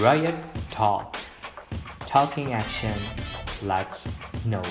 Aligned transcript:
Riot 0.00 0.32
Talk. 0.72 1.20
Talking 2.08 2.56
action. 2.56 2.96
Let's 3.60 4.08
know. 4.48 4.64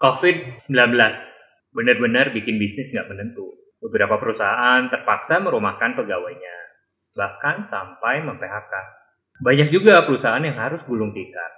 COVID-19 0.00 0.72
benar-benar 1.76 2.32
bikin 2.32 2.56
bisnis 2.56 2.96
nggak 2.96 3.12
menentu. 3.12 3.44
Beberapa 3.84 4.16
perusahaan 4.16 4.88
terpaksa 4.88 5.36
merumahkan 5.44 5.92
pegawainya, 6.00 6.56
bahkan 7.12 7.60
sampai 7.60 8.24
mem-PHK. 8.24 8.72
Banyak 9.44 9.68
juga 9.68 10.08
perusahaan 10.08 10.40
yang 10.40 10.56
harus 10.56 10.80
gulung 10.88 11.12
tikar. 11.12 11.52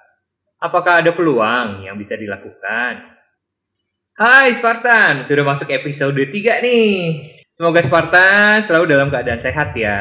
Apakah 0.58 1.06
ada 1.06 1.14
peluang 1.14 1.86
yang 1.86 1.94
bisa 1.94 2.18
dilakukan? 2.18 3.06
Hai 4.18 4.58
Spartan, 4.58 5.30
sudah 5.30 5.46
masuk 5.46 5.70
episode 5.70 6.18
3 6.18 6.58
nih. 6.58 7.41
Semoga 7.52 7.84
Spartan 7.84 8.64
selalu 8.64 8.96
dalam 8.96 9.12
keadaan 9.12 9.44
sehat 9.44 9.76
ya. 9.76 10.00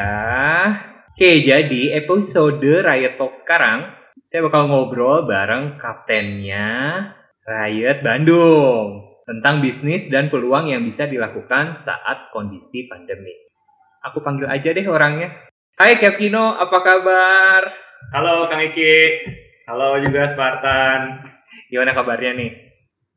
Oke, 1.12 1.44
jadi 1.44 2.00
episode 2.00 2.64
Riot 2.64 3.20
Talk 3.20 3.36
sekarang, 3.36 3.92
saya 4.24 4.40
bakal 4.48 4.72
ngobrol 4.72 5.28
bareng 5.28 5.76
kaptennya 5.76 6.72
Riot 7.44 8.00
Bandung 8.00 9.04
tentang 9.28 9.60
bisnis 9.60 10.08
dan 10.08 10.32
peluang 10.32 10.72
yang 10.72 10.80
bisa 10.80 11.04
dilakukan 11.04 11.76
saat 11.76 12.32
kondisi 12.32 12.88
pandemi. 12.88 13.36
Aku 14.00 14.24
panggil 14.24 14.48
aja 14.48 14.72
deh 14.72 14.88
orangnya. 14.88 15.36
Hai 15.76 16.00
Kevino, 16.00 16.56
apa 16.56 16.80
kabar? 16.80 17.68
Halo 18.16 18.48
Kang 18.48 18.64
Iki. 18.64 18.96
Halo 19.68 20.00
juga 20.00 20.24
Spartan. 20.24 21.20
Gimana 21.68 21.92
kabarnya 21.92 22.32
nih? 22.32 22.61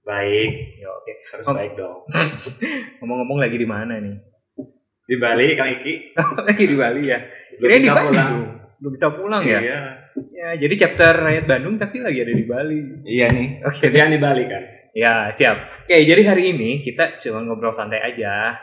Baik. 0.06 0.52
Ya 0.78 0.90
oke. 0.94 1.12
Harus 1.34 1.46
Ngom- 1.50 1.58
baik 1.58 1.74
dong. 1.74 2.00
Ngomong-ngomong 3.02 3.38
lagi 3.42 3.58
di 3.58 3.68
mana 3.68 3.98
nih? 3.98 4.16
Di 5.06 5.16
Bali 5.18 5.58
Kang 5.58 5.70
Iki. 5.82 5.94
lagi 6.48 6.64
di 6.66 6.76
Bali 6.78 7.02
ya. 7.10 7.20
Belum 7.58 7.70
di 7.74 7.78
bisa 7.82 7.94
pulang. 7.98 8.34
Belum 8.78 8.92
bisa 8.94 9.08
pulang 9.10 9.44
ya? 9.44 9.60
Iya. 9.62 9.82
Ya, 10.32 10.50
jadi 10.62 10.74
chapter 10.86 11.14
Riot 11.26 11.46
Bandung 11.50 11.76
tapi 11.82 12.00
lagi 12.00 12.22
ada 12.22 12.34
di 12.34 12.46
Bali. 12.46 12.80
Iya 13.04 13.28
nih. 13.34 13.48
Oke. 13.66 13.90
Kerjaan 13.90 14.14
di 14.14 14.22
Bali 14.22 14.44
kan. 14.46 14.64
Ya, 14.96 15.34
siap. 15.36 15.84
Oke, 15.84 16.08
jadi 16.08 16.22
hari 16.24 16.56
ini 16.56 16.80
kita 16.86 17.20
cuma 17.20 17.44
ngobrol 17.44 17.76
santai 17.76 18.00
aja 18.00 18.56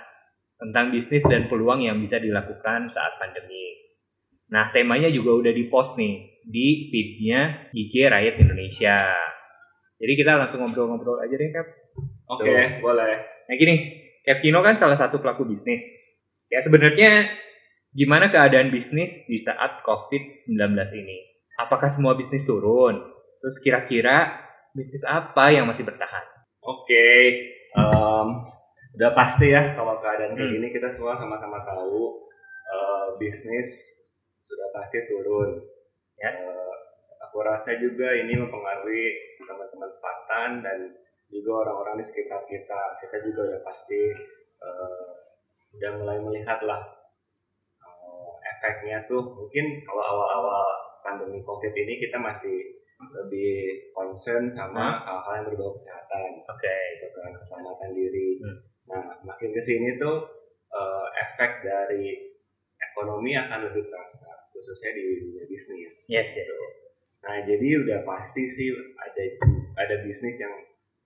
tentang 0.56 0.88
bisnis 0.94 1.26
dan 1.28 1.50
peluang 1.50 1.84
yang 1.84 2.00
bisa 2.00 2.16
dilakukan 2.16 2.88
saat 2.88 3.20
pandemi. 3.20 3.76
Nah, 4.48 4.72
temanya 4.72 5.12
juga 5.12 5.36
udah 5.36 5.52
di-post 5.52 6.00
nih 6.00 6.40
di 6.46 6.88
feed-nya 6.88 7.68
IG 7.76 8.08
Riot 8.08 8.36
Indonesia. 8.40 9.12
Jadi 10.02 10.12
kita 10.18 10.34
langsung 10.34 10.66
ngobrol-ngobrol 10.66 11.22
aja 11.22 11.30
deh, 11.30 11.50
Cap. 11.54 11.66
Oke, 12.26 12.50
boleh. 12.82 13.14
Nah, 13.46 13.54
gini, 13.54 13.74
Cap 14.26 14.42
Kino 14.42 14.58
kan 14.58 14.74
salah 14.76 14.98
satu 14.98 15.22
pelaku 15.22 15.46
bisnis. 15.46 15.78
Ya, 16.50 16.58
sebenarnya 16.58 17.30
gimana 17.90 18.26
keadaan 18.26 18.68
bisnis 18.68 19.22
di 19.24 19.38
saat 19.38 19.86
COVID-19 19.86 20.58
ini? 20.98 21.18
Apakah 21.56 21.86
semua 21.86 22.12
bisnis 22.12 22.42
turun? 22.42 22.98
Terus 23.38 23.56
kira-kira 23.62 24.42
bisnis 24.72 25.06
apa 25.06 25.54
yang 25.54 25.70
masih 25.70 25.86
bertahan? 25.86 26.24
Oke. 26.60 27.06
em, 27.72 28.28
udah 28.92 29.10
pasti 29.16 29.48
ya 29.48 29.72
kalau 29.72 29.96
keadaan 29.96 30.36
kayak 30.36 30.44
Hmm. 30.44 30.54
gini 30.60 30.68
kita 30.68 30.92
semua 30.92 31.16
sama-sama 31.16 31.64
tahu 31.64 32.28
eh, 32.68 33.06
bisnis 33.16 33.68
sudah 34.44 34.68
pasti 34.72 35.00
turun. 35.08 35.56
Ya. 36.16 36.28
Eh, 36.28 36.71
aku 37.32 37.40
rasa 37.40 37.80
juga 37.80 38.12
ini 38.12 38.36
mempengaruhi 38.36 39.40
teman-teman 39.40 39.88
Spartan 39.88 40.60
dan 40.60 40.92
juga 41.32 41.64
orang-orang 41.64 41.96
di 41.96 42.04
sekitar 42.04 42.44
kita. 42.44 43.00
Kita 43.00 43.24
juga 43.24 43.40
udah 43.48 43.60
pasti 43.64 44.12
eh, 44.60 45.10
udah 45.80 45.90
mulai 45.96 46.20
melihat 46.20 46.60
lah 46.60 46.84
eh, 47.80 48.32
efeknya 48.52 49.08
tuh. 49.08 49.24
Mungkin 49.32 49.80
kalau 49.80 50.04
awal-awal 50.04 50.68
pandemi 51.00 51.40
COVID 51.40 51.72
ini 51.72 52.04
kita 52.04 52.20
masih 52.20 52.84
lebih 53.00 53.80
concern 53.96 54.52
sama 54.52 55.00
hal-hal 55.00 55.32
yang 55.40 55.46
berbau 55.48 55.72
kesehatan 55.72 56.36
Oke. 56.52 56.76
gitu 57.00 57.16
kan 57.16 57.32
keselamatan 57.32 57.96
diri. 57.96 58.44
Hmm. 58.44 58.56
Nah, 58.92 59.04
makin 59.24 59.56
ke 59.56 59.62
sini 59.64 59.96
tuh 59.96 60.20
eh, 60.68 61.06
efek 61.16 61.64
dari 61.64 62.28
ekonomi 62.76 63.32
akan 63.40 63.72
lebih 63.72 63.88
terasa, 63.88 64.52
khususnya 64.52 64.92
di 65.00 65.02
dunia 65.16 65.48
bisnis. 65.48 65.96
Yes, 66.12 66.36
yes, 66.36 66.44
yes. 66.44 66.91
Nah, 67.22 67.36
jadi 67.46 67.68
udah 67.86 68.00
pasti 68.02 68.50
sih 68.50 68.74
ada 68.98 69.24
ada 69.78 69.94
bisnis 70.02 70.36
yang 70.42 70.54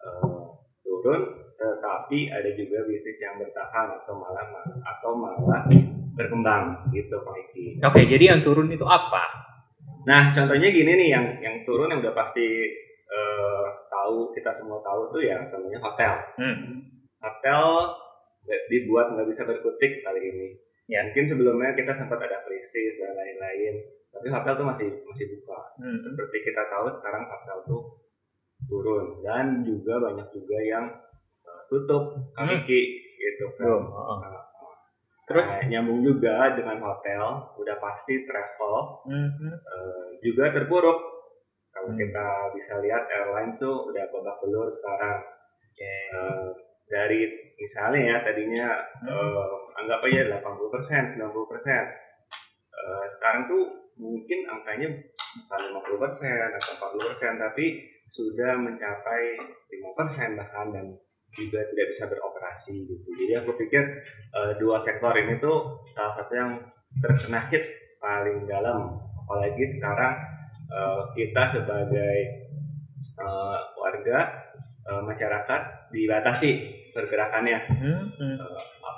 eh, 0.00 0.44
turun, 0.80 1.22
tetapi 1.60 2.32
ada 2.32 2.50
juga 2.56 2.88
bisnis 2.88 3.20
yang 3.20 3.36
bertahan 3.36 4.00
atau 4.00 4.14
malah 4.16 4.46
atau 4.80 5.12
malah 5.12 5.62
berkembang 6.16 6.88
gitu, 6.96 7.20
Pak 7.20 7.36
Iki. 7.50 7.64
Oke, 7.84 8.00
jadi 8.08 8.36
yang 8.36 8.40
turun 8.40 8.72
itu 8.72 8.84
apa? 8.88 9.24
Nah, 10.08 10.32
contohnya 10.32 10.72
gini 10.72 10.96
nih, 10.96 11.08
yang 11.12 11.26
yang 11.44 11.56
turun 11.68 11.92
yang 11.92 12.00
udah 12.00 12.16
pasti 12.16 12.46
eh, 13.06 13.66
tahu 13.92 14.32
kita 14.32 14.48
semua 14.48 14.80
tahu 14.80 15.12
tuh 15.12 15.20
ya, 15.20 15.36
contohnya 15.52 15.80
hotel. 15.82 16.14
Hmm. 16.40 16.58
hotel 17.16 17.90
dibuat 18.70 19.10
nggak 19.14 19.26
bisa 19.26 19.42
berkutik 19.42 20.06
kali 20.06 20.22
ini. 20.22 20.48
Ya. 20.86 21.02
Mungkin 21.02 21.26
sebelumnya 21.26 21.74
kita 21.74 21.90
sempat 21.90 22.22
ada 22.22 22.46
krisis 22.46 22.94
dan 23.02 23.18
lain-lain, 23.18 23.74
tapi 24.16 24.28
hotel 24.32 24.54
tuh 24.56 24.66
masih 24.66 24.88
masih 25.04 25.26
buka. 25.36 25.58
Hmm. 25.76 25.92
Seperti 25.94 26.36
kita 26.42 26.62
tahu 26.66 26.88
sekarang 26.90 27.28
hotel 27.28 27.56
tuh 27.64 27.82
turun 28.64 29.20
dan 29.20 29.60
juga 29.60 30.00
banyak 30.00 30.28
juga 30.32 30.58
yang 30.58 30.84
uh, 31.44 31.62
tutup 31.68 32.16
Hmm. 32.16 32.32
Kamiki 32.48 32.80
gitu 33.16 33.44
kan. 33.54 33.68
Oh. 33.68 34.16
Nah, 34.24 34.42
Terus? 35.26 35.42
nah, 35.42 35.58
nyambung 35.66 36.06
juga 36.06 36.54
dengan 36.54 36.78
hotel, 36.78 37.24
udah 37.58 37.76
pasti 37.76 38.22
travel 38.22 39.02
Mhm. 39.04 39.50
uh, 39.52 40.06
juga 40.22 40.54
terpuruk. 40.54 40.98
Kalau 41.68 41.92
Hmm. 41.92 41.98
kita 41.98 42.26
bisa 42.54 42.80
lihat 42.80 43.04
airlines 43.06 43.58
tuh 43.58 43.84
udah 43.84 44.06
babak 44.08 44.40
belur 44.40 44.70
sekarang. 44.70 45.20
Oke. 45.60 45.92
Eh, 46.08 46.48
dari 46.86 47.26
misalnya 47.58 48.00
ya 48.00 48.16
tadinya 48.22 48.68
Hmm. 49.02 49.10
eh, 49.12 49.54
anggap 49.76 50.00
aja 50.00 50.22
80% 50.32 51.12
90% 51.12 51.84
Eh, 52.76 53.04
sekarang 53.08 53.48
tuh 53.50 53.85
mungkin 53.96 54.44
angkanya 54.44 54.88
bukan 55.44 55.60
50% 55.80 56.24
atau 56.28 56.72
40% 56.96 57.44
tapi 57.44 57.66
sudah 58.12 58.56
mencapai 58.60 59.22
5% 59.68 60.38
bahkan 60.38 60.66
dan 60.72 60.86
juga 61.36 61.60
tidak 61.68 61.86
bisa 61.92 62.04
beroperasi 62.08 62.88
gitu. 62.88 63.08
Jadi 63.12 63.32
aku 63.36 63.52
pikir 63.60 63.82
eh, 64.32 64.52
dua 64.56 64.80
sektor 64.80 65.12
ini 65.12 65.36
tuh 65.36 65.84
salah 65.92 66.16
satu 66.16 66.32
yang 66.32 66.50
terkena 67.04 67.44
hit 67.52 67.64
paling 68.00 68.48
dalam. 68.48 68.96
Apalagi 69.20 69.64
sekarang 69.68 70.16
eh, 70.72 71.02
kita 71.12 71.42
sebagai 71.44 72.16
eh, 73.20 73.60
warga 73.76 74.18
eh, 74.88 75.02
masyarakat 75.04 75.92
dibatasi 75.92 76.50
pergerakannya. 76.96 77.58
Mhm. 77.68 78.40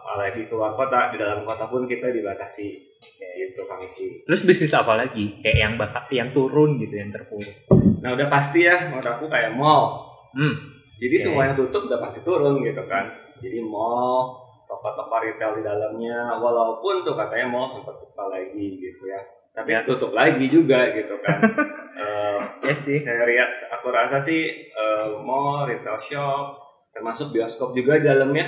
apalagi 0.08 0.48
keluar 0.48 0.72
kota 0.72 1.12
di 1.12 1.20
dalam 1.20 1.44
kota 1.44 1.68
pun 1.68 1.84
kita 1.84 2.08
dibatasi 2.08 2.87
gitu 3.00 3.60
Kang 3.64 3.80
Iki. 3.80 4.26
Terus 4.26 4.42
bisnis 4.42 4.72
apa 4.72 4.94
lagi? 4.94 5.38
Kayak 5.40 5.58
yang 5.58 5.72
bakal 5.74 6.02
yang 6.10 6.30
turun 6.30 6.78
gitu, 6.78 6.94
yang 6.94 7.10
terpuruk. 7.10 7.54
Nah 7.98 8.14
udah 8.14 8.28
pasti 8.28 8.62
ya 8.62 8.86
menurut 8.86 9.06
aku 9.06 9.26
kayak 9.26 9.54
mall. 9.54 10.06
Hmm. 10.34 10.54
Jadi 10.98 11.14
Oke. 11.14 11.24
semua 11.24 11.42
yang 11.46 11.56
tutup 11.56 11.86
udah 11.86 11.98
pasti 11.98 12.20
turun 12.22 12.58
gitu 12.60 12.82
kan. 12.84 13.06
Jadi 13.38 13.58
mall, 13.62 14.34
toko-toko 14.66 15.14
retail 15.18 15.54
di 15.56 15.62
dalamnya, 15.62 16.36
walaupun 16.36 17.06
tuh 17.06 17.14
katanya 17.14 17.46
mall 17.46 17.70
sempat 17.70 17.94
buka 17.96 18.24
lagi 18.28 18.66
gitu 18.76 19.02
ya. 19.06 19.22
Tapi 19.54 19.70
Ya. 19.72 19.82
tutup 19.86 20.10
lagi 20.12 20.46
juga 20.46 20.90
gitu 20.92 21.14
kan. 21.18 21.38
Eh, 21.98 22.38
Ya 22.62 22.74
sih. 22.78 22.94
saya 22.94 23.26
lihat, 23.26 23.50
aku 23.74 23.90
rasa 23.90 24.22
sih 24.22 24.46
eh, 24.70 25.06
mall, 25.18 25.66
retail 25.66 25.98
shop, 25.98 26.54
termasuk 26.94 27.34
bioskop 27.34 27.74
juga 27.74 27.98
di 27.98 28.06
dalamnya 28.06 28.46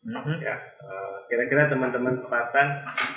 Mhm. 0.00 0.38
ya 0.40 0.56
eh, 0.56 1.16
kira-kira 1.26 1.66
teman-teman 1.66 2.14
Spartan 2.16 2.68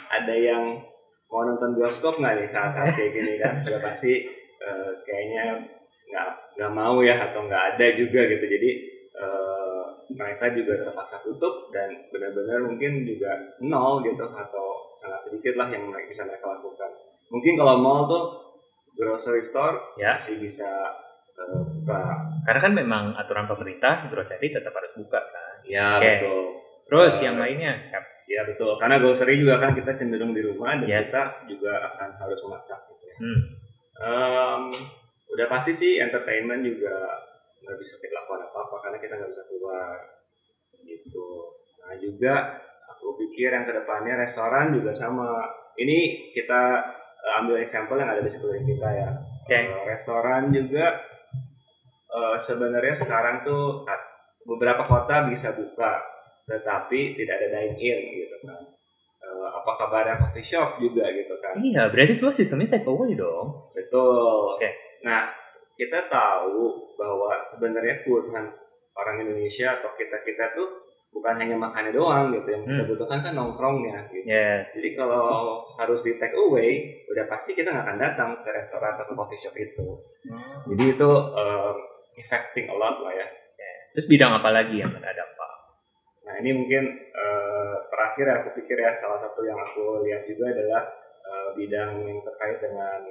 ada 0.10 0.34
yang 0.34 0.82
mau 1.28 1.46
nonton 1.46 1.74
bioskop 1.74 2.18
nggak 2.18 2.34
nih 2.38 2.48
saat-saat 2.48 2.92
kayak 2.92 3.12
gini 3.14 3.34
kan 3.38 3.54
udah 3.64 3.82
pasti 3.82 4.28
eh, 4.60 4.92
kayaknya 5.02 5.62
nggak 6.10 6.28
nggak 6.58 6.72
mau 6.72 7.00
ya 7.00 7.16
atau 7.22 7.46
nggak 7.46 7.64
ada 7.76 7.88
juga 7.94 8.26
gitu 8.26 8.44
jadi 8.46 8.70
eh, 9.16 9.84
mereka 10.12 10.52
juga 10.52 10.74
terpaksa 10.78 11.24
tutup 11.24 11.72
dan 11.72 11.88
benar-benar 12.10 12.60
mungkin 12.62 13.06
juga 13.06 13.32
nol 13.62 14.04
gitu 14.04 14.28
atau 14.28 14.66
sangat 15.00 15.22
sedikit 15.24 15.56
lah 15.56 15.72
yang 15.72 15.88
mereka 15.88 16.12
bisa 16.12 16.24
mereka 16.24 16.52
lakukan 16.52 16.90
mungkin 17.32 17.54
kalau 17.56 17.76
mall 17.78 18.04
tuh 18.06 18.24
grocery 18.92 19.40
store 19.40 19.80
Ya. 19.96 20.20
masih 20.20 20.36
bisa 20.36 20.68
eh, 21.32 21.62
buka 21.64 22.02
Karena 22.42 22.60
kan 22.60 22.74
memang 22.74 23.04
aturan 23.16 23.46
pemerintah 23.46 24.10
grocery 24.10 24.50
tetap 24.50 24.74
harus 24.74 24.92
buka 24.98 25.22
kan. 25.22 25.56
ya 25.64 25.96
Oke. 25.96 26.10
betul 26.20 26.42
Terus 26.92 27.16
Eh, 27.18 27.24
yang 27.24 27.40
lainnya, 27.40 27.88
Cap. 27.88 28.04
Ya 28.28 28.44
betul, 28.48 28.76
karena 28.80 28.96
grocery 29.00 29.40
juga 29.40 29.60
kan 29.60 29.72
kita 29.76 29.96
cenderung 29.96 30.32
di 30.32 30.44
rumah 30.44 30.76
dan 30.80 30.88
Yes. 30.88 31.08
kita 31.12 31.48
juga 31.52 31.72
akan 31.84 32.10
harus 32.20 32.40
memasak 32.48 32.80
gitu 32.92 33.04
ya. 33.08 33.18
Hmm. 33.20 33.42
Em, 34.02 34.64
udah 35.32 35.48
pasti 35.52 35.72
sih 35.72 36.00
entertainment 36.00 36.64
juga 36.64 36.96
nggak 37.64 37.78
bisa 37.80 37.96
kita 38.00 38.12
lakukan 38.12 38.48
apa-apa 38.48 38.76
karena 38.88 38.98
kita 39.04 39.14
nggak 39.20 39.32
bisa 39.36 39.44
keluar 39.52 39.96
gitu. 40.82 41.28
Nah 41.84 41.94
juga 42.00 42.34
aku 42.88 43.20
pikir 43.20 43.52
yang 43.52 43.68
ke 43.68 43.74
depannya 43.76 44.16
restoran 44.20 44.76
juga 44.76 44.92
sama 44.96 45.48
ini 45.76 46.32
kita 46.32 46.62
uh, 47.22 47.40
ambil 47.44 47.60
example 47.60 48.00
yang 48.00 48.12
ada 48.12 48.24
di 48.24 48.32
sekeliling 48.32 48.68
kita 48.68 48.90
ya. 48.96 49.10
Oke. 49.44 49.60
Uh, 49.60 49.84
restoran 49.92 50.50
juga 50.52 51.04
uh, 52.12 52.36
sebenarnya 52.40 52.96
sekarang 52.96 53.44
tuh 53.44 53.84
uh, 53.86 54.02
beberapa 54.48 54.84
kota 54.90 55.30
bisa 55.30 55.54
buka, 55.54 56.02
tetapi 56.52 57.00
tidak 57.16 57.36
ada 57.40 57.48
dine 57.56 57.76
in 57.80 58.00
gitu 58.20 58.36
kan. 58.44 58.64
Uh, 59.22 59.48
apa 59.54 59.72
kabarnya 59.80 60.16
coffee 60.20 60.44
shop 60.44 60.82
juga 60.82 61.08
gitu 61.14 61.32
kan? 61.40 61.56
Iya, 61.56 61.88
berarti 61.88 62.14
semua 62.18 62.34
sistemnya 62.36 62.68
take 62.68 62.90
away 62.90 63.16
dong. 63.16 63.72
Betul. 63.72 64.58
Oke. 64.60 64.70
Nah, 65.08 65.30
kita 65.80 66.10
tahu 66.12 66.92
bahwa 67.00 67.40
sebenarnya 67.46 68.04
kebutuhan 68.04 68.50
orang 68.92 69.18
Indonesia 69.24 69.80
atau 69.80 69.94
kita 69.96 70.20
kita 70.26 70.52
tuh 70.58 70.68
bukan 71.12 71.36
hanya 71.38 71.60
makannya 71.60 71.92
doang 71.92 72.32
gitu 72.32 72.48
yang 72.50 72.64
kita 72.64 72.84
Hmm. 72.84 72.90
butuhkan 72.96 73.20
kan 73.20 73.34
nongkrongnya 73.36 73.98
gitu. 74.10 74.26
Yes. 74.26 74.72
Jadi 74.80 74.96
kalau 74.96 75.60
harus 75.76 76.02
di 76.08 76.16
take 76.16 76.36
away, 76.36 77.04
udah 77.12 77.26
pasti 77.28 77.52
kita 77.52 77.68
nggak 77.72 77.84
akan 77.88 77.98
datang 78.00 78.30
ke 78.42 78.50
restoran 78.50 78.96
atau 78.96 79.06
ke 79.12 79.14
coffee 79.16 79.42
shop 79.44 79.56
itu. 79.56 79.88
Jadi 80.72 80.84
itu 80.98 81.10
um, 81.12 81.76
affecting 82.16 82.72
a 82.72 82.76
lot 82.76 83.00
lah 83.04 83.14
ya. 83.16 83.28
Terus 83.92 84.08
bidang 84.08 84.32
apa 84.40 84.50
lagi 84.56 84.80
yang 84.80 84.88
dampak? 84.88 85.41
Nah 86.32 86.40
ini 86.40 86.56
mungkin 86.56 86.84
eh, 86.96 87.76
terakhir 87.92 88.24
ya, 88.24 88.36
aku 88.40 88.50
pikir 88.56 88.80
ya 88.80 88.96
salah 88.96 89.20
satu 89.20 89.44
yang 89.44 89.60
aku 89.60 90.00
lihat 90.08 90.24
juga 90.24 90.48
adalah 90.48 90.88
eh, 91.28 91.50
bidang 91.60 92.08
yang 92.08 92.24
terkait 92.24 92.64
dengan 92.64 93.04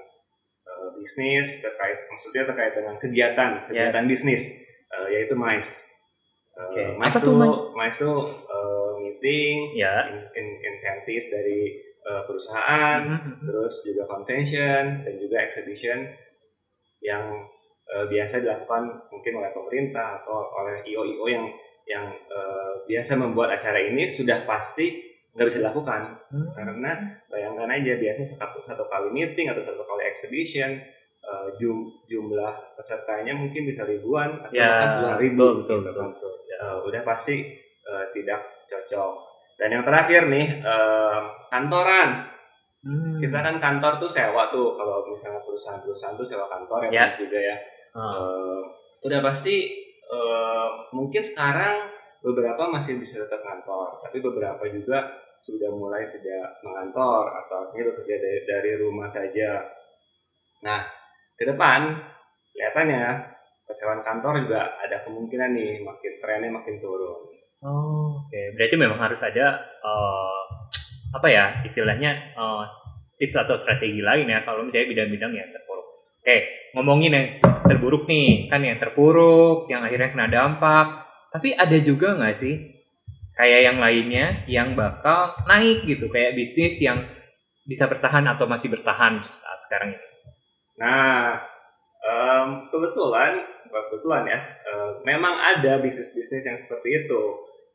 eh, 0.65 0.89
bisnis, 0.97 1.61
terkait 1.61 2.01
maksudnya 2.09 2.49
terkait 2.49 2.73
dengan 2.73 2.97
kegiatan, 2.97 3.51
kegiatan 3.69 4.05
bisnis, 4.09 4.57
eh, 4.89 5.07
yaitu 5.13 5.37
MICE. 5.37 5.69
Eh, 6.57 6.65
Oke, 6.65 6.83
MICE 6.97 7.13
apa 7.13 7.19
tuh 7.21 7.35
MICE? 7.37 7.63
MICE 7.77 7.99
tuh 8.01 8.19
meeting, 9.01 9.57
Ya. 9.77 10.09
in- 10.09 10.29
in- 10.33 10.61
insentif 10.65 11.29
dari 11.29 11.77
eh, 12.01 12.23
perusahaan, 12.25 13.05
Mhm. 13.05 13.45
terus 13.45 13.85
juga 13.85 14.09
convention 14.09 15.05
dan 15.05 15.15
juga 15.21 15.45
exhibition 15.45 16.09
yang 17.05 17.45
eh, 17.91 18.07
biasa 18.09 18.41
dilakukan 18.41 18.89
mungkin 19.13 19.33
oleh 19.37 19.53
pemerintah 19.53 20.25
atau 20.25 20.49
oleh 20.49 20.81
IO-IO 20.89 21.27
yang 21.29 21.45
yang 21.91 22.07
eh, 22.09 22.73
biasa 22.87 23.13
membuat 23.17 23.51
acara 23.53 23.83
ini 23.83 24.07
sudah 24.09 24.47
pasti 24.47 24.87
nggak 25.31 25.47
bisa 25.47 25.59
dilakukan 25.61 26.23
Hmm. 26.31 26.47
karena 26.53 26.91
bayangkan 27.27 27.67
aja 27.69 27.93
biasa 27.97 28.21
satu, 28.33 28.63
satu 28.63 28.87
kali 28.87 29.11
meeting 29.11 29.47
atau 29.47 29.61
satu 29.61 29.83
kali 29.83 30.03
exhibition 30.07 30.79
eh, 31.21 31.49
jum- 31.57 31.91
jumlah 32.07 32.55
pesertanya 32.75 33.35
mungkin 33.35 33.63
bisa 33.65 33.83
ribuan 33.83 34.41
atau 34.41 34.51
Ya, 34.53 34.71
bahkan 34.71 34.89
puluhan 34.97 35.19
ribu 35.19 35.37
betul, 35.37 35.55
betul, 35.57 35.79
gitu 35.79 35.83
betul, 35.85 35.99
kan. 35.99 36.11
betul. 36.15 36.33
Ya. 36.45 36.57
Eh, 36.61 36.79
udah 36.85 37.03
pasti 37.05 37.37
eh, 37.83 38.05
tidak 38.13 38.41
cocok 38.65 39.13
dan 39.57 39.69
yang 39.71 39.85
terakhir 39.85 40.23
nih 40.27 40.47
eh, 40.57 41.21
kantoran 41.49 42.11
Hmm. 42.81 43.21
kita 43.21 43.37
kan 43.37 43.61
kantor 43.61 43.93
tuh 43.99 44.09
sewa 44.09 44.49
tuh 44.49 44.73
kalau 44.73 45.05
misalnya 45.05 45.45
perusahaan-perusahaan 45.45 46.17
tuh 46.17 46.25
sewa 46.25 46.49
kantor 46.49 46.89
ya, 46.89 46.91
Ya. 46.91 47.07
juga 47.15 47.37
ya 47.37 47.57
Ah. 47.91 48.17
Eh, 48.17 48.63
udah 49.03 49.21
pasti 49.21 49.80
eh, 50.11 50.69
mungkin 50.93 51.23
sekarang 51.23 51.91
beberapa 52.21 52.69
masih 52.69 53.01
bisa 53.01 53.23
tetap 53.25 53.41
kantor 53.41 54.03
tapi 54.05 54.21
beberapa 54.21 54.61
juga 54.69 55.09
sudah 55.41 55.73
mulai 55.73 56.05
tidak 56.13 56.61
mengantor 56.61 57.33
atau 57.33 57.57
artinya 57.65 57.95
bekerja 57.95 58.15
dari, 58.21 58.41
dari 58.45 58.73
rumah 58.77 59.09
saja 59.09 59.65
nah 60.61 60.85
ke 61.41 61.49
depan 61.49 61.97
kelihatannya 62.53 63.05
persewaan 63.65 64.05
kantor 64.05 64.45
juga 64.45 64.77
ada 64.83 65.01
kemungkinan 65.09 65.57
nih 65.57 65.81
makin 65.81 66.13
trennya 66.21 66.53
makin 66.53 66.77
turun 66.83 67.31
Oh, 67.61 68.25
oke. 68.25 68.41
Berarti 68.57 68.77
memang 68.81 68.97
harus 68.97 69.21
ada 69.21 69.61
eh, 69.61 70.43
apa 71.13 71.29
ya 71.29 71.61
istilahnya 71.69 72.11
eh, 72.33 72.65
tips 73.21 73.37
atau 73.37 73.57
strategi 73.61 74.01
lain 74.01 74.33
ya 74.33 74.41
kalau 74.49 74.65
misalnya 74.65 74.89
bidang-bidang 74.89 75.33
yang. 75.37 75.49
Oke, 76.31 76.47
ngomongin 76.79 77.11
yang 77.11 77.27
terburuk 77.67 78.07
nih, 78.07 78.47
kan 78.47 78.63
yang 78.63 78.79
terpuruk, 78.79 79.67
yang 79.67 79.83
akhirnya 79.83 80.15
kena 80.15 80.31
dampak. 80.31 81.11
Tapi 81.35 81.59
ada 81.59 81.75
juga 81.83 82.15
nggak 82.15 82.39
sih 82.39 82.55
kayak 83.35 83.61
yang 83.67 83.83
lainnya 83.83 84.47
yang 84.47 84.79
bakal 84.79 85.35
naik 85.51 85.83
gitu, 85.91 86.07
kayak 86.07 86.39
bisnis 86.39 86.79
yang 86.79 87.03
bisa 87.67 87.91
bertahan 87.91 88.23
atau 88.31 88.47
masih 88.47 88.71
bertahan 88.71 89.27
saat 89.27 89.59
sekarang 89.67 89.99
ini. 89.99 90.07
Nah, 90.79 91.35
em, 91.99 92.47
kebetulan, 92.71 93.43
kebetulan 93.67 94.23
ya, 94.31 94.39
eh, 94.71 94.91
memang 95.03 95.35
ada 95.35 95.83
bisnis-bisnis 95.83 96.47
yang 96.47 96.63
seperti 96.63 97.11
itu 97.11 97.23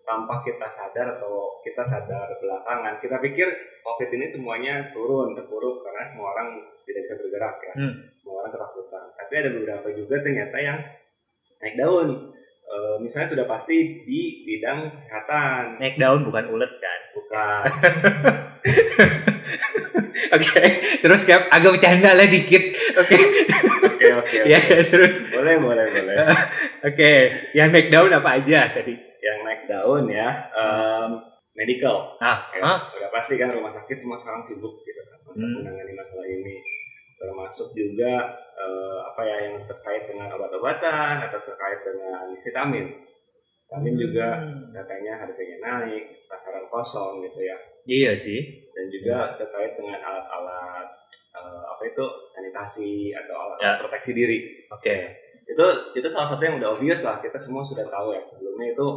tanpa 0.06 0.40
kita 0.42 0.66
sadar 0.70 1.18
atau 1.18 1.58
kita 1.60 1.82
sadar 1.82 2.30
belakangan. 2.38 2.94
Kita 2.98 3.18
pikir 3.18 3.46
COVID 3.82 4.10
ini 4.12 4.26
semuanya 4.30 4.90
turun, 4.90 5.34
terpuruk 5.34 5.82
karena 5.82 6.02
semua 6.08 6.32
orang 6.32 6.48
tidak 6.86 7.00
bisa 7.04 7.14
bergerak 7.18 7.56
ya, 7.60 7.74
Hmm. 7.76 7.94
semua 8.16 8.34
orang 8.40 8.52
ketakutan. 8.54 9.04
Tapi 9.12 9.34
ada 9.36 9.50
beberapa 9.52 9.88
juga 9.92 10.16
ternyata 10.22 10.56
yang 10.58 10.78
naik 11.58 11.76
daun. 11.76 12.10
Eh, 12.66 12.96
misalnya 12.98 13.30
sudah 13.30 13.46
pasti 13.46 14.02
di 14.02 14.42
bidang 14.42 14.98
kesehatan, 14.98 15.78
Naik 15.78 15.98
daun 15.98 16.26
bukan 16.26 16.50
ulet 16.50 16.74
kan? 16.76 17.00
bukan 17.14 17.64
Oke, 20.36 20.64
terus 21.00 21.22
kayak 21.24 21.48
agak 21.48 21.78
bercanda 21.78 22.12
lah 22.12 22.26
dikit. 22.26 22.74
Oke, 22.98 23.16
oke 23.86 24.08
oke 24.18 24.38
ya 24.52 24.58
terus. 24.82 25.22
boleh 25.30 25.62
boleh 25.62 25.86
boleh. 25.86 26.16
Oke, 26.90 27.12
yang 27.54 27.70
naik 27.70 27.94
daun 27.94 28.10
apa 28.10 28.42
aja 28.42 28.74
tadi? 28.74 28.98
Yang 29.26 29.38
naik 29.42 29.62
daun 29.66 30.06
ya, 30.06 30.30
em, 30.54 31.10
medical. 31.52 32.14
Ah, 32.20 32.46
Ya, 32.52 32.62
ah, 32.62 32.80
udah 32.92 33.10
pasti 33.10 33.36
kan 33.36 33.50
rumah 33.50 33.74
sakit 33.74 33.98
semua 33.98 34.16
sekarang 34.16 34.44
sibuk 34.44 34.78
gitu 34.80 35.02
kan 35.04 35.18
untuk 35.26 35.42
Hmm. 35.42 35.56
menangani 35.60 35.94
masalah 35.94 36.26
ini 36.26 36.56
termasuk 37.16 37.72
juga 37.72 38.14
eh, 38.56 39.00
apa 39.04 39.22
ya 39.22 39.38
yang 39.42 39.56
terkait 39.64 40.04
dengan 40.06 40.32
obat-obatan 40.32 41.20
atau 41.22 41.40
terkait 41.42 41.80
dengan 41.82 42.24
vitamin 42.38 42.86
vitamin 43.66 43.96
juga 43.98 44.28
Hmm. 44.38 44.72
katanya 44.72 45.14
harganya 45.18 45.58
naik 45.60 46.04
pasaran 46.26 46.64
kosong 46.66 47.20
gitu 47.22 47.40
ya 47.42 47.58
Iya 47.84 48.12
sih. 48.16 48.42
dan 48.70 48.86
juga 48.88 49.16
terkait 49.36 49.76
dengan 49.76 49.98
alat-alat 49.98 50.88
eh, 51.34 51.64
apa 51.66 51.82
itu 51.84 52.06
sanitasi 52.30 52.92
atau 53.12 53.36
alat, 53.38 53.58
Ya. 53.60 53.72
proteksi 53.78 54.12
diri 54.12 54.40
Oke. 54.70 54.96
Itu 55.46 55.66
itu 55.94 56.08
salah 56.10 56.34
satu 56.34 56.42
yang 56.42 56.58
udah 56.58 56.70
obvious 56.78 57.06
lah. 57.06 57.22
Kita 57.22 57.38
semua 57.38 57.62
sudah 57.62 57.86
tahu 57.86 58.18
ya 58.18 58.22
sebelumnya 58.26 58.74
itu 58.74 58.88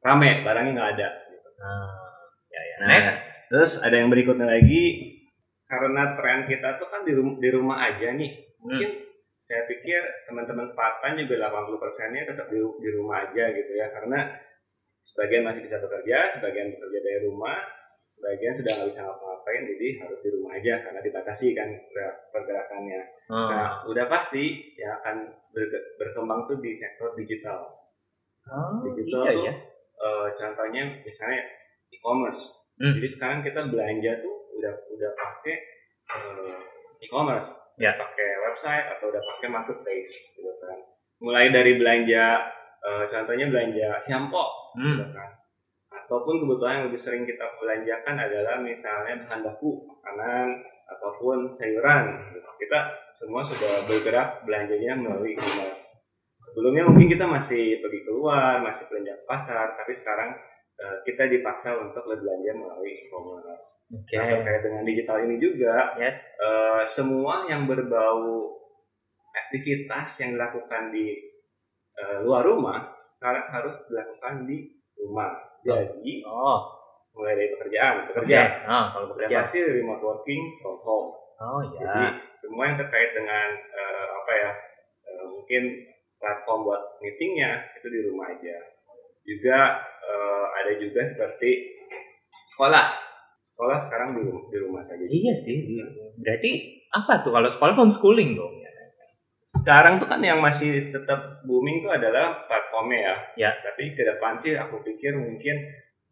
rame 0.00 0.30
barangnya 0.42 0.72
nggak 0.72 0.90
ada. 0.96 1.08
Nah, 1.60 1.92
ya 2.48 2.60
ya. 2.60 2.76
Nah, 2.80 2.88
Next. 2.88 3.22
Terus 3.52 3.72
ada 3.84 3.96
yang 4.00 4.08
berikutnya 4.08 4.48
lagi. 4.48 5.12
Karena 5.64 6.16
tren 6.16 6.44
kita 6.44 6.76
tuh 6.76 6.88
kan 6.92 7.02
di, 7.08 7.12
rum- 7.16 7.40
di 7.40 7.48
rumah 7.48 7.84
aja 7.88 8.12
nih. 8.12 8.32
Mungkin 8.60 8.90
saya 9.44 9.68
pikir 9.68 10.00
teman-teman 10.28 10.72
Spartan 10.72 11.20
juga 11.20 11.48
80 11.52 11.82
persennya 11.82 12.22
tetap 12.24 12.46
di, 12.48 12.60
di 12.60 12.88
rumah 12.96 13.28
aja 13.28 13.44
gitu 13.52 13.72
ya. 13.76 13.92
Karena 13.92 14.28
sebagian 15.04 15.44
masih 15.44 15.64
bisa 15.64 15.80
bekerja, 15.80 16.36
sebagian 16.36 16.72
bekerja 16.72 16.98
dari 17.00 17.18
rumah, 17.28 17.58
sebagian 18.24 18.56
sudah 18.56 18.72
nggak 18.72 18.88
bisa 18.88 19.00
ngapa-ngapain 19.04 19.62
jadi 19.68 19.88
harus 20.00 20.18
di 20.18 20.28
rumah 20.32 20.56
aja 20.56 20.74
karena 20.80 21.00
dibatasi 21.00 21.46
kan 21.52 21.68
gerak- 21.68 22.32
pergerakannya. 22.32 23.00
Oh. 23.28 23.48
Nah, 23.52 23.84
udah 23.84 24.08
pasti 24.08 24.40
yang 24.74 24.96
akan 24.98 25.16
berkembang 26.00 26.48
tuh 26.48 26.56
di 26.58 26.72
sektor 26.72 27.12
digital. 27.12 27.68
Oh, 28.44 28.80
Digital 28.82 29.24
iya 29.24 29.28
tuh 29.30 29.44
ya. 29.44 29.54
eh, 30.00 30.28
contohnya 30.36 30.82
misalnya 31.00 31.44
e-commerce. 31.90 32.40
Hmm. 32.76 32.96
Jadi 32.96 33.08
sekarang 33.10 33.40
kita 33.40 33.68
belanja 33.68 34.20
tuh 34.20 34.34
udah 34.54 34.74
udah 34.90 35.10
pakai 35.12 35.56
eh, 36.06 36.58
e-commerce, 37.00 37.52
Ya. 37.76 37.92
pakai 37.94 38.28
website 38.42 38.86
atau 38.90 39.08
udah 39.08 39.20
pakai 39.20 39.48
marketplace 39.50 40.12
gitu 40.34 40.48
kan. 40.58 40.80
Mulai 41.20 41.48
dari 41.50 41.76
belanja 41.76 42.24
eh, 42.80 43.04
contohnya 43.06 43.46
belanja 43.48 44.00
shampoo 44.02 44.72
Hmm. 44.74 44.96
gitu 44.96 45.06
kan. 45.12 45.28
Ataupun 45.94 46.42
kebutuhan 46.42 46.82
yang 46.82 46.86
lebih 46.90 47.00
sering 47.00 47.22
kita 47.22 47.46
belanjakan 47.62 48.18
adalah 48.18 48.58
misalnya 48.58 49.14
bahan 49.24 49.40
baku 49.46 49.86
makanan 49.86 50.48
ataupun 50.90 51.54
sayuran. 51.54 52.04
Kita 52.58 52.80
semua 53.14 53.46
sudah 53.46 53.86
bergerak 53.86 54.42
belanjanya 54.46 54.98
melalui 54.98 55.36
e-commerce. 55.36 55.84
Sebelumnya 56.50 56.86
mungkin 56.86 57.08
kita 57.10 57.26
masih 57.26 57.82
pergi 57.82 58.00
keluar, 58.06 58.62
masih 58.62 58.86
belanja 58.86 59.18
ke 59.18 59.24
pasar, 59.26 59.74
tapi 59.74 59.92
sekarang 59.98 60.38
eh, 60.74 60.96
kita 61.02 61.26
dipaksa 61.26 61.74
untuk 61.82 62.02
berbelanja 62.06 62.52
melalui 62.54 62.94
e-commerce. 63.06 63.70
Oke. 63.90 64.14
Nah, 64.14 64.26
terkait 64.38 64.62
dengan 64.62 64.82
digital 64.86 65.18
ini 65.26 65.36
juga, 65.42 65.98
Yes. 65.98 66.18
eh, 66.38 66.82
semua 66.86 67.50
yang 67.50 67.66
berbau 67.66 68.54
aktivitas 69.34 70.14
yang 70.22 70.38
dilakukan 70.38 70.94
di 70.94 71.06
eh, 71.94 72.18
luar 72.22 72.42
rumah 72.46 73.02
sekarang 73.02 73.50
harus 73.50 73.76
dilakukan 73.90 74.46
di 74.46 74.78
rumah. 74.98 75.53
Jadi 75.66 76.12
Oh. 76.22 76.60
mulai 77.14 77.34
dari 77.34 77.48
pekerjaan, 77.48 77.94
bekerja, 78.04 78.40
Ah, 78.64 78.90
kalau 78.90 79.06
udah 79.08 79.16
bekerja. 79.22 79.36
pasti 79.40 79.58
remote 79.62 80.02
working 80.02 80.42
from 80.58 80.76
home. 80.78 81.14
Oh 81.36 81.62
Jadi 81.62 82.04
ya. 82.04 82.10
semua 82.36 82.66
yang 82.66 82.76
terkait 82.76 83.10
dengan 83.12 83.48
eh, 83.54 84.06
apa 84.12 84.32
ya, 84.34 84.50
eh, 85.04 85.24
mungkin 85.24 85.62
platform 86.16 86.58
buat 86.64 86.82
meetingnya 86.98 87.50
itu 87.72 87.86
di 87.86 88.00
rumah 88.04 88.28
aja. 88.28 88.56
Juga 89.22 89.58
eh, 90.02 90.44
ada 90.54 90.72
juga 90.76 91.00
seperti 91.02 91.50
sekolah. 92.46 93.06
sekolah 93.44 93.78
sekarang 93.78 94.16
di, 94.16 94.22
di 94.50 94.58
rumah 94.58 94.82
saja. 94.82 95.04
Iya 95.04 95.34
sih. 95.36 95.62
Berarti 96.18 96.50
apa 96.90 97.22
tuh 97.22 97.30
kalau 97.30 97.46
sekolah 97.46 97.76
homeschooling 97.76 98.34
dong? 98.34 98.58
Sekarang 99.44 100.00
tuh 100.00 100.08
kan 100.08 100.20
yang 100.24 100.40
masih 100.40 100.88
tetap 100.90 101.44
booming 101.44 101.84
tuh 101.84 101.92
adalah 101.92 102.44
platformnya 102.48 102.98
ya. 103.00 103.14
Ya. 103.36 103.50
Tapi 103.60 103.92
ke 103.94 104.02
depan 104.02 104.34
sih 104.40 104.56
aku 104.56 104.80
pikir 104.82 105.14
mungkin 105.14 105.56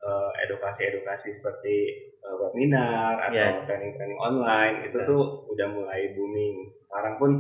eh, 0.02 0.30
edukasi-edukasi 0.46 1.30
seperti 1.32 1.76
eh, 2.18 2.36
webinar 2.38 3.22
atau 3.22 3.38
Ya. 3.38 3.62
training-training 3.66 4.18
online 4.18 4.90
itu 4.90 4.98
Ya. 4.98 5.06
tuh 5.06 5.22
udah 5.48 5.68
mulai 5.70 6.12
booming. 6.12 6.74
Sekarang 6.78 7.14
pun 7.16 7.30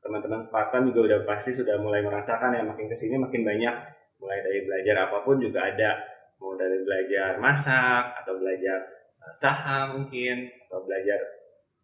teman-teman 0.00 0.48
Spartan 0.48 0.88
juga 0.90 1.00
udah 1.06 1.18
pasti 1.28 1.52
sudah 1.52 1.76
mulai 1.76 2.00
merasakan 2.00 2.56
ya 2.56 2.64
makin 2.64 2.88
ke 2.88 2.96
sini 2.96 3.20
makin 3.20 3.44
banyak 3.44 3.74
mulai 4.16 4.38
dari 4.40 4.64
belajar 4.64 4.96
apa 5.08 5.22
pun 5.22 5.36
juga 5.36 5.60
ada 5.68 6.00
mau 6.40 6.56
dari 6.56 6.80
belajar 6.82 7.36
masak 7.36 8.16
atau 8.24 8.32
belajar 8.40 8.78
eh, 9.20 9.34
saham 9.36 10.00
mungkin 10.02 10.48
atau 10.68 10.80
belajar 10.84 11.20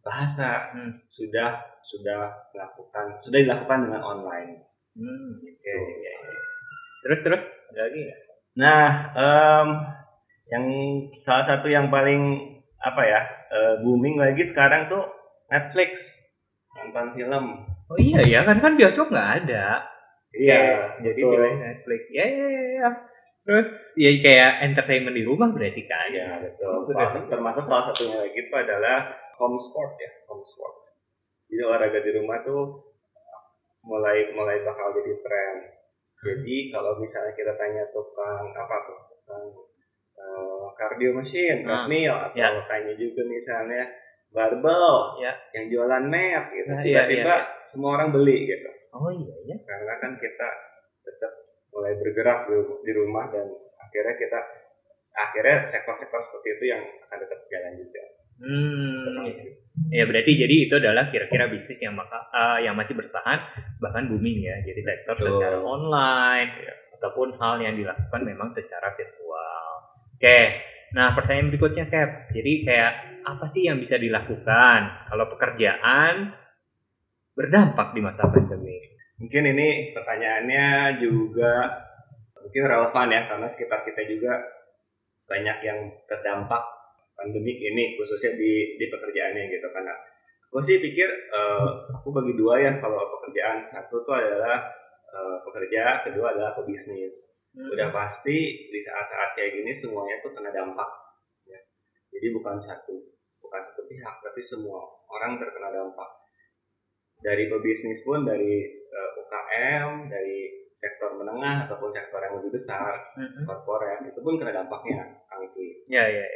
bahasa 0.01 0.71
Hmm. 0.73 0.93
sudah 1.11 1.61
sudah 1.87 2.51
melakukan 2.51 3.23
sudah 3.23 3.39
dilakukan 3.43 3.79
dengan 3.87 4.03
online. 4.03 4.51
Hmm. 4.99 5.39
Oke. 5.39 5.77
Terus 7.07 7.21
terus 7.23 7.43
ada 7.71 7.81
lagi 7.87 7.99
nggak? 8.03 8.21
Nah, 8.57 8.87
em, 9.15 9.69
yang 10.49 10.65
salah 11.21 11.45
satu 11.45 11.69
yang 11.69 11.93
paling 11.93 12.55
apa 12.81 13.03
ya 13.03 13.21
eh, 13.51 13.75
booming 13.83 14.17
lagi 14.19 14.43
sekarang 14.43 14.87
tuh 14.87 15.03
Netflix 15.47 16.03
nonton 16.75 17.15
film. 17.15 17.45
Oh 17.87 17.99
iya 17.99 18.19
ya 18.27 18.41
kan 18.43 18.59
kan 18.59 18.75
bioskop 18.75 19.11
nggak 19.11 19.47
ada. 19.47 19.87
Iya, 20.37 20.93
jadi 21.01 21.21
betul. 21.23 21.33
bilangin 21.33 21.61
Netflix. 21.65 22.03
Ya 22.13 22.25
ya 22.27 22.47
ya, 22.51 22.65
ya. 22.83 22.89
Terus 23.47 23.71
ya 23.95 24.11
kayak 24.21 24.53
entertainment 24.67 25.15
di 25.15 25.23
rumah 25.23 25.49
berarti 25.55 25.83
kan? 25.87 26.11
Iya 26.11 26.43
betul. 26.43 26.85
Betul. 26.85 26.95
Salah- 26.99 27.29
termasuk 27.31 27.65
salah 27.65 27.85
satunya 27.87 28.19
lagi 28.21 28.35
itu 28.37 28.55
adalah 28.55 28.99
home 29.39 29.57
sport 29.57 29.95
ya, 29.97 30.11
home 30.27 30.43
sport. 30.45 30.75
Jadi 31.47 31.63
olahraga 31.63 32.01
di 32.03 32.11
rumah 32.15 32.39
tuh 32.43 32.63
mulai 33.87 34.35
mulai 34.35 34.63
bakal 34.67 34.95
jadi 34.99 35.15
tren. 35.23 35.55
Jadi 36.27 36.75
kalau 36.75 36.99
misalnya 36.99 37.33
kita 37.33 37.55
tanya 37.55 37.87
tukang 37.95 38.51
apa 38.51 38.77
tuh, 38.89 38.99
tukang 39.15 39.45
cardio 40.77 41.17
machine, 41.17 41.65
Ah, 41.65 41.87
treadmill, 41.89 42.15
atau 42.31 42.37
ya. 42.37 42.49
tanya 42.69 42.93
juga 42.99 43.23
misalnya 43.25 43.83
barbell, 44.29 45.17
Ya. 45.23 45.33
yang 45.57 45.73
jualan 45.73 46.05
mat 46.05 46.45
gitu. 46.53 46.69
Nah, 46.69 46.83
iya, 46.85 47.07
Tiba-tiba 47.09 47.35
semua 47.65 47.91
orang 47.97 48.13
beli 48.13 48.45
gitu. 48.45 48.69
Oh 48.93 49.09
iya 49.09 49.35
ya. 49.49 49.57
Karena 49.65 49.95
kan 49.97 50.13
kita 50.21 50.49
tetap 51.01 51.33
mulai 51.73 51.97
bergerak 51.97 52.49
di, 52.49 52.57
di 52.85 52.93
rumah 52.93 53.29
dan 53.33 53.47
akhirnya 53.81 54.15
kita 54.17 54.41
akhirnya 55.17 55.57
sektor-sektor 55.65 56.21
seperti 56.29 56.49
itu 56.61 56.65
yang 56.77 56.83
akan 57.09 57.19
tetap 57.25 57.41
jalan 57.49 57.73
juga. 57.81 58.03
Hmm. 58.37 59.29
Ya 59.93 60.09
berarti 60.09 60.33
jadi 60.41 60.55
itu 60.69 60.75
adalah 60.81 61.13
kira-kira 61.13 61.53
bisnis 61.53 61.81
yang 61.85 61.93
maka, 61.97 62.29
eh, 62.33 62.65
yang 62.65 62.73
masih 62.77 62.97
bertahan 62.97 63.39
bahkan 63.81 64.09
booming 64.09 64.45
ya. 64.45 64.57
Jadi 64.65 64.81
sektor 64.81 65.17
Betul. 65.21 65.37
secara 65.37 65.59
online 65.61 66.51
ataupun 66.97 67.37
hal 67.37 67.61
yang 67.61 67.77
dilakukan 67.77 68.21
memang 68.25 68.49
secara 68.57 68.93
virtual. 68.97 69.69
Oke. 70.17 70.41
Nah 70.97 71.13
pertanyaan 71.13 71.53
berikutnya 71.53 71.85
Cap. 71.93 72.33
Jadi 72.33 72.53
kayak 72.65 72.93
apa 73.27 73.47
sih 73.53 73.69
yang 73.69 73.77
bisa 73.77 74.01
dilakukan 74.01 75.11
kalau 75.13 75.29
pekerjaan 75.29 76.33
berdampak 77.37 77.93
di 77.93 78.01
masa 78.01 78.25
pandemi? 78.33 78.81
Mungkin 79.21 79.45
ini 79.53 79.93
pertanyaannya 79.93 81.01
juga 81.01 81.53
mungkin 82.41 82.63
relevan 82.65 83.09
ya 83.13 83.21
karena 83.29 83.47
sekitar 83.49 83.85
kita 83.85 84.03
juga 84.09 84.41
banyak 85.27 85.59
yang 85.67 85.79
terdampak 86.07 86.63
pandemik 87.17 87.59
ini 87.59 87.97
khususnya 87.97 88.37
di 88.37 88.77
di 88.77 88.87
pekerjaannya 88.93 89.49
gitu 89.49 89.67
karena 89.73 89.93
aku 90.53 90.61
sih 90.61 90.79
pikir 90.79 91.09
eh, 91.09 91.69
aku 91.97 92.09
bagi 92.13 92.37
dua 92.37 92.61
ya 92.61 92.73
kalau 92.79 93.01
pekerjaan 93.19 93.65
satu 93.67 94.05
tuh 94.05 94.15
adalah 94.15 94.69
eh, 95.11 95.37
pekerja 95.49 96.05
kedua 96.07 96.37
adalah 96.37 96.53
pebisnis 96.55 97.37
udah 97.57 97.89
pasti 97.89 98.69
di 98.69 98.81
saat-saat 98.85 99.33
kayak 99.33 99.57
gini 99.57 99.73
semuanya 99.73 100.21
tuh 100.21 100.37
kena 100.37 100.53
dampak 100.53 100.91
ya. 101.49 101.57
jadi 102.13 102.37
bukan 102.37 102.61
satu 102.61 102.93
bukan 103.41 103.61
satu 103.65 103.89
pihak 103.89 104.21
tapi 104.21 104.41
semua 104.45 104.85
orang 105.09 105.41
terkena 105.41 105.73
dampak 105.73 106.11
dari 107.25 107.49
pebisnis 107.49 108.05
pun 108.05 108.29
dari 108.29 108.61
eh, 108.69 109.11
UKM 109.25 110.13
dari 110.13 110.69
sektor 110.77 111.17
menengah 111.17 111.65
ataupun 111.65 111.89
sektor 111.89 112.21
yang 112.21 112.37
lebih 112.37 112.53
besar 112.53 112.93
Mm-mm. 113.17 113.49
korporat 113.49 114.05
itu 114.05 114.21
pun 114.21 114.37
kena 114.37 114.53
dampaknya 114.53 115.25
Kang 115.25 115.41
Iki 115.41 115.89
Ya 115.89 116.05
ya 116.05 116.21
ya. 116.21 116.36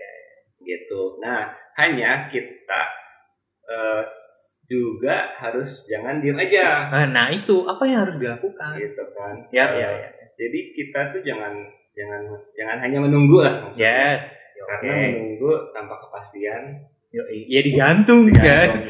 Gitu 0.61 1.19
nah 1.19 1.49
hanya 1.75 2.27
kita 2.27 2.81
eh, 3.65 4.03
juga 4.65 5.35
harus 5.37 5.85
jangan 5.85 6.19
diem 6.19 6.39
aja 6.39 6.87
Ah, 6.87 7.03
Nah 7.05 7.27
itu 7.29 7.65
apa 7.65 7.83
yang 7.85 8.05
harus 8.05 8.17
dilakukan? 8.17 8.73
gitu 8.77 9.03
kan 9.11 9.35
Ya 9.51 9.67
Eh, 9.69 9.79
ya 9.79 9.89
ya. 9.91 10.09
jadi 10.37 10.59
kita 10.73 11.01
tuh 11.11 11.21
jangan 11.21 11.53
jangan 11.91 12.23
jangan 12.53 12.77
hanya 12.79 12.99
menunggu 13.01 13.41
lah 13.41 13.55
maksudnya. 13.61 13.83
Yes. 13.83 14.23
karena 14.61 14.87
Oke. 14.87 15.07
menunggu 15.11 15.51
tanpa 15.71 15.95
kepastian 15.99 16.63
Yoi. 17.11 17.43
Ya 17.49 17.61
digantung 17.61 18.21
kan. 18.23 18.31
digantung. 18.31 18.83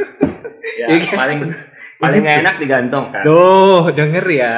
ya 0.80 0.86
kan? 0.88 1.16
paling 1.18 1.40
paling 1.98 2.20
nggak 2.22 2.38
enak 2.40 2.54
digantung 2.56 3.04
kan 3.10 3.20
Duh, 3.20 3.92
denger 3.92 4.24
ya. 4.26 4.56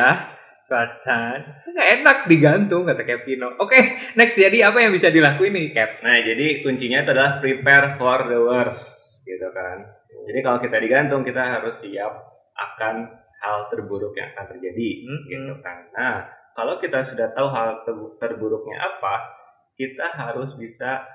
Selatan. 0.72 1.36
Nggak 1.68 1.88
enak 2.00 2.18
digantung, 2.24 2.82
kata 2.88 3.04
Kevino. 3.04 3.52
Oke, 3.60 3.76
next. 4.16 4.40
Jadi 4.40 4.64
apa 4.64 4.80
yang 4.80 4.96
bisa 4.96 5.12
dilakuin 5.12 5.52
nih, 5.52 5.76
Cap? 5.76 6.00
nah 6.00 6.16
jadi 6.16 6.64
kuncinya 6.64 7.04
itu 7.04 7.10
adalah 7.12 7.36
prepare 7.38 8.00
for 8.00 8.18
the 8.24 8.40
worst 8.40 9.12
gitu 9.22 9.48
kan 9.54 9.78
jadi 10.26 10.38
kalau 10.42 10.58
kita 10.58 10.76
digantung 10.82 11.22
kita 11.22 11.38
harus 11.38 11.78
siap 11.78 12.10
akan 12.54 13.06
hal 13.38 13.70
terburuk 13.70 14.10
yang 14.14 14.34
akan 14.34 14.50
terjadi 14.50 14.88
Hmm, 15.06 15.20
gitu 15.30 15.54
kan 15.62 15.78
nah 15.94 16.26
kalau 16.52 16.78
kita 16.78 17.06
sudah 17.06 17.30
tahu 17.30 17.48
hal 17.48 17.86
ter- 17.86 18.12
terburuknya 18.18 18.82
apa 18.82 19.30
kita 19.74 20.10
harus 20.10 20.58
bisa 20.58 21.06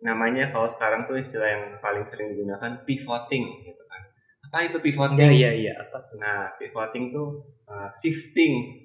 namanya 0.00 0.48
kalau 0.48 0.66
sekarang 0.66 1.04
tuh 1.04 1.20
istilah 1.20 1.46
yang 1.46 1.64
paling 1.78 2.08
sering 2.08 2.32
digunakan 2.32 2.82
pivoting 2.88 3.44
gitu 3.62 3.82
kan 3.84 4.02
apa 4.48 4.56
itu 4.64 4.78
pivoting 4.80 5.20
Ya, 5.20 5.28
iya, 5.28 5.50
iya. 5.52 5.72
Apa? 5.76 5.98
Nah, 6.16 6.56
pivoting 6.56 7.08
tuh 7.08 7.40
uh, 7.64 7.88
shifting. 7.96 8.84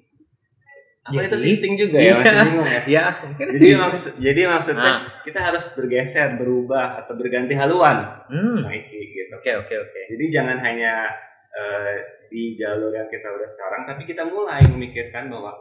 Apa 1.08 1.16
Jadi? 1.16 1.28
itu 1.32 1.36
shifting 1.40 1.74
juga 1.74 1.96
ya? 1.96 2.04
Iya. 2.04 2.14
Masih 2.20 2.36
bingung 2.44 2.68
ya. 2.68 2.80
Ya, 2.84 3.04
mungkin 3.24 3.46
Jadi 3.50 3.66
maksud, 3.74 4.12
jadi 4.20 4.40
maksudnya 4.44 4.92
Ah. 4.92 4.98
kita 5.24 5.40
harus 5.40 5.64
bergeser, 5.72 6.28
berubah 6.36 7.00
atau 7.00 7.16
berganti 7.16 7.56
haluan, 7.56 7.96
Hmm. 8.28 8.60
nah, 8.60 8.68
Iki, 8.70 9.00
gitu. 9.08 9.32
Oke, 9.34 9.50
oke, 9.56 9.74
oke. 9.74 10.00
Jadi 10.12 10.24
jangan 10.28 10.60
hanya 10.60 11.08
uh, 11.48 11.94
di 12.28 12.54
jalur 12.54 12.92
yang 12.92 13.08
kita 13.08 13.24
udah 13.24 13.48
sekarang, 13.48 13.82
tapi 13.84 14.04
kita 14.04 14.22
mulai 14.22 14.60
memikirkan 14.62 15.26
bahwa 15.26 15.56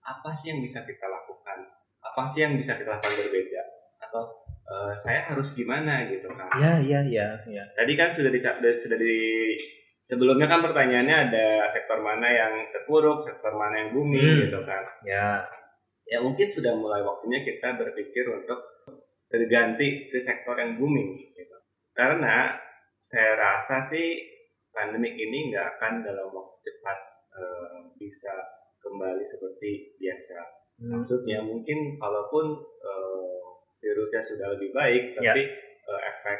apa 0.00 0.30
sih 0.30 0.50
yang 0.50 0.62
bisa 0.62 0.80
kita 0.80 1.04
lakukan, 1.04 1.58
apa 1.98 2.22
sih 2.24 2.40
yang 2.40 2.54
bisa 2.54 2.78
kita 2.78 2.94
lakukan 2.94 3.18
berbeda, 3.18 3.62
atau 4.00 4.22
uh, 4.62 4.94
saya 4.94 5.26
harus 5.26 5.52
gimana 5.52 6.06
gitu 6.06 6.30
kan? 6.30 6.46
Ya, 6.54 6.78
ya, 6.78 7.00
ya, 7.02 7.28
ya. 7.44 7.64
Tadi 7.72 7.92
kan 7.94 8.08
sudah 8.08 8.30
di, 8.30 8.38
sudah 8.38 8.94
di 8.94 9.16
sebelumnya 10.04 10.46
kan 10.46 10.60
pertanyaannya 10.60 11.16
ada 11.28 11.46
sektor 11.68 12.00
mana 12.00 12.28
yang 12.28 12.52
terpuruk, 12.70 13.24
sektor 13.24 13.52
mana 13.56 13.84
yang 13.84 13.90
booming 13.92 14.20
Hmm. 14.24 14.40
gitu 14.48 14.60
kan. 14.64 14.82
Ya. 15.04 15.44
Ya 16.04 16.20
mungkin 16.20 16.52
sudah 16.52 16.76
mulai 16.76 17.00
waktunya 17.00 17.40
kita 17.40 17.80
berpikir 17.80 18.28
untuk 18.28 18.60
berganti 19.26 20.12
ke 20.12 20.20
sektor 20.20 20.54
yang 20.54 20.76
booming 20.76 21.16
gitu. 21.32 21.56
Karena 21.96 22.54
saya 23.00 23.36
rasa 23.36 23.80
sih 23.80 24.20
pandemik 24.70 25.16
ini 25.16 25.50
nggak 25.52 25.78
akan 25.78 26.04
dalam 26.04 26.28
waktu 26.28 26.56
cepat 26.60 26.98
eh, 27.34 27.78
bisa 27.96 28.34
kembali 28.78 29.24
seperti 29.24 29.96
biasa. 29.96 30.38
Hmm. 30.78 31.00
Maksudnya 31.00 31.40
mungkin 31.40 31.96
kalaupun 31.96 32.46
eh, 32.62 33.40
virusnya 33.80 34.20
sudah 34.20 34.46
lebih 34.56 34.70
baik, 34.72 35.02
Ya. 35.18 35.32
tapi 35.32 35.42
eh, 35.84 36.00
efek 36.12 36.38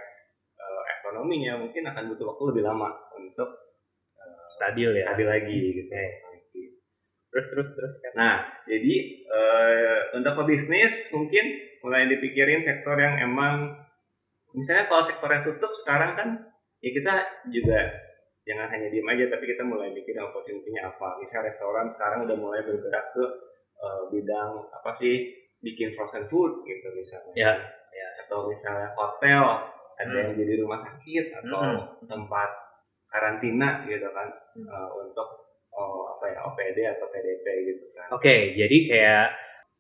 eh, 1.15 1.23
ekonominya 1.23 1.53
mungkin 1.63 1.83
akan 1.87 2.05
butuh 2.11 2.27
waktu 2.35 2.43
lebih 2.51 2.63
lama 2.67 2.91
untuk 3.15 3.49
eh, 4.19 4.45
Stabil 4.59 4.91
ya. 4.99 5.07
stabil 5.07 5.29
lagi 5.31 5.59
gitu. 5.79 5.93
Terus, 7.35 7.47
terus, 7.51 7.69
terus. 7.75 7.95
Cap. 7.99 8.13
Nah, 8.15 8.47
jadi 8.67 8.95
eh, 9.27 9.99
untuk 10.19 10.35
pebisnis 10.43 11.11
mungkin 11.15 11.45
mulai 11.83 12.11
dipikirin 12.11 12.63
sektor 12.63 12.95
yang 12.95 13.19
emang 13.19 13.75
misalnya 14.55 14.87
kalau 14.87 15.03
sektornya 15.03 15.43
tutup 15.43 15.75
sekarang 15.83 16.15
kan 16.15 16.29
ya 16.79 16.91
kita 16.95 17.13
juga 17.51 17.91
jangan 18.47 18.71
hanya 18.71 18.87
diem 18.87 19.09
aja 19.11 19.35
tapi 19.35 19.51
kita 19.51 19.67
mulai 19.67 19.91
bikin 19.91 20.15
opportunity-nya 20.19 20.95
apa. 20.95 21.19
Misalnya 21.19 21.51
restoran 21.51 21.91
sekarang 21.91 22.27
udah 22.27 22.37
mulai 22.39 22.63
bergerak 22.63 23.11
ke 23.15 23.25
eh, 23.83 24.03
bidang 24.15 24.51
apa 24.71 24.91
sih 24.95 25.31
bikin 25.59 25.95
frozen 25.99 26.31
food 26.31 26.63
gitu 26.63 26.87
misalnya. 26.95 27.35
Ya, 27.35 27.53
Atau 28.27 28.47
misalnya 28.47 28.95
hotel 28.95 29.74
ada 29.97 30.11
Hmm. 30.11 30.21
yang 30.21 30.35
jadi 30.37 30.55
rumah 30.61 30.81
sakit 30.83 31.25
atau 31.39 31.63
tempat 32.05 32.51
karantina 33.07 33.83
gitu 33.85 34.09
kan 34.11 34.29
Hmm. 34.55 34.67
eh, 34.67 34.89
untuk 35.01 35.29
oh, 35.71 36.07
apa 36.09 36.25
ya 36.31 36.39
OPD 36.45 36.79
atau 36.87 37.07
PDP 37.09 37.47
gitu 37.67 37.85
kan. 37.93 38.07
Oke, 38.11 38.55
jadi 38.55 38.77
kayak 38.87 39.27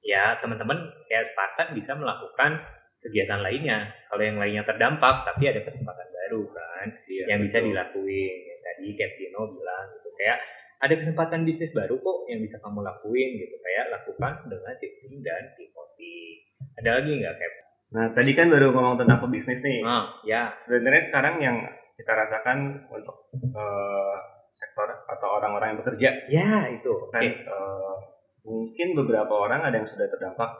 ya 0.02 0.36
teman-teman 0.38 0.76
kayak 1.06 1.24
Spartan 1.24 1.70
bisa 1.72 1.94
melakukan 1.94 2.58
kegiatan 2.98 3.38
lainnya. 3.38 3.94
Kalau 4.10 4.20
yang 4.20 4.36
lainnya 4.36 4.64
terdampak, 4.64 5.22
tapi 5.22 5.46
ada 5.46 5.62
kesempatan 5.62 6.08
baru 6.10 6.42
kan, 6.50 6.86
Iya, 7.06 7.24
yang 7.30 7.40
bisa 7.40 7.60
betul. 7.60 7.68
dilakuin. 7.70 8.38
Yang 8.42 8.60
tadi 8.64 8.86
Captino 8.96 9.40
bilang 9.54 9.84
gitu, 9.92 10.08
kayak 10.18 10.38
ada 10.80 10.94
kesempatan 10.98 11.40
bisnis 11.44 11.72
baru 11.72 11.94
kok 11.96 12.18
yang 12.26 12.40
bisa 12.42 12.56
kamu 12.58 12.80
lakuin 12.82 13.30
gitu, 13.38 13.56
kayak 13.56 13.84
lakukan 13.94 14.32
dengan 14.50 14.72
shifting 14.76 15.14
dan 15.22 15.42
pivoting. 15.54 16.36
Ada 16.74 16.90
lagi 16.98 17.10
nggak 17.22 17.34
Cap? 17.38 17.52
Nah, 17.90 18.10
tadi 18.10 18.32
kan 18.32 18.48
baru 18.48 18.70
ngomong 18.70 18.96
tentang 18.96 19.20
pebisnis 19.20 19.60
nih. 19.60 19.82
Ah, 19.82 20.08
ya, 20.22 20.56
Sebenarnya 20.56 21.02
sekarang 21.02 21.36
yang 21.38 21.56
kita 21.94 22.10
rasakan 22.10 22.88
untuk 22.88 23.28
eh, 23.34 24.14
sektor 24.54 24.88
atau 25.04 25.28
orang-orang 25.34 25.74
yang 25.74 25.80
bekerja 25.80 26.10
ya 26.26 26.52
itu. 26.68 26.90
kan 27.08 27.20
Oke. 27.20 27.30
eh, 27.44 27.94
mungkin 28.42 28.88
beberapa 28.94 29.30
orang 29.30 29.62
ada 29.62 29.76
yang 29.76 29.86
sudah 29.86 30.06
terdampak, 30.06 30.50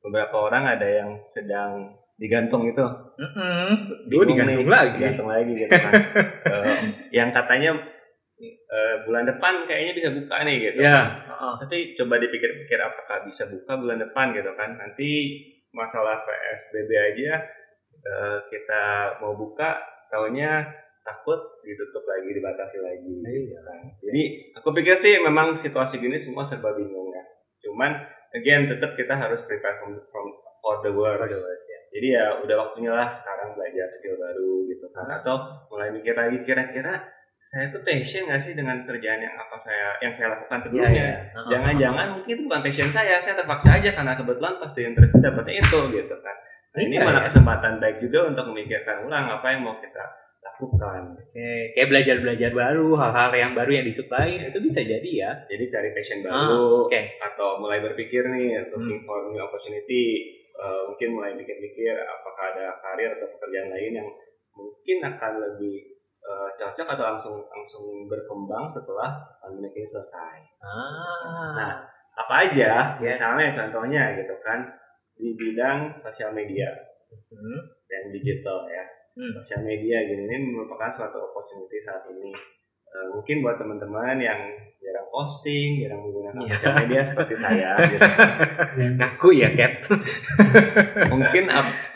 beberapa 0.00 0.36
orang 0.38 0.64
ada 0.68 0.86
yang 0.86 1.10
sedang 1.28 1.92
digantung 2.14 2.62
itu. 2.64 2.82
Mm-mm. 3.18 3.70
Bingung 4.06 4.26
Gue 4.26 4.32
digantung 4.34 4.62
nih, 4.62 4.70
lagi. 4.70 4.94
digantung 4.96 5.28
lagi 5.28 5.52
gitu 5.54 5.74
kan. 5.74 5.92
Eh, 6.48 6.80
yang 7.12 7.28
katanya 7.28 7.76
eh, 8.40 8.94
bulan 9.04 9.26
depan 9.26 9.66
kayaknya 9.66 9.92
bisa 9.94 10.08
buka 10.10 10.36
nih 10.42 10.56
gitu. 10.62 10.80
Ya. 10.80 11.26
ah, 11.28 11.54
Tapi 11.58 11.92
coba 11.92 12.16
dipikir-pikir 12.16 12.78
apakah 12.78 13.26
bisa 13.26 13.44
buka 13.44 13.76
bulan 13.76 13.98
depan 13.98 14.32
gitu 14.32 14.48
kan. 14.54 14.74
Nanti 14.74 15.10
masalah 15.72 16.24
PSBB 16.24 16.90
aja 16.92 17.32
eh, 17.98 18.38
kita 18.48 18.82
mau 19.20 19.36
buka 19.36 19.78
tahunya 20.08 20.64
takut 21.04 21.40
ditutup 21.64 22.04
lagi 22.04 22.36
dibatasi 22.36 22.78
lagi 22.84 23.12
gitu 23.24 23.60
kan. 23.64 23.80
Jadi 24.04 24.22
aku 24.60 24.68
pikir 24.76 24.96
sih 25.00 25.14
memang 25.24 25.56
situasi 25.56 25.96
gini 25.96 26.20
semua 26.20 26.44
serba 26.44 26.76
bingung 26.76 27.08
ya. 27.08 27.24
Cuman 27.64 27.96
again 28.36 28.68
tetap 28.68 28.92
kita 28.92 29.16
harus 29.16 29.40
prepare 29.48 29.80
from, 29.80 29.96
from 30.12 30.26
for 30.60 30.84
the 30.84 30.92
worst. 30.92 31.32
Jadi 31.88 32.12
ya 32.12 32.44
udah 32.44 32.56
waktunya 32.68 32.92
lah 32.92 33.08
sekarang 33.16 33.56
belajar 33.56 33.88
skill 33.96 34.20
baru 34.20 34.68
gitu 34.68 34.86
kan 34.92 35.08
atau 35.08 35.64
mulai 35.72 35.88
mikir 35.96 36.12
lagi 36.12 36.44
kira-kira 36.44 37.00
saya 37.48 37.72
tuh 37.72 37.80
passion 37.80 38.28
nggak 38.28 38.38
sih 38.38 38.52
dengan 38.52 38.84
kerjaan 38.84 39.20
yang 39.20 39.32
apa 39.34 39.56
saya 39.58 39.96
yang 39.98 40.12
saya 40.12 40.36
lakukan 40.36 40.58
sebelumnya? 40.60 40.92
Iya, 40.92 41.00
iya. 41.00 41.16
Ah, 41.32 41.48
Jangan-jangan 41.48 42.06
mungkin 42.12 42.30
itu 42.30 42.42
bukan 42.44 42.60
passion 42.60 42.90
saya, 42.92 43.16
saya 43.18 43.34
terpaksa 43.34 43.70
aja 43.74 43.90
karena 43.90 44.12
kebetulan 44.12 44.54
pas 44.56 44.68
di 44.70 44.82
interview 44.84 45.16
dapetnya 45.18 45.54
itu 45.56 45.78
gitu 45.90 46.14
kan. 46.20 46.36
Nah, 46.68 46.80
ini 46.84 46.94
Iya, 46.94 47.02
mana 47.02 47.18
iya. 47.18 47.26
kesempatan 47.26 47.72
baik 47.80 47.96
juga 47.98 48.20
untuk 48.28 48.44
memikirkan 48.52 48.96
ulang 49.02 49.26
apa 49.32 49.46
yang 49.48 49.64
mau 49.64 49.80
kita 49.80 50.04
lakukan. 50.38 51.00
Oke, 51.16 51.48
kayak 51.72 51.88
belajar-belajar 51.88 52.50
baru, 52.52 52.88
hal-hal 52.94 53.30
yang 53.32 53.52
baru 53.56 53.70
yang 53.72 53.86
disukain 53.88 54.40
itu 54.44 54.58
bisa 54.60 54.80
jadi 54.84 55.10
ya. 55.10 55.30
Jadi 55.48 55.64
cari 55.66 55.88
passion 55.90 56.18
Ah, 56.20 56.52
baru 56.52 56.84
oke. 56.84 57.00
atau 57.24 57.48
mulai 57.58 57.80
berpikir 57.80 58.28
nih 58.28 58.68
looking 58.68 59.00
Hmm. 59.00 59.06
for 59.08 59.32
new 59.32 59.40
opportunity. 59.40 60.04
Eh, 60.52 60.80
mungkin 60.84 61.08
mulai 61.16 61.32
mikir-mikir 61.32 61.96
apakah 61.96 62.44
ada 62.52 62.76
karir 62.78 63.16
atau 63.16 63.30
pekerjaan 63.30 63.72
lain 63.72 63.92
yang 63.94 64.08
mungkin 64.52 64.98
akan 65.00 65.32
lebih 65.38 65.97
cocok 66.58 66.88
atau 66.98 67.04
langsung 67.14 67.36
langsung 67.46 67.86
berkembang 68.10 68.66
setelah 68.66 69.22
pandemi 69.38 69.70
ini 69.72 69.86
selesai. 69.86 70.36
Ah. 70.58 71.54
Nah, 71.54 71.72
apa 72.18 72.34
aja? 72.50 72.98
Ya. 72.98 73.14
Misalnya 73.14 73.54
contohnya 73.54 74.18
gitu 74.18 74.34
kan 74.42 74.66
di 75.14 75.34
bidang 75.38 75.94
sosial 75.98 76.34
media 76.34 76.68
Hmm. 77.08 77.60
dan 77.88 78.12
digital 78.12 78.68
ya. 78.68 78.84
Hmm. 79.16 79.32
Sosial 79.40 79.64
media 79.64 80.04
gini 80.04 80.28
ini 80.28 80.52
merupakan 80.52 80.92
suatu 80.92 81.16
opportunity 81.32 81.80
saat 81.80 82.04
ini. 82.12 82.36
Eh, 82.88 83.06
mungkin 83.16 83.40
buat 83.40 83.56
teman-teman 83.56 84.20
yang 84.20 84.40
posting, 85.18 85.82
jarang 85.82 86.00
menggunakan 86.00 86.38
Iya. 86.38 86.54
sosial 86.54 86.74
media 86.78 87.00
seperti 87.02 87.34
saya, 87.34 87.70
gitu. 87.90 88.06
Ngaku 88.94 89.28
ya, 89.34 89.48
Cap. 89.52 89.72
mungkin 91.12 91.44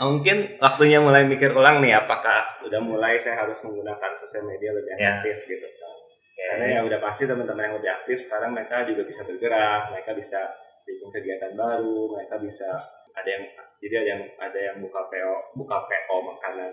mungkin 0.03 0.37
waktunya 0.59 0.99
mulai 0.99 1.23
mikir 1.25 1.55
ulang 1.55 1.79
nih, 1.79 1.95
apakah 1.95 2.59
udah 2.67 2.81
mulai 2.83 3.15
saya 3.17 3.39
harus 3.39 3.63
menggunakan 3.63 4.11
sosial 4.13 4.43
media 4.43 4.75
lebih 4.75 4.91
Ya. 4.99 5.23
aktif 5.23 5.47
gitu 5.47 5.67
kan. 5.71 5.95
Karena 6.43 6.67
ya 6.67 6.81
udah 6.83 6.99
pasti 6.99 7.23
teman-teman 7.23 7.63
yang 7.63 7.75
lebih 7.79 7.91
aktif 7.93 8.19
sekarang 8.19 8.51
mereka 8.51 8.83
juga 8.83 9.07
bisa 9.07 9.23
bergerak, 9.23 9.95
mereka 9.95 10.11
bisa 10.13 10.41
bikin 10.83 11.09
kegiatan 11.15 11.55
baru, 11.55 12.11
mereka 12.11 12.43
bisa 12.43 12.67
ada 13.15 13.29
yang 13.29 13.45
jadi 13.79 13.95
ada 13.97 14.09
yang 14.11 14.23
ada 14.37 14.59
yang 14.59 14.77
buka 14.81 15.07
PO 15.07 15.35
buka 15.55 15.79
PO 15.87 16.17
makanan 16.25 16.73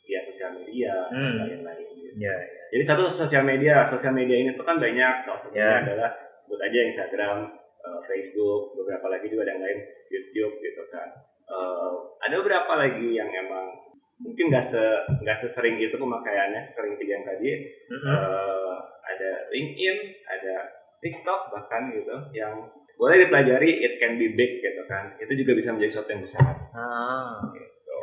via 0.00 0.20
sosial 0.22 0.50
media 0.54 0.94
Hmm. 1.08 1.36
dan 1.38 1.60
lain-lain. 1.60 1.86
gitu. 1.90 2.14
Ya, 2.18 2.34
Jadi 2.70 2.82
satu 2.82 3.06
sosial 3.06 3.42
media, 3.42 3.82
sosial 3.82 4.14
media 4.14 4.36
ini 4.36 4.54
tuh 4.54 4.62
kan 4.62 4.78
banyak, 4.78 5.14
salah 5.22 5.38
satunya 5.38 5.62
Ya. 5.62 5.82
adalah 5.82 6.10
sebut 6.38 6.58
aja 6.58 6.78
Instagram, 6.86 7.36
eh, 7.80 8.00
Facebook, 8.04 8.74
beberapa 8.74 9.06
lagi 9.06 9.26
juga 9.26 9.42
ada 9.44 9.52
yang 9.52 9.62
lain 9.62 9.78
YouTube 10.06 10.54
gitu 10.56 10.82
kan. 10.88 11.08
Eh, 11.46 11.90
ada 12.20 12.34
beberapa 12.36 12.72
lagi 12.76 13.10
yang 13.12 13.26
emang 13.28 13.74
mungkin 14.18 14.52
nggak 14.52 14.62
se 14.62 14.82
nggak 15.18 15.34
sesering 15.34 15.78
itu 15.78 15.94
pemakaiannya, 15.94 16.60
sesering 16.60 16.94
tiga 16.94 17.16
yang 17.16 17.26
tadi. 17.26 17.50
Mhm. 17.88 18.06
Eh, 18.06 18.76
ada 19.08 19.30
LinkedIn, 19.48 19.96
ada 20.24 20.54
TikTok 21.00 21.40
bahkan 21.50 21.90
gitu 21.90 22.16
yang 22.30 22.54
boleh 22.94 23.16
dipelajari, 23.18 23.80
it 23.80 23.96
can 23.96 24.14
be 24.14 24.30
big 24.30 24.60
gitu 24.60 24.82
kan. 24.84 25.16
Itu 25.16 25.32
juga 25.32 25.56
bisa 25.56 25.72
menjadi 25.72 25.90
sesuatu 25.90 26.10
yang 26.12 26.22
besar. 26.22 26.52
Ah, 26.70 27.40
gitu. 27.50 27.98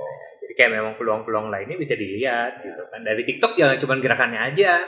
Jadi 0.48 0.56
kayak 0.56 0.72
memang 0.80 0.94
peluang-peluang 0.96 1.52
lainnya 1.52 1.76
bisa 1.76 2.00
dilihat 2.00 2.64
gitu 2.64 2.88
kan. 2.88 3.04
Dari 3.04 3.28
TikTok 3.28 3.60
jangan 3.60 3.76
cuma 3.84 4.00
gerakannya 4.00 4.40
aja. 4.56 4.80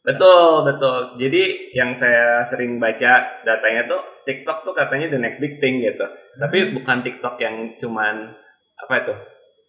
Betul, 0.00 0.64
betul. 0.64 1.18
Jadi 1.18 1.42
yang 1.74 1.92
saya 1.92 2.46
sering 2.46 2.78
baca 2.78 3.42
datanya 3.42 3.90
tuh 3.90 4.00
TikTok 4.22 4.62
tuh 4.62 4.72
katanya 4.72 5.10
the 5.10 5.18
next 5.18 5.42
big 5.42 5.58
thing 5.58 5.82
gitu. 5.82 6.06
Tapi 6.38 6.72
bukan 6.72 7.02
TikTok 7.02 7.36
yang 7.42 7.74
cuman 7.76 8.32
apa 8.78 8.94
itu? 9.02 9.14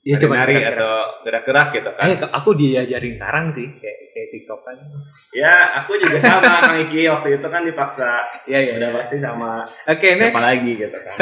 Ya 0.02 0.18
cuma 0.18 0.34
nari 0.42 0.58
gerak-gerak. 0.58 0.82
atau 0.82 0.94
gerak-gerak 1.22 1.68
gitu 1.74 1.90
kan. 1.94 2.06
Eh, 2.10 2.18
aku 2.22 2.50
diajarin 2.58 3.14
sekarang 3.18 3.46
sih 3.54 3.68
kayak 3.78 3.98
kayak 4.14 4.28
TikTok 4.34 4.60
kan. 4.66 4.76
Ya, 5.30 5.54
aku 5.78 5.92
juga 6.02 6.18
sama 6.18 6.42
Kang 6.66 6.80
Iki 6.80 7.02
waktu 7.06 7.28
itu 7.38 7.48
kan 7.52 7.62
dipaksa 7.62 8.10
Iya, 8.50 8.60
iya. 8.66 8.74
udah 8.82 8.90
pasti 8.98 9.18
sama 9.22 9.62
Oke, 9.86 10.10
next. 10.18 10.34
siapa 10.34 10.42
lagi 10.42 10.72
gitu 10.74 10.98
kan. 11.02 11.16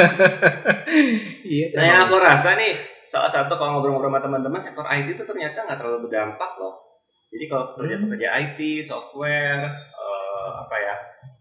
Iya, 1.44 1.66
Nah, 1.76 1.84
yang 1.84 1.98
aku 2.08 2.16
rasa 2.18 2.56
nih 2.56 2.72
salah 3.10 3.26
satu 3.26 3.58
kalau 3.58 3.76
ngobrol-ngobrol 3.76 4.14
sama 4.14 4.22
teman-teman 4.22 4.60
sektor 4.62 4.86
IT 4.86 5.18
itu 5.18 5.24
ternyata 5.26 5.66
nggak 5.66 5.78
terlalu 5.78 6.06
berdampak 6.06 6.52
loh. 6.56 6.78
Jadi 7.30 7.44
kalau 7.46 7.74
pekerja 7.74 7.94
Hmm. 7.98 8.04
pekerja 8.06 8.28
IT, 8.38 8.58
software, 8.82 9.66
eh, 9.92 10.50
apa 10.56 10.76
ya, 10.78 10.94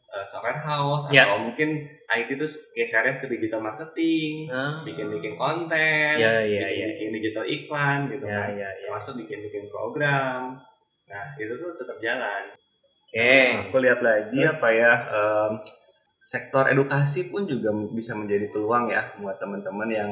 eh, 0.09 0.25
software 0.25 0.57
house 0.59 1.05
Ya. 1.09 1.29
atau 1.29 1.45
mungkin 1.45 1.69
IT 2.09 2.29
itu 2.31 2.45
gesernya 2.73 3.17
ke 3.17 3.25
digital 3.25 3.61
marketing, 3.61 4.49
Ah. 4.49 4.81
bikin-bikin 4.81 5.33
konten, 5.33 6.13
Iya, 6.17 6.41
iya, 6.41 6.67
iya. 6.67 6.85
bikin 6.93 7.09
digital 7.11 7.45
iklan 7.45 8.09
gitu 8.09 8.25
Iya, 8.25 8.33
kan, 8.35 8.49
iya, 8.53 8.69
iya. 8.71 8.85
termasuk 8.85 9.13
bikin-bikin 9.17 9.69
program. 9.69 10.57
Nah 11.05 11.25
itu 11.37 11.53
tuh 11.53 11.73
tetap 11.75 11.97
jalan. 11.99 12.43
Oke. 13.09 13.33
Aku 13.65 13.77
lihat 13.77 14.01
lagi 14.01 14.37
Terus- 14.37 14.57
apa 14.57 14.69
ya 14.69 14.91
em, 15.09 15.51
sektor 16.21 16.65
edukasi 16.65 17.25
pun 17.25 17.45
juga 17.45 17.73
bisa 17.89 18.13
menjadi 18.13 18.49
peluang 18.49 18.85
ya 18.85 19.17
buat 19.17 19.41
teman-teman 19.41 19.89
yang 19.89 20.09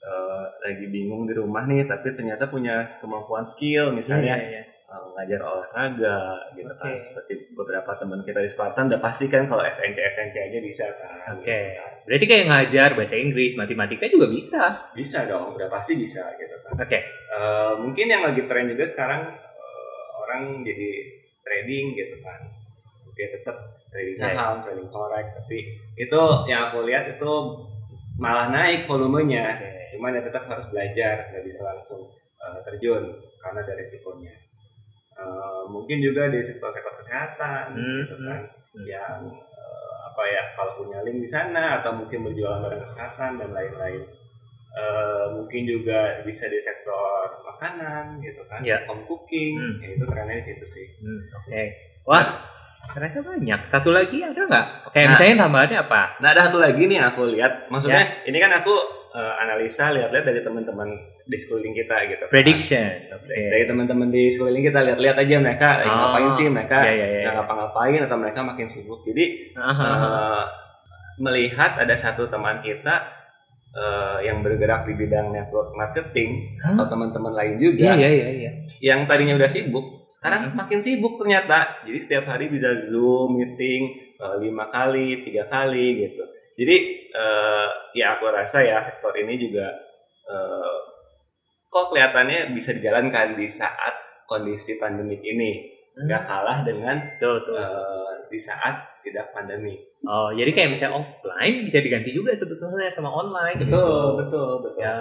eh, 0.00 0.44
lagi 0.60 0.86
bingung 0.86 1.24
di 1.24 1.32
rumah 1.32 1.62
nih 1.62 1.84
tapi 1.84 2.10
ternyata 2.10 2.46
punya 2.46 2.88
kemampuan 2.96 3.44
skill 3.46 3.92
misalnya 3.92 4.34
Iya, 4.34 4.48
iya. 4.50 4.62
eh, 4.64 5.06
ngajar 5.12 5.40
olahraga 5.40 6.20
gitu 6.52 6.72
kan 6.72 6.88
Oke. 6.88 7.04
seperti 7.04 7.32
beberapa 7.52 7.90
teman 7.94 8.20
kita 8.20 8.40
di 8.40 8.48
Spartan 8.48 8.88
udah 8.88 8.98
pasti 8.98 9.24
kan 9.26 9.44
kalau 9.44 9.60
SNC 9.60 9.98
SNC 10.10 10.34
aja 10.40 10.58
bisa 10.60 10.86
kan 10.90 11.34
Oke. 11.34 11.44
gitu 11.44 11.76
kan. 11.76 11.90
Berarti 12.00 12.24
kayak 12.26 12.46
ngajar 12.48 12.90
bahasa 12.96 13.14
Inggris, 13.14 13.52
matematika 13.54 14.04
juga 14.06 14.26
bisa. 14.26 14.62
bisa 14.90 15.18
dong 15.24 15.54
udah 15.54 15.68
pasti 15.68 15.94
bisa 15.94 16.24
gitu 16.34 16.56
kan 16.60 16.72
Oke. 16.76 16.98
Eh, 17.30 17.72
mungkin 17.78 18.06
yang 18.06 18.22
lagi 18.24 18.42
tren 18.44 18.66
juga 18.66 18.84
sekarang 18.84 19.22
eh, 19.30 20.02
orang 20.18 20.42
jadi 20.60 20.90
trading 21.40 21.86
gitu 21.94 22.16
kan 22.20 22.40
dia 23.10 23.28
tetap 23.30 23.56
trading 23.90 24.16
Ya, 24.16 24.32
saham, 24.32 24.64
trading 24.64 24.88
forex 24.88 25.26
tapi 25.34 25.58
itu 25.94 26.20
yang 26.46 26.72
aku 26.72 26.88
lihat 26.88 27.04
itu 27.10 27.32
malah 28.20 28.46
naik 28.52 28.84
volumenya 28.84 29.56
Oke. 29.56 29.96
cuman 29.96 30.16
ya 30.16 30.22
tetap 30.28 30.44
harus 30.46 30.66
belajar 30.68 31.14
nggak 31.32 31.44
bisa 31.48 31.60
langsung 31.64 32.00
eh, 32.44 32.58
terjun 32.68 33.04
karena 33.42 33.58
ada 33.64 33.74
resikonya 33.74 34.34
Eh, 35.20 35.62
mungkin 35.68 36.00
juga 36.00 36.32
di 36.32 36.40
sektor-sektor 36.40 36.96
kesehatan 36.96 37.76
Hmm, 37.76 38.08
gitu 38.08 38.16
kan 38.24 38.40
hmm. 38.40 38.84
yang 38.88 39.20
eh, 39.28 39.94
apa 40.08 40.22
ya 40.24 40.42
kalau 40.56 40.72
punya 40.80 41.04
link 41.04 41.20
di 41.20 41.28
sana 41.28 41.76
atau 41.82 41.92
mungkin 41.92 42.24
berjualan 42.24 42.60
barang 42.64 42.80
kesehatan 42.88 43.30
dan 43.40 43.50
lain-lain 43.52 44.04
Eh, 44.70 45.26
mungkin 45.34 45.66
juga 45.66 46.22
bisa 46.22 46.46
di 46.46 46.54
sektor 46.62 47.42
makanan 47.42 48.22
gitu 48.22 48.38
kan 48.46 48.62
Ya. 48.62 48.78
home 48.86 49.02
cooking 49.02 49.58
Hmm. 49.58 49.82
ya 49.82 49.88
itu 49.98 50.04
trennya 50.06 50.38
di 50.38 50.44
situ 50.46 50.64
sih 50.70 50.86
Hmm, 51.02 51.20
Oke. 51.42 51.62
Wah, 52.06 52.24
ternyata 52.88 53.18
banyak. 53.20 53.60
Satu 53.66 53.90
lagi 53.90 54.18
ada 54.20 54.40
nggak? 54.40 54.66
Kayak 54.90 55.04
Nah. 55.04 55.12
misalnya 55.14 55.36
tambahannya 55.40 55.78
apa? 55.80 56.02
nah 56.18 56.28
ada 56.30 56.40
satu 56.44 56.58
lagi 56.58 56.82
nih 56.84 56.96
yang 56.96 57.08
aku 57.08 57.22
lihat 57.28 57.52
maksudnya 57.66 58.02
Ya. 58.02 58.26
ini 58.26 58.38
kan 58.38 58.52
aku 58.54 58.74
eh, 59.10 59.34
analisa 59.38 59.90
lihat-lihat 59.90 60.22
dari 60.22 60.38
teman-teman 60.40 60.86
di 61.24 61.34
sekeliling 61.34 61.74
kita 61.76 61.96
gitu. 62.06 62.24
Prediction. 62.26 62.86
Oke. 63.12 63.34
dari 63.34 63.64
teman-teman 63.64 64.06
di 64.06 64.26
sekeliling 64.28 64.64
kita 64.64 64.80
lihat-lihat 64.80 65.16
aja 65.18 65.34
mereka 65.36 65.68
lagi 65.78 65.88
Oh. 65.88 65.98
ngapain 66.00 66.30
sih 66.32 66.46
mereka 66.46 66.76
Ya, 66.80 66.92
ya, 66.92 67.06
ya. 67.08 67.20
nggak 67.20 67.34
ngapa-ngapain 67.36 68.00
atau 68.00 68.16
mereka 68.16 68.40
makin 68.40 68.66
sibuk 68.66 69.02
jadi 69.02 69.24
Aha. 69.56 69.86
eh, 69.86 70.44
melihat 71.18 71.76
ada 71.76 71.94
satu 71.94 72.26
teman 72.26 72.58
kita 72.60 73.18
eh, 73.70 74.18
yang 74.24 74.42
bergerak 74.42 74.82
di 74.82 74.94
bidang 74.96 75.30
network 75.30 75.70
marketing 75.72 76.58
Hah? 76.58 76.74
atau 76.74 76.86
teman-teman 76.88 77.30
lain 77.30 77.54
juga 77.56 77.92
iya 77.92 78.08
iya 78.08 78.28
iya. 78.32 78.50
yang 78.82 79.06
tadinya 79.06 79.34
udah 79.36 79.46
sibuk 79.46 79.99
sekarang 80.10 80.50
Hmm. 80.50 80.56
makin 80.58 80.80
sibuk 80.80 81.16
ternyata 81.16 81.80
jadi 81.82 81.98
setiap 82.00 82.24
hari 82.28 82.50
bisa 82.50 82.66
zoom 82.86 83.34
meeting 83.34 83.82
eh, 84.16 84.36
lima 84.38 84.66
kali 84.68 85.22
tiga 85.22 85.46
kali 85.46 86.02
gitu 86.02 86.24
jadi 86.54 86.76
eh, 87.10 87.68
ya 87.94 88.14
aku 88.14 88.26
rasa 88.28 88.60
ya 88.60 88.82
sektor 88.82 89.14
ini 89.14 89.38
juga 89.38 89.70
eh, 90.26 90.78
kok 91.66 91.86
kelihatannya 91.88 92.50
bisa 92.52 92.74
dijalankan 92.74 93.34
di 93.34 93.46
saat 93.46 93.94
kondisi 94.26 94.76
pandemik 94.76 95.22
ini 95.22 95.70
nggak 95.96 96.22
kalah 96.22 96.62
dengan 96.62 96.98
Betul 97.08 97.42
betul. 97.42 97.54
eh, 97.56 98.12
di 98.26 98.38
saat 98.38 98.74
tidak 99.00 99.30
pandemi 99.30 99.74
Oh, 100.00 100.32
jadi 100.32 100.48
kayak 100.50 100.70
misalnya 100.72 100.96
offline 100.96 101.60
bisa 101.60 101.76
diganti 101.76 102.08
juga 102.08 102.32
sebetulnya 102.32 102.88
sama 102.88 103.12
online. 103.12 103.60
betul 103.60 103.68
gitu. 103.68 104.16
betul 104.16 104.50
betul 104.64 104.80
Ya, 104.80 104.96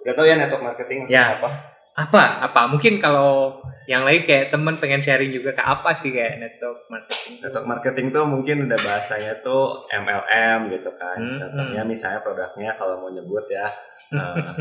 nggak 0.00 0.14
tahu 0.16 0.24
ya 0.24 0.34
network 0.34 0.64
marketing 0.64 1.00
Ya. 1.04 1.36
apa 1.36 1.52
apa? 1.92 2.22
Apa? 2.46 2.60
Mungkin 2.70 2.96
kalau 2.96 3.58
yang 3.88 4.04
lain 4.04 4.28
kayak 4.28 4.52
temen 4.52 4.76
pengen 4.76 5.00
sharing 5.00 5.32
juga 5.32 5.56
ke 5.56 5.64
apa 5.64 5.96
sih 5.96 6.12
kayak 6.12 6.36
network 6.36 6.84
marketing? 6.92 7.40
Network 7.40 7.66
marketing 7.66 8.06
tuh 8.12 8.24
mungkin 8.28 8.56
udah 8.68 8.78
bahasanya 8.84 9.32
tuh 9.40 9.88
MLM 9.88 10.68
gitu 10.76 10.92
kan. 11.00 11.16
Hmm, 11.16 11.40
Contohnya 11.40 11.82
misalnya 11.88 12.20
produknya 12.20 12.76
kalau 12.76 13.00
mau 13.00 13.08
nyebut 13.08 13.48
ya 13.48 13.64
eh, 14.20 14.52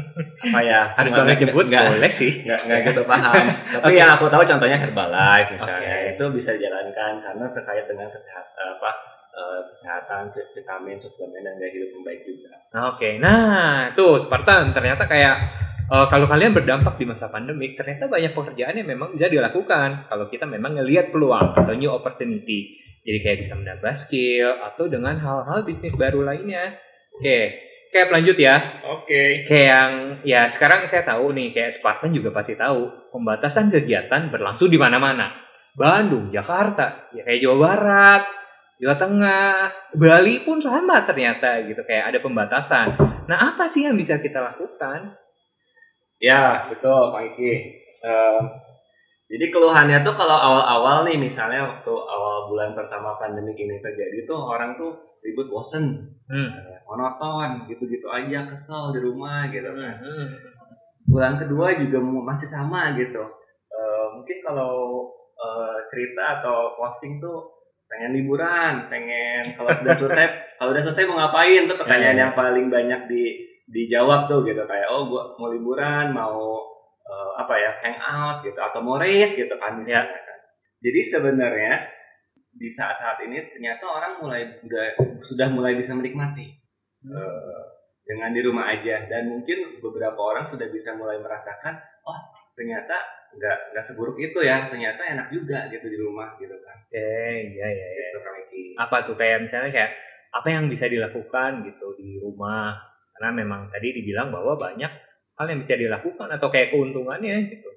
apa 0.47 0.59
ya? 0.63 0.81
Harus 0.95 1.11
banget 1.11 1.43
nyebut 1.43 1.67
nggak 1.67 1.85
boleh 1.91 2.11
sih. 2.11 2.39
nggak 2.47 2.59
nggak 2.71 2.79
gitu 2.87 3.03
paham. 3.03 3.43
Tapi 3.83 3.91
Oke. 3.91 3.99
yang 3.99 4.09
aku 4.15 4.31
tahu 4.31 4.43
contohnya 4.47 4.77
Herbalife 4.79 5.49
misalnya 5.59 5.91
Oke. 5.91 6.11
itu 6.15 6.25
bisa 6.31 6.49
dijalankan 6.55 7.11
karena 7.19 7.45
terkait 7.51 7.83
dengan 7.83 8.07
kesehatan 8.07 8.65
apa 8.79 8.91
eh, 9.35 9.59
kesehatan 9.75 10.21
vitamin 10.55 10.97
suplemen 11.03 11.43
dan 11.43 11.59
gaya 11.59 11.71
hidup 11.75 11.89
yang 11.99 12.03
baik 12.07 12.21
juga. 12.23 12.55
Oke, 12.95 13.19
nah 13.19 13.91
tuh 13.91 14.23
Spartan 14.23 14.71
ternyata 14.71 15.03
kayak 15.03 15.35
eh, 15.88 16.06
kalau 16.12 16.26
kalian 16.28 16.52
berdampak 16.52 17.00
di 17.00 17.06
masa 17.08 17.32
pandemi, 17.32 17.73
ternyata 17.73 18.12
banyak 18.12 18.36
pekerjaan 18.36 18.76
yang 18.80 18.88
memang 18.88 19.15
bisa 19.15 19.32
dilakukan 19.32 20.08
kalau 20.12 20.28
kita 20.28 20.43
memang 20.43 20.80
ngelihat 20.80 21.12
peluang 21.12 21.56
atau 21.56 21.73
new 21.76 21.91
opportunity. 21.91 22.76
Jadi 23.08 23.17
kayak 23.23 23.38
bisa 23.47 23.54
menambah 23.56 23.93
skill 23.95 24.60
atau 24.67 24.91
dengan 24.91 25.15
hal-hal 25.15 25.63
bisnis 25.63 25.95
baru 25.95 26.28
lainnya. 26.28 26.76
Oke, 27.15 27.56
kayak 27.88 28.12
lanjut 28.12 28.36
ya. 28.36 28.84
Oke. 28.84 29.47
Kayak 29.47 29.65
yang 29.71 29.91
ya 30.28 30.41
sekarang 30.52 30.84
saya 30.86 31.08
tahu 31.08 31.32
nih 31.32 31.56
kayak 31.56 31.71
Spartan 31.71 32.12
juga 32.12 32.36
pasti 32.36 32.60
tahu 32.60 33.10
pembatasan 33.15 33.71
kegiatan 33.71 34.28
berlangsung 34.28 34.67
di 34.67 34.76
mana-mana. 34.76 35.32
Bandung, 35.78 36.34
Jakarta, 36.34 37.08
ya 37.13 37.21
kayak 37.21 37.38
Jawa 37.38 37.58
Barat, 37.63 38.23
Jawa 38.82 38.95
Tengah, 38.97 39.54
Bali 39.93 40.41
pun 40.41 40.58
sama 40.58 41.06
ternyata 41.06 41.62
gitu 41.65 41.82
kayak 41.86 42.12
ada 42.13 42.19
pembatasan. 42.19 42.97
Nah 43.30 43.54
apa 43.54 43.69
sih 43.69 43.86
yang 43.86 43.93
bisa 43.93 44.17
kita 44.17 44.41
lakukan? 44.41 45.26
Ya 46.17 46.65
betul 46.67 47.13
Pak 47.13 47.23
Iki. 47.34 47.53
Em, 48.01 48.43
jadi 49.27 49.45
keluhannya 49.51 50.01
tuh 50.01 50.15
kalau 50.15 50.34
awal-awal 50.34 51.03
nih 51.06 51.17
misalnya 51.19 51.67
waktu 51.67 51.91
awal 51.91 52.47
bulan 52.47 52.71
pertama 52.73 53.19
pandemi 53.19 53.53
ini 53.53 53.77
terjadi 53.77 54.23
tuh 54.23 54.39
orang 54.39 54.77
tuh 54.77 55.17
ribut 55.21 55.49
bosen 55.49 56.13
Hmm. 56.27 56.51
monoton 56.84 57.71
gitu-gitu 57.71 58.03
aja 58.12 58.51
kesel 58.51 58.91
di 58.91 58.99
rumah 58.99 59.47
gitu 59.47 59.71
kan 59.71 59.95
Hmm. 59.95 60.27
bulan 61.08 61.39
kedua 61.39 61.71
juga 61.75 61.99
masih 62.03 62.47
sama 62.47 62.91
gitu 62.95 63.23
Eh, 63.69 64.06
mungkin 64.12 64.38
kalau 64.43 65.08
eh, 65.38 65.77
cerita 65.88 66.41
atau 66.41 66.75
posting 66.75 67.21
tuh 67.21 67.45
pengen 67.86 68.12
liburan 68.12 68.89
pengen 68.89 69.53
kalau 69.56 69.71
sudah 69.71 69.95
selesai 69.95 70.27
kalau 70.60 70.75
udah 70.75 70.84
selesai 70.84 71.08
mau 71.08 71.15
ngapain 71.15 71.63
tuh 71.63 71.77
pertanyaan 71.77 72.12
Ya, 72.12 72.19
ya. 72.19 72.23
yang 72.27 72.34
paling 72.34 72.67
banyak 72.67 73.01
di 73.08 73.23
dijawab 73.67 74.32
tuh 74.32 74.47
gitu 74.47 74.63
kayak 74.63 74.88
oh 74.88 75.12
gua 75.12 75.36
mau 75.36 75.51
liburan 75.51 76.15
mau 76.15 76.63
eh, 77.03 77.32
apa 77.39 77.53
ya 77.60 77.71
hangout 77.84 78.38
gitu 78.47 78.60
atau 78.60 78.80
mau 78.80 78.95
race 78.95 79.36
gitu 79.36 79.56
kan 79.60 79.80
misalnya 79.80 80.08
kan 80.08 80.39
jadi 80.80 80.99
sebenarnya 81.03 81.73
di 82.58 82.69
saat-saat 82.71 83.21
ini 83.27 83.43
ternyata 83.53 83.86
orang 83.86 84.13
mulai 84.23 84.41
udah 84.63 84.86
sudah 85.21 85.47
mulai 85.51 85.75
bisa 85.75 85.93
menikmati 85.93 86.47
eh, 87.06 87.62
dengan 88.08 88.32
di 88.32 88.41
rumah 88.41 88.71
aja 88.71 89.03
dan 89.12 89.27
mungkin 89.27 89.84
beberapa 89.84 90.17
orang 90.17 90.47
sudah 90.47 90.71
bisa 90.71 90.95
mulai 90.95 91.19
merasakan 91.19 91.75
oh 92.08 92.19
ternyata 92.56 92.95
nggak 93.36 93.75
nggak 93.75 93.86
seburuk 93.86 94.17
itu 94.17 94.39
ya 94.41 94.71
ternyata 94.71 95.03
enak 95.03 95.27
juga 95.30 95.67
gitu 95.67 95.91
di 95.91 95.99
rumah 95.99 96.39
gitu 96.39 96.56
kan 96.63 96.77
Oke, 96.88 97.03
iya 97.51 97.67
iya. 97.67 97.88
iya. 97.99 98.08
gitu. 98.15 98.80
Apa 98.80 99.03
tuh 99.03 99.19
kayak 99.19 99.43
misalnya 99.43 99.69
kayak 99.75 99.91
apa 100.32 100.47
yang 100.47 100.71
bisa 100.71 100.88
dilakukan 100.88 101.67
gitu 101.67 101.99
di 101.99 102.15
rumah? 102.23 102.80
Karena 103.17 103.34
memang 103.34 103.62
tadi 103.67 103.89
dibilang 103.91 104.30
bahwa 104.30 104.53
banyak 104.53 104.91
hal 105.38 105.45
yang 105.45 105.60
bisa 105.62 105.75
dilakukan 105.75 106.30
atau 106.34 106.47
kayak 106.49 106.69
keuntungannya 106.73 107.49
gitu. 107.49 107.69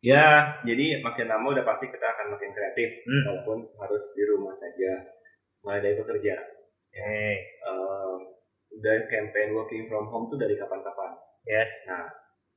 ya 0.00 0.54
jadi 0.62 1.00
makin 1.00 1.26
lama 1.26 1.50
udah 1.50 1.64
pasti 1.64 1.88
kita 1.88 2.04
akan 2.04 2.36
makin 2.36 2.52
kreatif 2.52 3.00
Hmm. 3.04 3.24
walaupun 3.26 3.58
harus 3.80 4.04
di 4.12 4.22
rumah 4.28 4.52
saja 4.52 5.02
mulai 5.60 5.80
dari 5.80 5.96
bekerja 5.96 6.36
Oke, 6.36 7.02
Eh, 7.66 8.16
udah 8.72 8.96
campaign 9.08 9.52
working 9.52 9.84
from 9.88 10.08
home 10.08 10.28
tuh 10.28 10.36
dari 10.36 10.54
kapan-kapan 10.54 11.16
yes. 11.44 11.88
Nah, 11.90 12.06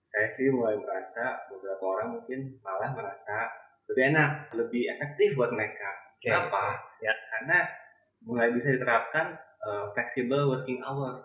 saya 0.04 0.28
sih 0.28 0.52
mulai 0.52 0.76
merasa 0.78 1.48
beberapa 1.48 1.84
orang 1.84 2.20
mungkin 2.20 2.60
malah 2.60 2.92
merasa 2.92 3.50
lebih 3.88 4.14
enak, 4.14 4.32
lebih 4.54 4.84
efektif 4.90 5.34
buat 5.34 5.50
mereka. 5.50 5.90
Oke. 6.16 6.30
Kenapa? 6.30 6.78
Ya. 7.00 7.14
Karena 7.30 7.66
mulai 8.24 8.50
bisa 8.52 8.70
diterapkan 8.70 9.34
uh, 9.62 9.90
flexible 9.94 10.50
working 10.50 10.80
hour. 10.82 11.24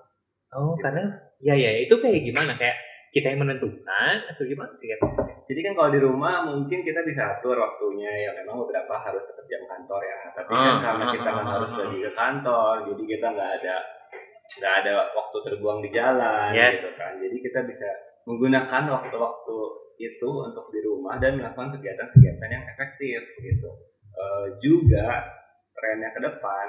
Oh, 0.54 0.74
karena 0.78 1.02
ya 1.42 1.54
ya 1.58 1.70
itu 1.82 1.94
kayak 1.98 2.22
gimana 2.22 2.54
kayak 2.54 2.78
kita 3.14 3.30
yang 3.30 3.46
menentukan 3.46 4.14
atau 4.26 4.42
gimana 4.42 4.70
sih? 4.78 4.90
Jadi 5.44 5.60
kan 5.60 5.72
kalau 5.78 5.90
di 5.94 6.00
rumah 6.02 6.42
mungkin 6.42 6.82
kita 6.82 7.04
bisa 7.06 7.38
atur 7.38 7.54
waktunya 7.58 8.10
ya 8.26 8.30
memang 8.34 8.58
beberapa 8.66 8.94
harus 8.98 9.22
tetap 9.22 9.46
jam 9.46 9.62
kantor 9.66 10.02
ya. 10.02 10.18
Tapi 10.34 10.50
kan 10.50 10.74
Ah, 10.74 10.78
karena 10.82 11.04
ah, 11.06 11.12
kita 11.14 11.28
ah, 11.28 11.34
nggak 11.34 11.46
ah, 11.46 11.54
harus 11.58 11.70
ah. 11.70 11.76
pergi 11.78 11.98
ke 12.02 12.10
kantor, 12.14 12.74
jadi 12.90 13.02
kita 13.14 13.26
nggak 13.34 13.50
ada 13.62 13.76
nggak 14.54 14.74
ada 14.82 14.92
waktu 15.14 15.36
terbuang 15.50 15.78
di 15.82 15.90
jalan 15.94 16.50
Yes. 16.54 16.78
gitu 16.78 16.90
kan. 16.98 17.12
Jadi 17.18 17.36
kita 17.38 17.60
bisa 17.66 17.88
menggunakan 18.26 18.82
waktu-waktu 18.98 19.58
itu 19.94 20.30
untuk 20.30 20.66
di 20.74 20.80
rumah 20.82 21.14
dan 21.22 21.38
melakukan 21.38 21.70
kegiatan-kegiatan 21.78 22.48
yang 22.50 22.64
efektif 22.66 23.20
gitu. 23.38 23.70
Eh, 24.14 24.46
juga 24.62 25.22
trennya 25.74 26.10
ke 26.14 26.20
depan 26.22 26.66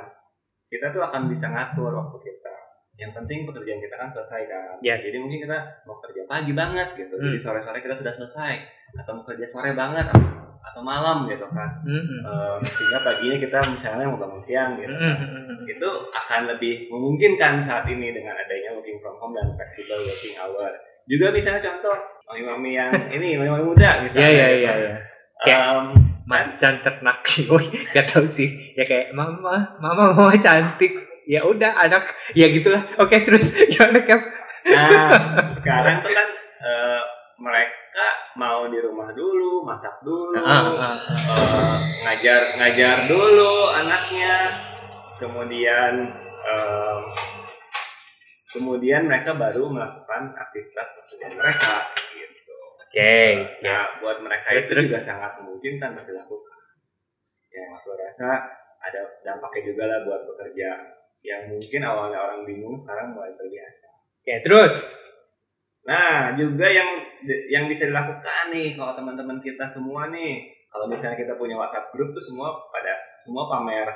kita 0.66 0.90
tuh 0.92 1.02
akan 1.06 1.30
bisa 1.30 1.46
ngatur 1.54 1.94
waktu 1.94 2.18
kita. 2.26 2.55
Yang 2.96 3.12
penting 3.14 3.44
pekerjaan 3.44 3.80
kita 3.80 3.96
kan 3.96 4.10
selesai 4.10 4.42
kan. 4.48 4.76
Yes. 4.80 5.04
Jadi 5.04 5.18
mungkin 5.20 5.44
kita 5.44 5.58
mau 5.84 6.00
kerja 6.00 6.22
pagi 6.26 6.52
banget 6.52 6.96
gitu. 6.96 7.12
Hmm. 7.12 7.28
Jadi 7.28 7.38
sore-sore 7.38 7.80
kita 7.80 7.96
sudah 7.96 8.14
selesai 8.14 8.54
atau 8.96 9.12
mau 9.14 9.26
kerja 9.28 9.44
sore 9.44 9.76
banget 9.76 10.08
atau, 10.08 10.80
malam 10.80 11.28
gitu 11.28 11.44
kan. 11.52 11.84
Hmm. 11.84 12.04
Eh, 12.24 12.58
sehingga 12.68 13.00
paginya 13.02 13.38
kita 13.38 13.60
misalnya 13.70 14.06
mau 14.08 14.20
bangun 14.20 14.40
siang 14.40 14.76
gitu. 14.76 14.92
Hmm, 14.92 15.16
hmm. 15.16 15.64
Itu 15.68 15.90
akan 16.10 16.42
lebih 16.52 16.88
memungkinkan 16.88 17.60
saat 17.60 17.84
ini 17.86 18.12
dengan 18.12 18.36
adanya 18.36 18.76
working 18.76 19.00
from 19.00 19.16
home 19.16 19.32
dan 19.32 19.52
flexible 19.56 20.04
working 20.04 20.36
hour. 20.36 20.72
Juga 21.06 21.32
misalnya 21.32 21.62
contoh 21.64 21.96
mami-mami 22.26 22.76
yang 22.76 22.92
ini 23.16 23.36
mami-mami 23.36 23.72
muda 23.72 23.88
Iya 23.88 24.04
misalnya. 24.04 24.28
iya 24.28 24.48
gitu. 24.48 24.60
iya. 24.60 24.74
iya. 24.74 24.96
Kayak- 25.44 25.64
Em, 25.68 25.86
Mancan 26.26 26.82
ternak 26.82 27.22
Woi, 27.46 27.70
gak 27.94 28.10
tau 28.10 28.26
sih. 28.26 28.50
Ya 28.74 28.82
kayak 28.82 29.14
mama, 29.14 29.78
mama 29.78 30.10
mama 30.10 30.34
cantik. 30.34 31.05
Ya 31.26 31.42
udah 31.42 31.74
anak, 31.82 32.14
ya 32.38 32.46
gitulah. 32.54 32.86
Oke 33.02 33.26
terus 33.26 33.50
gimana 33.74 34.06
Cap? 34.06 34.22
Nah, 34.66 35.10
sekarang 35.58 36.06
tuh 36.06 36.14
kan 36.14 36.28
eh, 36.62 37.02
mereka 37.42 38.08
mau 38.38 38.70
di 38.70 38.78
rumah 38.78 39.10
dulu, 39.14 39.66
masak 39.66 40.02
dulu, 40.06 40.38
ah, 40.38 40.70
ah. 40.70 40.98
eh, 40.98 41.78
ngajar 42.06 42.42
ngajar 42.62 42.98
dulu 43.10 43.54
anaknya, 43.78 44.38
kemudian 45.18 46.10
em, 46.46 47.02
kemudian 48.54 49.06
mereka 49.10 49.34
baru 49.34 49.70
melakukan 49.70 50.34
aktivitas 50.38 50.94
pekerjaan 50.98 51.38
mereka 51.38 51.76
gitu. 52.14 52.56
Oke. 52.86 52.96
Ya. 52.96 53.66
Nah, 53.66 53.82
buat 54.02 54.18
mereka 54.22 54.54
itu 54.54 54.70
terus. 54.72 54.86
juga 54.90 55.00
sangat 55.02 55.42
memungkinkan 55.42 55.98
untuk 55.98 56.08
dilakukan. 56.10 56.60
Yang 57.52 57.70
aku 57.82 57.90
rasa 57.98 58.30
ada 58.86 59.02
dampaknya 59.26 59.62
juga 59.74 59.84
lah 59.90 60.00
buat 60.06 60.22
pekerja 60.30 60.70
yang 61.26 61.42
mungkin 61.50 61.82
awalnya 61.82 62.20
orang 62.22 62.46
bingung 62.46 62.78
sekarang 62.80 63.18
mulai 63.18 63.34
terbiasa. 63.34 63.88
Oke 64.22 64.34
terus. 64.46 64.76
Nah, 65.86 66.34
juga 66.34 66.66
yang 66.66 66.98
yang 67.50 67.66
bisa 67.66 67.86
dilakukan 67.86 68.50
nih 68.50 68.74
kalau 68.74 68.94
teman-teman 68.94 69.38
kita 69.38 69.70
semua 69.70 70.10
nih, 70.10 70.50
kalau 70.70 70.86
misalnya 70.86 71.18
kita 71.18 71.34
punya 71.38 71.58
WhatsApp 71.58 71.94
grup 71.94 72.14
tuh 72.14 72.22
semua 72.22 72.54
pada 72.70 72.94
semua 73.22 73.46
pamer 73.46 73.90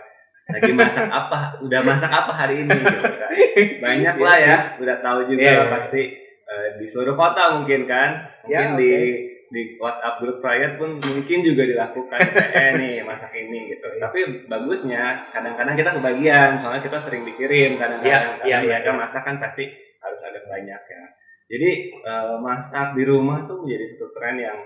lagi 0.49 0.73
masak 0.73 1.09
apa, 1.21 1.57
udah 1.61 1.81
masak 1.81 2.09
apa 2.09 2.33
hari 2.33 2.65
ini 2.65 2.73
gitu 2.73 2.99
kan. 3.01 3.29
Banyak 3.85 4.15
lah 4.17 4.37
ya, 4.37 4.57
udah 4.77 4.97
tahu 5.01 5.19
juga 5.29 5.41
Iya, 5.45 5.53
iya. 5.61 5.65
pasti 5.69 6.01
eh, 6.45 6.67
di 6.77 6.85
seluruh 6.85 7.13
kota 7.13 7.57
mungkin 7.57 7.85
kan. 7.85 8.09
Mungkin 8.45 8.67
Ya, 8.73 8.77
di 8.77 8.89
oke. 8.89 9.09
Di 9.49 9.75
WhatsApp 9.75 10.21
grup 10.21 10.37
private 10.39 10.77
pun 10.77 10.89
mungkin 11.01 11.39
juga 11.41 11.65
dilakukan 11.65 12.19
eh 12.61 12.71
nih 12.77 12.95
masak 13.01 13.33
ini 13.33 13.73
gitu. 13.73 13.87
Tapi 13.97 14.45
bagusnya 14.45 15.25
kadang-kadang 15.29 15.73
kita 15.73 15.91
kebagian, 15.97 16.51
soalnya 16.55 16.81
kita 16.81 16.97
sering 16.97 17.25
dikirim 17.25 17.75
kadang-kadang 17.75 18.45
Iya, 18.45 18.45
iya, 18.45 18.57
iya, 18.61 18.67
mereka 18.69 18.91
iya. 18.93 18.97
masak 18.97 19.21
kan 19.25 19.41
pasti 19.41 19.65
harus 19.99 20.21
ada 20.23 20.39
banyak 20.45 20.81
ya. 20.81 21.03
Jadi 21.49 21.69
eh, 21.97 22.35
masak 22.39 22.93
di 22.93 23.03
rumah 23.03 23.43
tuh 23.43 23.65
menjadi 23.65 23.85
satu 23.97 24.07
tren 24.13 24.37
yang 24.37 24.57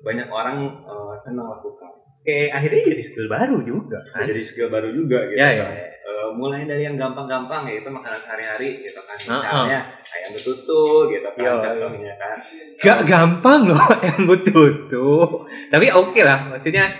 banyak 0.00 0.28
orang 0.30 0.58
eh, 0.86 1.14
senang 1.20 1.50
lakukan. 1.50 1.90
Kayak 2.22 2.62
akhirnya 2.62 2.82
jadi 2.94 3.02
skill 3.02 3.26
baru 3.26 3.58
juga 3.66 3.98
kan. 4.14 4.30
Jadi 4.30 4.42
skill 4.46 4.70
baru 4.70 4.94
juga 4.94 5.26
gitu 5.26 5.38
Ya, 5.42 5.50
kan. 5.58 5.74
ya, 5.74 5.82
ya. 5.82 5.86
Eh, 5.90 6.28
mulai 6.38 6.62
dari 6.62 6.86
yang 6.86 6.94
gampang-gampang 6.94 7.66
yaitu 7.66 7.90
makanan 7.90 8.22
sehari-hari 8.22 8.70
gitu 8.78 9.02
kan. 9.02 9.18
Misalnya 9.18 9.82
ayam 9.82 10.01
betutu 10.32 10.82
gitu 11.08 11.28
kan 11.30 11.56
contohnya 11.58 12.14
kan. 12.16 12.36
Gak 12.78 12.98
gampang 13.04 13.60
loh 13.66 13.78
yang 14.06 14.24
butuh 14.24 14.68
tuh. 14.86 15.46
Tapi 15.68 15.86
oke 15.88 16.20
lah, 16.20 16.48
maksudnya 16.48 16.90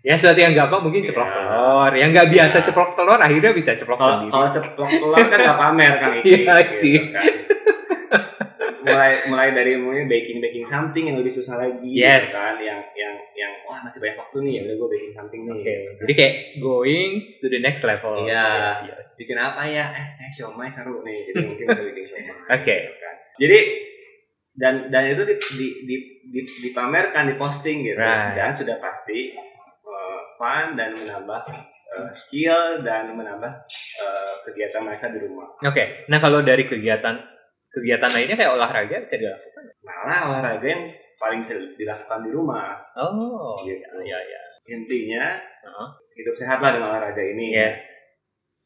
ya 0.00 0.14
sesuatu 0.14 0.36
yang 0.36 0.52
gampang 0.52 0.80
mungkin 0.80 1.00
ceplok 1.02 1.24
Iya. 1.24 1.36
telur. 1.40 1.92
Yang 1.94 2.08
nggak 2.10 2.28
biasa 2.30 2.56
Iya. 2.56 2.64
ceplok 2.66 2.90
telur 2.92 3.18
akhirnya 3.18 3.52
bisa 3.52 3.70
ceplok 3.74 3.98
sendiri. 3.98 4.30
kalau 4.30 4.48
ceplok 4.50 4.72
telur 4.90 5.16
kan 5.16 5.38
nggak 5.38 5.58
pamer 5.58 5.92
kan 5.96 6.10
Iya 6.24 6.54
sih. 6.76 6.96
kan. 7.10 7.24
mulai 8.92 9.12
mulai 9.26 9.48
dari 9.50 9.72
mulai 9.74 10.04
baking 10.04 10.38
baking 10.38 10.64
something 10.64 11.04
yang 11.04 11.16
lebih 11.16 11.30
susah 11.30 11.56
lagi 11.56 11.86
Yes. 11.86 12.24
gitu 12.24 12.32
kan 12.32 12.54
yang 12.58 12.80
yang 12.92 13.14
yang 13.32 13.52
wah 13.62 13.80
masih 13.80 13.98
banyak 13.98 14.16
waktu 14.16 14.36
nih 14.40 14.52
ya 14.52 14.62
udah 14.62 14.74
gue 14.76 14.88
baking 14.90 15.12
something 15.12 15.40
nih 15.42 15.54
Oke, 15.56 15.74
jadi 15.98 16.12
kayak 16.14 16.34
going 16.58 17.12
to 17.36 17.46
the 17.46 17.58
next 17.58 17.82
level. 17.82 18.14
Iya. 18.20 18.46
Iya. 18.82 18.96
bikin 19.14 19.36
apa 19.36 19.62
ya 19.64 19.84
eh, 19.90 20.06
eh 20.18 20.30
siomay 20.30 20.66
seru 20.66 21.00
nih 21.00 21.28
jadi 21.28 21.44
mungkin 21.48 21.64
bisa 21.66 21.82
bikin 21.84 22.04
siomay 22.06 22.34
Oke. 22.50 22.76
gitu 22.78 22.94
kan. 22.96 23.14
jadi 23.36 23.58
dan 24.52 24.74
dan 24.88 25.02
itu 25.08 25.22
di, 25.22 25.34
di, 25.36 25.66
di, 25.82 25.96
di, 26.26 26.40
dipamerkan 26.62 27.24
diposting 27.26 27.80
gitu 27.82 27.96
Right. 27.96 28.34
dan 28.34 28.52
sudah 28.52 28.76
pasti 28.76 29.32
eh, 29.32 30.20
fun 30.34 30.74
dan 30.74 30.92
menambah 30.94 31.40
eh, 31.90 32.10
skill 32.12 32.80
dan 32.80 33.12
menambah 33.12 33.52
eh, 33.98 34.32
kegiatan 34.42 34.82
mereka 34.82 35.08
di 35.08 35.20
rumah 35.20 35.48
Oke, 35.60 36.04
nah 36.06 36.18
kalau 36.18 36.40
dari 36.40 36.64
kegiatan 36.64 37.20
kegiatan 37.70 38.10
lainnya 38.10 38.36
kayak 38.36 38.52
olahraga 38.52 38.96
bisa 39.00 39.16
dilakukan. 39.16 39.62
malah 39.80 40.20
olahraga 40.28 40.66
yang 40.66 40.82
paling 41.16 41.40
bisa 41.40 41.54
dilakukan 41.70 42.20
di 42.22 42.30
rumah 42.30 42.74
Oh, 42.94 43.54
Gitu. 43.58 43.84
iya 44.02 44.18
iya. 44.18 44.40
intinya 44.68 45.24
Heeh. 45.38 45.88
hidup 46.16 46.34
sehat 46.34 46.58
lah 46.58 46.70
dengan 46.72 46.90
olahraga 46.90 47.20
ini 47.20 47.54
Iya. 47.54 47.70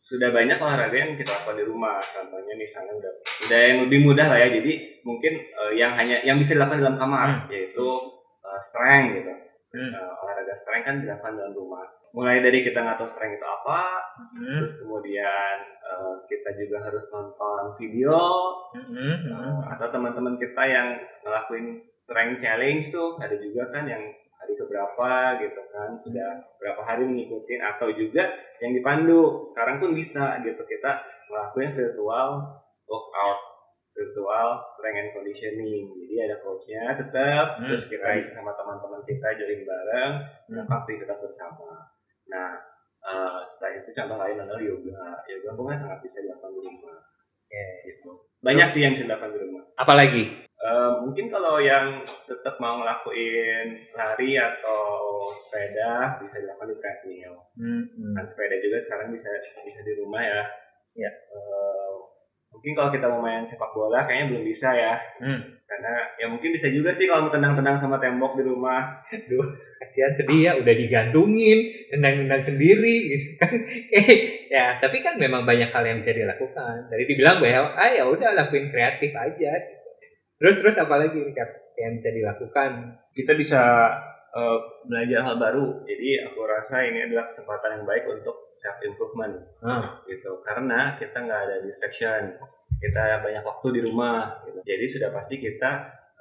sudah 0.01 0.29
banyak 0.31 0.57
olahraga 0.57 0.93
yang 0.95 1.13
kita 1.15 1.33
lakukan 1.33 1.57
di 1.57 1.65
rumah 1.65 1.97
contohnya 1.97 2.55
misalnya 2.55 2.93
udah 2.95 3.13
udah 3.41 3.61
yang 3.63 3.79
lebih 3.89 3.99
mudah 4.03 4.27
lah 4.27 4.37
ya 4.37 4.49
jadi 4.53 4.73
mungkin 5.01 5.33
eh, 5.41 5.73
yang 5.75 5.93
hanya 5.93 6.21
yang 6.21 6.37
bisa 6.37 6.53
dilakukan 6.53 6.81
dalam 6.81 6.97
kamar 6.97 7.49
yaitu 7.49 7.89
eh, 8.41 8.61
strength 8.61 9.11
gitu 9.17 9.33
Hmm. 9.75 9.91
Eh, 9.91 10.13
olahraga 10.23 10.55
strength 10.55 10.87
kan 10.87 11.03
dilakukan 11.03 11.35
dalam 11.35 11.51
rumah 11.53 11.83
mulai 12.15 12.39
dari 12.39 12.63
kita 12.63 12.79
nggak 12.79 12.95
tahu 12.95 13.11
strength 13.11 13.37
itu 13.37 13.47
apa 13.47 13.81
Hmm. 14.15 14.63
terus 14.63 14.79
kemudian 14.79 15.57
eh, 15.83 16.15
kita 16.31 16.55
juga 16.55 16.79
harus 16.87 17.03
nonton 17.11 17.75
video 17.75 18.15
Hmm. 18.71 19.19
Hmm. 19.19 19.59
atau 19.67 19.87
teman-teman 19.91 20.39
kita 20.39 20.63
yang 20.63 20.89
ngelakuin 21.27 21.67
strength 22.07 22.39
challenge 22.39 22.85
tuh 22.89 23.19
ada 23.19 23.35
juga 23.35 23.67
kan 23.69 23.83
yang 23.85 24.03
hari 24.39 24.55
keberapa 24.55 25.11
gitu 25.41 25.61
kan 25.73 25.91
sudah 25.97 26.31
berapa 26.61 26.83
hari 26.85 27.09
mengikuti 27.09 27.57
atau 27.57 27.89
juga 27.91 28.29
yang 28.61 28.73
dipandu 28.73 29.43
sekarang 29.43 29.81
pun 29.81 29.91
bisa 29.91 30.39
gitu 30.45 30.61
kita 30.63 31.01
ngelakuin 31.27 31.73
virtual 31.73 32.29
workout 32.85 33.41
virtual 33.95 34.49
strength 34.69 34.99
and 34.99 35.11
conditioning 35.15 35.87
jadi 36.05 36.15
ada 36.27 36.37
coachnya 36.43 36.83
tetap 36.95 37.47
Hmm, 37.57 37.71
terus 37.71 37.87
kita 37.87 38.07
bisa 38.19 38.35
sama 38.35 38.53
teman-teman 38.53 39.01
kita 39.07 39.29
join 39.39 39.63
bareng 39.63 40.13
Hmm. 40.51 40.67
aktivitas 40.67 41.19
bersama 41.19 41.89
nah 42.27 42.59
eh, 43.01 43.39
setelah 43.49 43.73
itu 43.79 43.91
contoh 43.93 44.19
lain 44.19 44.37
adalah 44.39 44.61
yoga 44.61 45.03
yoga 45.27 45.49
pun 45.55 45.65
kan 45.71 45.79
sangat 45.79 45.99
bisa 46.03 46.19
dilakukan 46.21 46.51
di 46.53 46.61
rumah 46.61 46.99
Oke. 47.45 47.65
gitu 47.87 48.11
banyak 48.43 48.69
sih 48.69 48.81
yang 48.83 48.93
bisa 48.93 49.07
dilakukan 49.07 49.33
di 49.33 49.41
rumah 49.41 49.63
Apalagi? 49.75 50.23
Eh, 50.65 50.93
mungkin 51.03 51.29
kalau 51.29 51.61
yang 51.61 52.01
tetap 52.25 52.57
mau 52.57 52.81
ngelakuin 52.81 53.85
lari 53.93 54.39
atau 54.39 54.81
sepeda 55.37 56.17
bisa 56.23 56.41
dilakukan 56.41 56.73
di 56.73 56.77
treadmill. 56.81 57.35
Hmm. 57.59 57.85
Kan 58.17 58.25
sepeda 58.25 58.57
juga 58.63 58.79
sekarang 58.81 59.13
bisa 59.13 59.29
bisa 59.61 59.81
di 59.83 59.93
rumah 59.99 60.25
ya. 60.25 60.43
Ya. 60.97 61.11
Eh, 61.11 61.95
mungkin 62.55 62.73
kalau 62.79 62.91
kita 62.95 63.07
mau 63.11 63.21
main 63.21 63.45
sepak 63.45 63.75
bola 63.75 64.07
kayaknya 64.07 64.27
belum 64.31 64.45
bisa 64.47 64.71
ya. 64.73 64.95
Hmm. 65.19 65.43
Karena 65.65 65.95
ya 66.23 66.27
mungkin 66.31 66.55
bisa 66.55 66.71
juga 66.71 66.95
sih 66.95 67.11
kalau 67.11 67.27
mau 67.27 67.33
tendang-tendang 67.35 67.75
sama 67.75 67.99
tembok 67.99 68.39
di 68.39 68.47
rumah. 68.47 69.03
Kasihan 69.83 70.15
sedih 70.15 70.41
ya, 70.47 70.53
udah 70.57 70.75
digantungin, 70.75 71.59
tendang-tendang 71.91 72.43
sendiri 72.47 72.97
gitu 73.11 73.37
kan. 73.43 73.53
Eh, 73.99 74.09
ya, 74.49 74.79
tapi 74.79 75.03
kan 75.03 75.19
memang 75.19 75.43
banyak 75.43 75.75
hal 75.75 75.85
yang 75.85 75.99
bisa 75.99 76.15
dilakukan. 76.15 76.89
Tadi 76.89 77.03
dibilang 77.11 77.43
bahwa, 77.43 77.75
ah 77.75 77.91
ya 77.91 78.07
udah 78.07 78.33
lakuin 78.39 78.71
kreatif 78.71 79.11
aja. 79.13 79.53
Terus 80.39 80.57
terus 80.63 80.77
apa 80.79 80.95
lagi 81.01 81.19
nih 81.19 81.35
yang 81.81 81.93
bisa 81.99 82.11
dilakukan? 82.15 82.71
Kita 83.11 83.33
bisa 83.35 83.63
eh, 84.31 84.59
belajar 84.87 85.21
hal 85.27 85.37
baru. 85.41 85.83
Jadi 85.89 86.23
aku 86.23 86.41
rasa 86.45 86.87
ini 86.87 87.09
adalah 87.11 87.27
kesempatan 87.27 87.81
yang 87.81 87.85
baik 87.89 88.05
untuk 88.09 88.44
self 88.65 88.81
improvement. 88.81 89.37
Ah, 89.61 90.01
gitu. 90.09 90.41
Karena 90.41 90.97
kita 90.97 91.21
nggak 91.21 91.41
ada 91.45 91.57
distraction. 91.61 92.41
Kita 92.81 93.21
banyak 93.21 93.45
waktu 93.45 93.67
di 93.77 93.81
rumah 93.85 94.41
gitu. 94.49 94.61
jadi 94.65 94.85
sudah 94.89 95.09
pasti 95.13 95.37
kita 95.37 95.71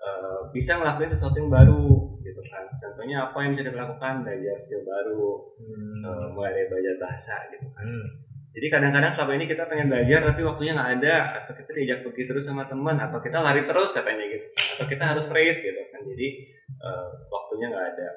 eh, 0.03 0.39
bisa 0.51 0.75
ngelakuin 0.79 1.15
sesuatu 1.15 1.39
yang 1.39 1.47
baru 1.47 2.19
gitu 2.19 2.41
kan. 2.51 2.67
Contohnya 2.83 3.31
apa 3.31 3.37
yang 3.47 3.55
bisa 3.55 3.63
kita 3.63 3.79
lakukan? 3.79 4.27
Belajar 4.27 4.55
skill 4.59 4.83
baru. 4.83 5.27
Hmm. 5.63 6.03
eh, 6.03 6.27
mulai 6.35 6.51
dari 6.51 6.67
belajar 6.67 6.95
bahasa 6.99 7.35
gitu 7.55 7.67
kan. 7.71 7.87
Hmm. 7.87 8.07
jadi 8.53 8.69
kadang-kadang 8.69 9.17
selama 9.17 9.33
ini 9.33 9.45
kita 9.49 9.65
pengen 9.65 9.89
belajar 9.89 10.29
tapi 10.29 10.45
waktunya 10.45 10.77
nggak 10.77 10.91
ada 11.01 11.15
atau 11.41 11.57
kita 11.57 11.73
diajak 11.73 11.99
pergi 12.05 12.23
terus 12.29 12.45
sama 12.45 12.69
teman 12.69 13.01
atau 13.01 13.17
kita 13.17 13.41
lari 13.41 13.65
terus 13.65 13.89
katanya 13.97 14.29
gitu. 14.29 14.45
Atau 14.77 14.85
kita 14.93 15.03
harus 15.09 15.25
race 15.33 15.57
gitu 15.57 15.81
kan. 15.89 16.01
Jadi 16.05 16.27
eh, 16.69 17.07
waktunya 17.31 17.71
nggak 17.71 17.87
ada 17.95 18.09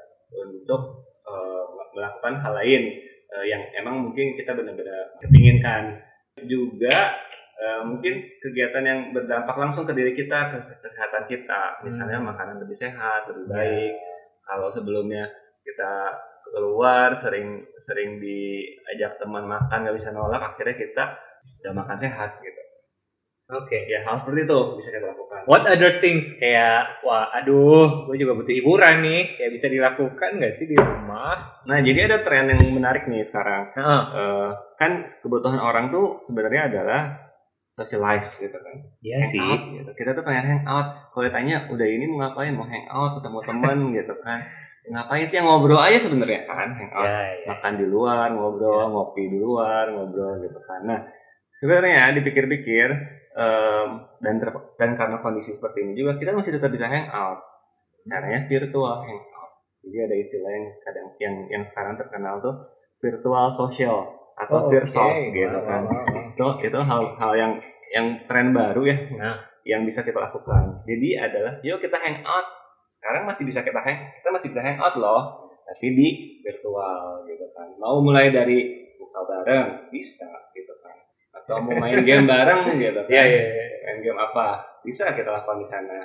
untuk 0.45 0.83
melakukan 1.97 2.39
hal 2.45 2.53
lain 2.61 2.83
eh, 3.33 3.45
yang 3.51 3.63
emang 3.83 4.11
mungkin 4.11 4.37
kita 4.39 4.55
benar-benar 4.55 5.19
kepinginkan. 5.23 6.03
Juga 6.45 7.17
eh, 7.57 7.81
mungkin 7.87 8.21
kegiatan 8.39 8.85
yang 8.85 9.01
berdampak 9.17 9.57
langsung 9.57 9.89
ke 9.89 9.93
diri 9.97 10.13
kita 10.13 10.55
ke 10.55 10.59
kesehatan 10.85 11.25
kita. 11.27 11.83
Misalnya 11.83 12.23
makanan 12.23 12.63
lebih 12.63 12.77
sehat 12.77 13.27
lebih 13.33 13.47
baik. 13.49 13.95
Kalau 14.47 14.71
sebelumnya 14.71 15.27
kita 15.67 16.15
keluar 16.47 17.19
sering 17.19 17.67
sering 17.83 18.23
diajak 18.23 19.19
teman 19.19 19.51
makan 19.51 19.83
nggak 19.83 19.97
bisa 19.99 20.15
nolak 20.15 20.39
akhirnya 20.39 20.79
kita 20.79 21.05
udah 21.63 21.73
makan 21.75 21.99
sehat 21.99 22.39
gitu 22.39 22.66
Oke. 23.47 23.79
ya 23.87 24.03
hal 24.03 24.19
seperti 24.19 24.43
itu 24.43 24.59
bisa 24.75 24.91
kita 24.91 25.07
lakukan. 25.07 25.41
What 25.47 25.63
other 25.71 26.03
things? 26.03 26.27
Kayak 26.43 26.99
wah 27.07 27.31
aduh 27.31 28.11
gue 28.11 28.19
juga 28.19 28.35
butuh 28.35 28.51
hiburan 28.51 29.07
nih. 29.07 29.39
Kayak 29.39 29.51
bisa 29.55 29.67
dilakukan 29.71 30.31
nggak 30.43 30.53
sih 30.59 30.67
di 30.67 30.75
rumah? 30.75 31.63
nah 31.67 31.79
jadi 31.79 32.11
ada 32.11 32.27
tren 32.27 32.51
yang 32.51 32.59
menarik 32.75 33.07
nih 33.07 33.23
sekarang. 33.23 33.71
Heeh. 33.75 34.03
Eh, 34.19 34.49
kan 34.75 35.07
kebutuhan 35.23 35.63
orang 35.63 35.95
tuh 35.95 36.23
sebenarnya 36.27 36.75
adalah 36.75 37.03
socialize 37.71 38.43
gitu 38.43 38.59
kan. 38.59 38.77
Iya 38.99 39.19
sih. 39.23 39.39
Hangout 39.39 39.63
gitu. 39.71 39.91
kita 39.95 40.11
tuh 40.19 40.25
pengen 40.27 40.45
hangout 40.67 41.15
kalau 41.15 41.25
ditanya 41.31 41.71
udah 41.71 41.87
ini 41.87 42.05
mau 42.11 42.27
ngapain? 42.27 42.51
Mau 42.51 42.67
hangout 42.67 43.23
ketemu 43.23 43.39
temen? 43.47 43.79
gitu 44.03 44.15
kan. 44.27 44.39
Ngapain 44.91 45.27
sih 45.31 45.39
ngobrol 45.39 45.79
aja 45.79 45.99
sebenarnya 46.03 46.51
kan? 46.51 46.75
Hangout 46.75 47.07
Ya, 47.07 47.21
ya. 47.31 47.47
makan 47.55 47.73
di 47.79 47.87
luar 47.87 48.35
ngobrol 48.35 48.91
ngopi 48.91 49.23
di 49.31 49.39
luar 49.39 49.95
ngobrol 49.95 50.43
gitu 50.43 50.59
kan. 50.67 50.83
Nah 50.83 51.01
sebenarnya 51.63 52.11
dipikir-pikir 52.19 52.89
em, 53.37 53.89
dan 54.19 54.35
ter- 54.37 54.65
dan 54.75 54.91
karena 54.95 55.21
kondisi 55.21 55.53
seperti 55.53 55.79
ini 55.83 55.93
juga 55.95 56.17
kita 56.17 56.33
masih 56.33 56.57
tetap 56.57 56.69
bisa 56.69 56.89
hangout. 56.89 57.37
Caranya 58.03 58.41
virtual 58.45 58.97
hangout. 58.99 59.51
Jadi 59.83 59.99
ada 60.03 60.17
istilah 60.17 60.51
yang 60.51 60.67
kadang 60.81 61.07
yang 61.17 61.35
yang 61.49 61.63
sekarang 61.63 61.95
terkenal 61.95 62.41
tuh 62.41 62.55
virtual 62.99 63.53
social 63.53 64.03
atau 64.35 64.59
Oh, 64.59 64.69
virsos 64.69 65.17
oke. 65.17 65.33
gitu 65.33 65.59
kan. 65.61 65.83
wow, 65.83 65.95
wow. 65.95 66.29
itu 66.29 66.47
itu 66.65 66.79
hal-hal 66.79 67.33
yang 67.35 67.53
yang 67.89 68.07
tren 68.27 68.51
baru 68.51 68.83
ya 68.83 68.97
Nah. 69.15 69.37
yang 69.63 69.83
bisa 69.83 70.01
kita 70.01 70.17
lakukan. 70.17 70.79
Jadi 70.83 71.09
adalah 71.17 71.59
yuk 71.61 71.79
kita 71.79 71.97
hangout. 71.97 72.47
Sekarang 72.89 73.27
masih 73.27 73.43
bisa 73.45 73.61
kita 73.61 73.79
hang 73.79 73.99
kita 74.17 74.29
masih 74.31 74.49
bisa 74.51 74.63
hangout 74.63 74.95
loh. 74.97 75.23
Tapi 75.67 75.87
di 75.93 76.09
virtual 76.41 77.27
gitu 77.27 77.47
kan. 77.51 77.67
Mau 77.77 77.99
mulai 77.99 78.31
dari 78.31 78.63
buka 78.95 79.21
bareng 79.23 79.91
bisa 79.91 80.27
gitu 80.53 80.73
atau 81.47 81.63
mau 81.63 81.79
main 81.79 82.03
game 82.03 82.27
bareng 82.27 82.75
gitu 82.77 83.01
kan 83.01 83.09
Iya 83.09 83.23
iya. 83.25 83.43
iya. 83.47 83.67
main 83.81 83.99
game 84.03 84.19
apa 84.19 84.47
bisa 84.83 85.15
kita 85.15 85.31
lakukan 85.31 85.63
di 85.63 85.69
sana 85.69 85.99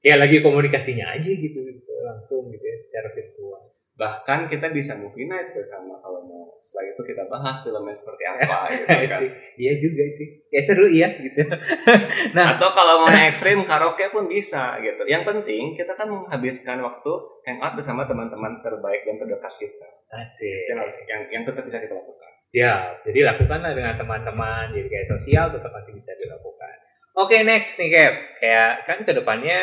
Ya 0.00 0.16
lagi 0.16 0.40
komunikasinya 0.40 1.12
aja 1.12 1.28
gitu, 1.28 1.60
gitu 1.60 1.92
langsung 2.02 2.48
gitu 2.48 2.64
ya 2.64 2.76
secara 2.76 3.12
virtual. 3.12 3.68
bahkan 3.92 4.48
kita 4.48 4.72
bisa 4.72 4.96
movie 4.96 5.28
night 5.28 5.52
bersama 5.52 6.00
kalau 6.00 6.24
mau 6.24 6.56
setelah 6.58 6.88
itu 6.88 7.02
kita 7.04 7.28
bahas 7.28 7.60
filmnya 7.60 7.92
seperti 7.92 8.24
apa 8.24 8.58
gitu 8.72 8.86
kan 8.88 9.20
Sih, 9.20 9.28
iya 9.58 9.76
juga 9.76 10.00
sih. 10.16 10.28
Ya 10.48 10.60
seru 10.64 10.88
iya 10.88 11.08
gitu. 11.12 11.44
nah, 12.32 12.56
atau 12.56 12.72
kalau 12.72 13.04
mau 13.04 13.12
ekstrim 13.28 13.60
karaoke 13.62 14.08
pun 14.08 14.24
bisa 14.24 14.80
gitu. 14.80 15.04
Yang 15.04 15.28
penting 15.28 15.76
kita 15.76 15.92
kan 15.92 16.08
menghabiskan 16.08 16.80
waktu 16.80 17.12
hangout 17.44 17.76
bersama 17.76 18.08
teman-teman 18.08 18.64
terbaik 18.64 19.04
dan 19.04 19.20
terdekat 19.20 19.52
kita. 19.60 19.88
asik. 20.16 20.48
Itu 20.64 20.72
yang 20.72 20.80
yang, 21.06 21.22
yang 21.30 21.42
tetap 21.44 21.60
bisa 21.62 21.76
kita 21.76 21.92
lakukan. 21.92 22.32
Ya, 22.50 22.98
jadi 23.06 23.30
lakukanlah 23.30 23.78
dengan 23.78 23.94
teman-teman. 23.94 24.74
Jadi 24.74 24.86
kayak 24.90 25.06
sosial 25.06 25.54
tetap 25.54 25.70
masih 25.70 25.94
bisa 25.94 26.10
dilakukan. 26.18 26.76
Oke 27.14 27.42
next 27.42 27.74
nih 27.78 27.90
Cap, 27.90 28.14
kayak 28.38 28.72
kan 28.86 28.98
ke 29.02 29.12
depannya 29.12 29.60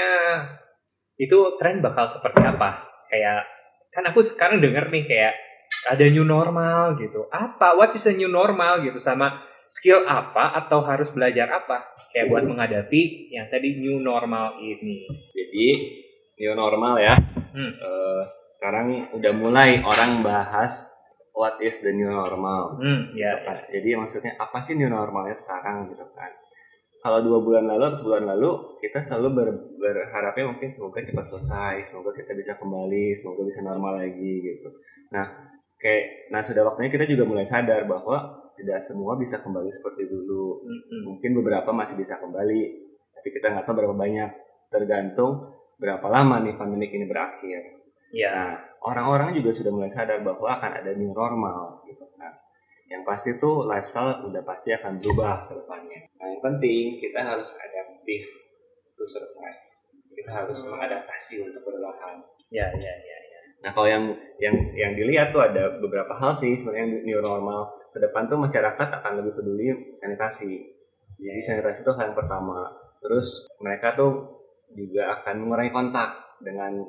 itu 1.16 1.58
tren 1.60 1.80
bakal 1.80 2.12
seperti 2.12 2.44
apa? 2.44 2.86
Kayak 3.08 3.48
kan 3.92 4.04
aku 4.12 4.20
sekarang 4.24 4.60
denger 4.60 4.92
nih 4.92 5.04
kayak 5.08 5.34
ada 5.88 6.06
new 6.12 6.28
normal 6.28 7.00
gitu. 7.00 7.28
Apa? 7.32 7.76
What 7.76 7.96
is 7.96 8.08
a 8.08 8.14
new 8.16 8.28
normal 8.28 8.84
gitu 8.84 9.00
sama 9.00 9.44
skill 9.72 10.04
apa 10.08 10.60
atau 10.64 10.84
harus 10.84 11.12
belajar 11.12 11.48
apa? 11.52 11.88
Kayak 12.12 12.32
buat 12.32 12.44
menghadapi 12.48 13.32
yang 13.32 13.48
tadi 13.52 13.80
new 13.80 14.00
normal 14.04 14.60
ini. 14.60 15.08
Jadi 15.36 15.68
new 16.40 16.54
normal 16.56 17.00
ya. 17.00 17.16
Hmm. 17.52 17.74
Eh, 17.74 18.24
sekarang 18.28 19.12
udah 19.16 19.34
mulai 19.34 19.82
orang 19.82 20.22
bahas 20.22 20.97
what 21.40 21.56
is 21.62 21.76
the 21.86 21.92
new 21.98 22.10
normal. 22.10 22.64
Hmm, 22.82 23.00
ya, 23.14 23.32
Gitu 23.38 23.46
kan. 23.48 23.58
Jadi 23.74 23.90
maksudnya 24.02 24.32
apa 24.46 24.58
sih 24.66 24.74
new 24.80 24.90
normalnya 24.90 25.36
sekarang 25.38 25.78
gitu 25.92 26.06
kan? 26.18 26.32
Kalau 27.04 27.20
dua 27.24 27.40
bulan 27.46 27.64
lalu 27.70 27.84
atau 27.94 28.00
sebulan 28.02 28.26
lalu 28.36 28.50
kita 28.84 29.00
selalu 29.06 29.28
ber- 29.38 29.62
berharapnya 29.80 30.46
mungkin 30.50 30.70
semoga 30.76 31.00
cepat 31.06 31.26
selesai, 31.32 31.76
semoga 31.88 32.12
kita 32.12 32.34
bisa 32.34 32.54
kembali, 32.58 33.06
semoga 33.16 33.42
bisa 33.46 33.62
normal 33.64 34.02
lagi 34.02 34.34
gitu. 34.44 34.70
Nah, 35.14 35.26
kayak 35.78 36.04
nah 36.34 36.42
sudah 36.42 36.66
waktunya 36.68 36.90
kita 36.90 37.06
juga 37.06 37.24
mulai 37.30 37.46
sadar 37.48 37.86
bahwa 37.86 38.18
tidak 38.58 38.82
semua 38.82 39.14
bisa 39.16 39.38
kembali 39.40 39.70
seperti 39.70 40.04
dulu. 40.10 40.58
Hmm, 40.66 41.02
Mungkin 41.14 41.32
beberapa 41.38 41.70
masih 41.72 41.96
bisa 41.96 42.18
kembali, 42.18 42.62
tapi 43.14 43.28
kita 43.30 43.46
nggak 43.54 43.64
tahu 43.70 43.76
berapa 43.86 43.96
banyak. 43.96 44.30
Tergantung 44.74 45.32
berapa 45.78 46.08
lama 46.10 46.42
nih 46.44 46.58
pandemi 46.58 46.90
ini 46.90 47.06
berakhir. 47.06 47.62
Ya. 48.12 48.32
Nah, 48.34 48.54
orang-orang 48.84 49.38
juga 49.38 49.54
sudah 49.54 49.72
mulai 49.74 49.92
sadar 49.92 50.22
bahwa 50.22 50.48
akan 50.48 50.72
ada 50.84 50.92
new 50.94 51.12
normal 51.14 51.82
gitu 51.88 52.06
kan. 52.18 52.34
Yang 52.88 53.04
pasti 53.04 53.30
tuh 53.42 53.68
lifestyle 53.68 54.24
udah 54.28 54.42
pasti 54.48 54.72
akan 54.72 55.02
berubah 55.02 55.50
ke 55.50 55.54
depannya. 55.60 56.00
Nah, 56.18 56.28
yang 56.32 56.42
penting 56.44 57.02
kita 57.02 57.20
harus 57.20 57.52
adaptif 57.58 58.24
to 58.96 59.04
survive. 59.06 59.60
Kita 60.18 60.32
harus 60.34 60.60
mengadaptasi 60.66 61.46
untuk 61.46 61.62
bertahan. 61.68 62.26
Ya, 62.50 62.72
ya, 62.74 62.94
ya, 62.96 63.18
ya. 63.22 63.40
Nah, 63.62 63.72
kalau 63.76 63.90
yang 63.90 64.04
yang 64.42 64.56
yang 64.74 64.92
dilihat 64.98 65.36
tuh 65.36 65.44
ada 65.44 65.78
beberapa 65.78 66.16
hal 66.18 66.34
sih 66.34 66.58
sebenarnya 66.58 66.84
yang 66.86 66.94
new 67.06 67.20
normal. 67.22 67.76
Ke 67.94 68.02
depan 68.02 68.30
tuh 68.30 68.38
masyarakat 68.38 68.88
akan 69.02 69.12
lebih 69.22 69.34
peduli 69.38 69.98
sanitasi. 70.02 70.54
Jadi 71.18 71.42
sanitasi 71.42 71.82
itu 71.82 71.92
hal 71.98 72.14
yang 72.14 72.18
pertama. 72.18 72.70
Terus 73.02 73.50
mereka 73.58 73.98
tuh 73.98 74.38
juga 74.74 75.22
akan 75.22 75.36
mengurangi 75.48 75.72
kontak 75.74 76.10
dengan 76.42 76.86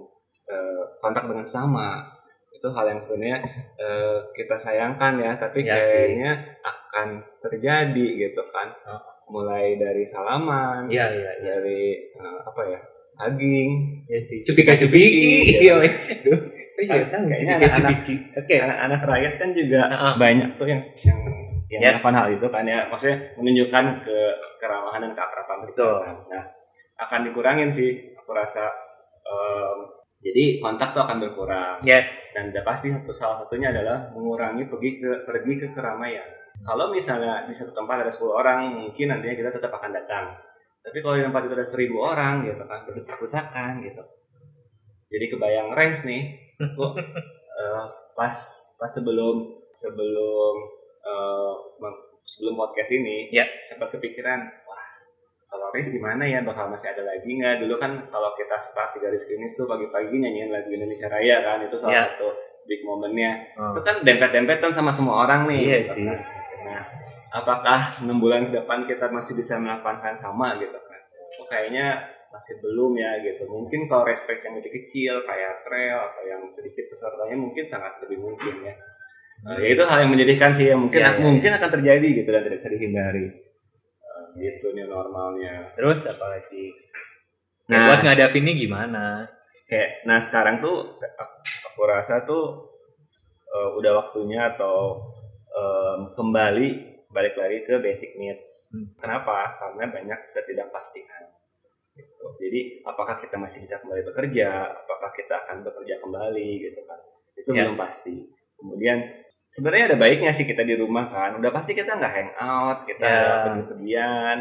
eh, 0.49 0.83
kontak 0.99 1.25
dengan 1.25 1.45
sama. 1.45 2.03
Itu 2.51 2.73
hal 2.73 2.89
yang 2.89 3.01
sebenarnya 3.01 3.39
eh, 3.77 4.17
kita 4.33 4.57
sayangkan 4.57 5.13
ya, 5.17 5.37
tapi 5.37 5.63
sih. 5.63 5.69
kayaknya 5.69 6.33
akan 6.61 7.07
terjadi 7.41 8.07
gitu 8.19 8.43
kan. 8.49 8.73
Oh. 8.85 9.03
Mulai 9.29 9.77
dari 9.77 10.09
salaman, 10.09 10.89
Ya, 10.89 11.05
ya, 11.07 11.21
ya. 11.21 11.33
dari 11.45 12.01
eh, 12.11 12.39
apa 12.43 12.63
ya? 12.65 12.81
Hugging, 13.19 13.71
Ya 14.07 14.19
sih. 14.19 14.41
Cupika-cupiki. 14.43 15.59
Iya. 15.61 15.75
Iya. 15.85 15.91
Duh. 16.25 16.41
Iya, 16.79 17.11
tahu 17.11 17.27
Kayaknya 17.27 17.55
cupika-cupiki. 17.59 18.15
Oke. 18.39 18.55
anak-anak 18.57 19.01
rakyat 19.05 19.35
kan 19.37 19.49
juga 19.51 19.81
Heeh. 19.85 20.13
banyak 20.17 20.51
tuh 20.55 20.67
yang 20.67 20.81
yang 21.03 21.21
yang 21.69 21.81
Yes. 21.85 22.01
melakukan 22.01 22.15
hal 22.17 22.29
itu 22.33 22.47
kan 22.49 22.65
ya 22.65 22.79
maksudnya 22.89 23.19
menunjukkan 23.37 23.85
ke 24.01 24.19
keramahan 24.57 25.01
dan 25.05 25.13
keakraban 25.13 25.59
Betul. 25.69 25.95
kan. 26.01 26.17
nah 26.33 26.43
akan 26.97 27.21
dikurangin 27.29 27.69
sih 27.69 27.91
aku 28.17 28.31
rasa 28.33 28.65
Em, 29.21 29.79
jadi 30.19 30.59
kontak 30.59 30.93
tuh 30.93 31.03
akan 31.03 31.19
berkurang 31.21 31.79
Yes. 31.83 32.07
dan 32.35 32.51
udah 32.51 32.63
pasti 32.63 32.91
satu 32.91 33.13
salah 33.13 33.39
satunya 33.39 33.71
adalah 33.71 34.11
mengurangi 34.11 34.67
pergi 34.67 34.99
ke 34.99 35.11
pergi 35.23 35.53
ke 35.57 35.67
keramaian 35.73 36.27
kalau 36.67 36.91
misalnya 36.91 37.47
di 37.47 37.55
satu 37.55 37.71
tempat 37.71 38.03
ada 38.03 38.11
10 38.11 38.19
orang 38.29 38.59
mungkin 38.83 39.07
nantinya 39.09 39.35
kita 39.35 39.51
tetap 39.55 39.71
akan 39.71 39.95
datang 39.95 40.35
tapi 40.83 40.99
kalau 40.99 41.15
di 41.15 41.25
tempat 41.25 41.43
itu 41.47 41.55
ada 41.55 41.67
1000 41.67 41.95
orang 41.95 42.35
gitu 42.43 42.63
kan 42.67 42.81
berdesak-desakan 42.83 43.73
gitu 43.83 44.03
jadi 45.09 45.25
kebayang 45.31 45.71
race 45.73 46.03
nih 46.03 46.35
kok 46.59 46.93
eh, 47.63 47.85
pas 48.13 48.35
pas 48.75 48.91
sebelum 48.91 49.37
sebelum 49.71 50.55
mem- 51.79 52.05
sebelum 52.27 52.55
podcast 52.55 52.91
ini 52.93 53.31
Ya. 53.33 53.47
sempat 53.65 53.89
kepikiran 53.89 54.45
race 55.71 55.89
gimana 55.89 56.23
ya? 56.23 56.41
Bakal 56.41 56.69
masih 56.69 56.91
ada 56.91 57.03
lagi 57.03 57.29
nggak? 57.29 57.63
Dulu 57.63 57.75
kan 57.77 57.93
kalau 58.07 58.31
kita 58.35 58.57
start 58.61 58.93
di 58.93 59.01
garis 59.01 59.25
finish 59.25 59.55
tuh 59.55 59.65
pagi-pagi 59.65 60.17
nyanyiin 60.17 60.49
lagu 60.49 60.69
Indonesia 60.69 61.07
Raya 61.07 61.37
kan 61.41 61.59
itu 61.63 61.77
salah 61.77 61.95
Ya. 61.95 62.03
satu 62.11 62.29
big 62.65 62.85
momennya 62.85 63.57
Oh. 63.57 63.73
itu 63.73 63.81
kan 63.81 63.97
dempet-dempetan 64.03 64.71
sama 64.73 64.91
semua 64.91 65.25
orang 65.25 65.47
nih. 65.47 65.61
Iya 65.63 65.77
gitu 65.87 66.03
kan. 66.05 66.19
nah 66.59 66.83
apakah 67.33 67.81
enam 68.03 68.19
bulan 68.19 68.51
ke 68.51 68.53
depan 68.55 68.85
kita 68.85 69.09
masih 69.09 69.33
bisa 69.33 69.57
melakukan 69.57 70.01
hal 70.01 70.15
sama 70.15 70.59
gitu 70.59 70.75
kan? 70.75 71.01
Oh, 71.39 71.47
kayaknya 71.47 72.03
masih 72.29 72.61
belum 72.61 72.93
ya 72.95 73.25
gitu. 73.25 73.49
Mungkin 73.49 73.89
kalau 73.89 74.05
race 74.05 74.27
race 74.27 74.45
yang 74.45 74.61
lebih 74.61 74.73
kecil 74.75 75.25
kayak 75.25 75.65
trail 75.65 75.97
atau 76.03 76.23
yang 76.25 76.43
sedikit 76.51 76.85
pesertanya 76.87 77.37
mungkin 77.37 77.65
sangat 77.65 77.97
lebih 78.05 78.21
mungkin 78.21 78.55
ya. 78.63 78.75
Nah, 79.39 79.55
ya 79.55 79.69
itu 79.71 79.83
hal 79.87 79.99
yang 80.03 80.11
menjadikan 80.13 80.51
sih 80.51 80.67
yang 80.67 80.83
mungkin 80.83 80.99
Iya, 80.99 81.15
iya, 81.15 81.23
mungkin 81.23 81.51
akan 81.55 81.71
terjadi 81.73 82.09
gitu 82.11 82.29
dan 82.29 82.43
tidak 82.43 82.59
bisa 82.59 82.69
dihindari 82.69 83.25
gitu 84.39 84.73
nih 84.73 84.87
normalnya 84.87 85.75
Terus 85.75 86.07
apa 86.07 86.27
lagi? 86.39 86.73
Nah, 87.69 87.85
buat 87.85 88.01
ngadapinnya 88.01 88.55
gimana? 88.57 89.05
kayak 89.69 90.09
nah 90.09 90.17
sekarang 90.17 90.65
tuh 90.65 90.97
aku 91.69 91.81
rasa 91.85 92.25
tuh 92.25 92.73
eh, 93.45 93.69
udah 93.77 93.93
waktunya 94.01 94.57
atau 94.57 94.97
em, 95.53 96.17
kembali 96.17 96.69
balik 97.13 97.37
lagi 97.37 97.69
ke 97.69 97.77
basic 97.77 98.17
needs. 98.17 98.73
Hmm. 98.73 98.89
Kenapa? 98.97 99.61
Karena 99.61 99.85
banyak 99.93 100.19
ketidakpastian. 100.33 101.25
Gitu. 101.93 102.25
Jadi 102.41 102.61
apakah 102.85 103.21
kita 103.21 103.37
masih 103.37 103.69
bisa 103.69 103.77
kembali 103.81 104.09
bekerja? 104.09 104.73
Apakah 104.73 105.11
kita 105.13 105.35
akan 105.45 105.69
bekerja 105.69 106.01
kembali 106.01 106.49
gitu 106.65 106.81
kan? 106.89 107.01
Itu 107.37 107.49
Ya. 107.53 107.69
belum 107.69 107.77
pasti. 107.77 108.25
Kemudian 108.57 108.99
sebenarnya 109.49 109.85
ada 109.87 109.99
baiknya 109.99 110.31
sih 110.31 110.45
kita 110.45 110.63
di 110.63 110.75
rumah 110.75 111.09
kan. 111.09 111.37
Udah 111.37 111.51
pasti 111.51 111.73
kita 111.73 111.93
nggak 111.93 112.13
hangout, 112.13 112.79
kita 112.85 113.03
Ya. 113.03 113.17
nggak 113.19 113.39
pergi-pergian 113.43 114.37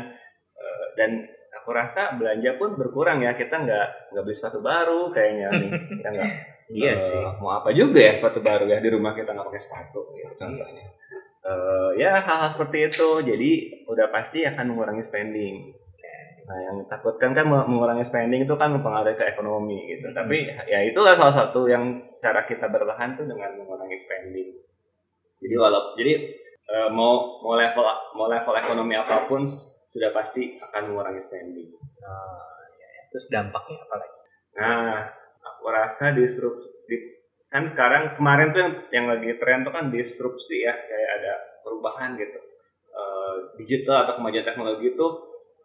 eh, 0.54 0.86
dan 0.94 1.10
aku 1.54 1.70
rasa 1.72 2.14
belanja 2.14 2.52
pun 2.56 2.76
berkurang 2.76 3.20
ya. 3.20 3.34
Kita 3.34 3.56
nggak 3.58 3.88
nggak 4.12 4.24
beli 4.24 4.36
sepatu 4.36 4.60
baru 4.60 5.10
kayaknya 5.10 5.48
nih. 5.54 5.70
Kita 5.96 6.10
nggak 6.10 6.32
Iya 6.70 6.92
Eh, 6.92 7.00
sih. 7.00 7.24
mau 7.40 7.56
apa 7.56 7.72
juga 7.72 7.96
ya 7.98 8.12
sepatu 8.12 8.40
baru 8.40 8.68
ya 8.68 8.78
di 8.78 8.90
rumah 8.90 9.12
kita 9.12 9.32
nggak 9.32 9.48
pakai 9.48 9.62
sepatu 9.62 10.04
gitu 10.14 10.36
contohnya 10.36 10.84
Eh, 11.40 11.90
ya 11.96 12.20
hal-hal 12.20 12.52
seperti 12.52 12.78
itu 12.86 13.08
jadi 13.24 13.52
udah 13.88 14.12
pasti 14.12 14.44
akan 14.44 14.68
mengurangi 14.68 15.00
spending 15.00 15.72
nah 16.44 16.60
yang 16.62 16.84
takutkan 16.86 17.32
kan 17.32 17.44
me- 17.44 17.64
mengurangi 17.66 18.04
spending 18.04 18.44
itu 18.44 18.56
kan 18.56 18.72
mempengaruhi 18.72 19.16
ke 19.16 19.26
ekonomi 19.30 19.80
gitu 19.86 20.08
Hmm. 20.08 20.16
tapi 20.18 20.44
ya 20.66 20.80
itulah 20.82 21.12
salah 21.14 21.36
satu 21.38 21.68
yang 21.68 21.84
cara 22.18 22.44
kita 22.44 22.68
bertahan 22.68 23.16
tuh 23.16 23.24
dengan 23.24 23.52
mengurangi 23.54 23.96
spending 23.98 24.50
jadi 25.38 25.56
walau 25.58 25.94
jadi 25.96 26.14
eh, 26.68 26.90
mau 26.92 27.40
mau 27.42 27.56
level 27.56 27.84
mau 28.14 28.28
level 28.28 28.54
ekonomi 28.58 28.94
apa 28.98 29.26
pun 29.26 29.46
sudah 29.88 30.12
pasti 30.12 30.58
akan 30.60 30.92
mengurangi 30.92 31.22
spending 31.24 31.70
Nah, 31.98 32.44
ya, 32.78 32.88
ya. 32.88 33.02
Terus 33.12 33.26
dampaknya 33.28 33.84
apa 33.84 33.96
lagi? 34.00 34.18
Nah, 34.58 34.96
aku 35.44 35.66
rasa 35.68 36.16
disrupsi 36.16 37.18
kan 37.48 37.64
sekarang 37.64 38.20
kemarin 38.20 38.52
tuh 38.52 38.60
yang, 38.60 38.74
yang 38.92 39.06
lagi 39.08 39.32
tren 39.40 39.64
tuh 39.64 39.72
kan 39.72 39.88
disrupsi 39.88 40.68
ya, 40.68 40.76
kayak 40.76 41.10
ada 41.20 41.34
perubahan 41.64 42.20
gitu. 42.20 42.40
Eh, 42.92 43.36
digital 43.60 44.04
atau 44.04 44.20
kemajuan 44.20 44.44
teknologi 44.44 44.92
itu 44.92 45.08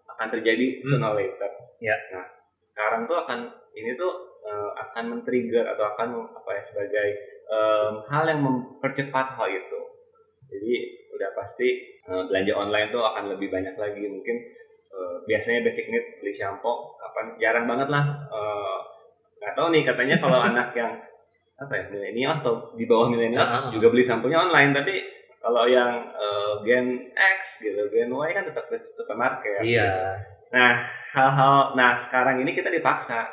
akan 0.07 0.29
terjadi 0.31 0.67
Hmm. 0.79 0.87
sooner 0.87 1.13
later. 1.15 1.51
Ya. 1.83 1.97
Nah, 2.15 2.27
sekarang 2.71 3.11
tuh 3.11 3.17
akan 3.19 3.39
ini 3.75 3.95
tuh 3.95 4.13
eh, 4.43 4.71
akan 4.79 5.05
men-trigger 5.11 5.65
atau 5.67 5.85
akan 5.95 6.09
apa 6.35 6.51
ya 6.59 6.63
sebagai 6.63 7.09
em, 7.47 7.93
hal 8.07 8.25
yang 8.27 8.41
mempercepat 8.41 9.27
hal 9.35 9.49
itu. 9.49 9.81
Jadi 10.49 10.73
udah 11.13 11.31
pasti 11.33 11.69
eh, 11.97 12.23
belanja 12.27 12.53
online 12.55 12.89
tuh 12.91 13.03
akan 13.03 13.33
lebih 13.33 13.49
banyak 13.49 13.75
lagi 13.75 14.05
mungkin 14.05 14.37
eh, 14.91 15.17
biasanya 15.25 15.63
basic 15.63 15.87
need 15.89 16.19
beli 16.19 16.33
shampoo 16.33 16.97
kapan 16.97 17.27
jarang 17.39 17.65
banget 17.65 17.89
lah 17.89 18.05
eh, 18.29 18.79
nggak 19.39 19.55
tahu 19.55 19.71
nih 19.71 19.83
katanya 19.83 20.17
kalau 20.19 20.39
anak 20.49 20.73
yang 20.73 20.93
apa 21.57 21.73
ya 21.79 21.85
milenial 21.89 22.43
atau 22.43 22.75
di 22.75 22.85
bawah 22.91 23.07
milenial 23.07 23.45
Ah, 23.45 23.47
ah, 23.47 23.61
ah. 23.69 23.71
juga 23.71 23.87
beli 23.89 24.03
samponya 24.03 24.41
online 24.41 24.73
tapi 24.75 24.95
kalau 25.39 25.65
yang 25.65 26.11
eh, 26.11 26.53
gen 26.67 26.87
X 27.15 27.63
gitu 27.63 27.87
gen 27.89 28.11
Y 28.11 28.29
kan 28.35 28.45
tetap 28.45 28.67
ke 28.67 28.75
supermarket 28.77 29.63
Iya. 29.63 30.17
nah 30.51 30.85
hal-hal 31.13 31.73
nah 31.73 31.95
sekarang 31.97 32.43
ini 32.43 32.51
kita 32.53 32.67
dipaksa 32.69 33.25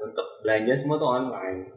untuk 0.00 0.40
belanja 0.40 0.72
semua 0.72 0.96
tuh 0.96 1.10
online 1.10 1.68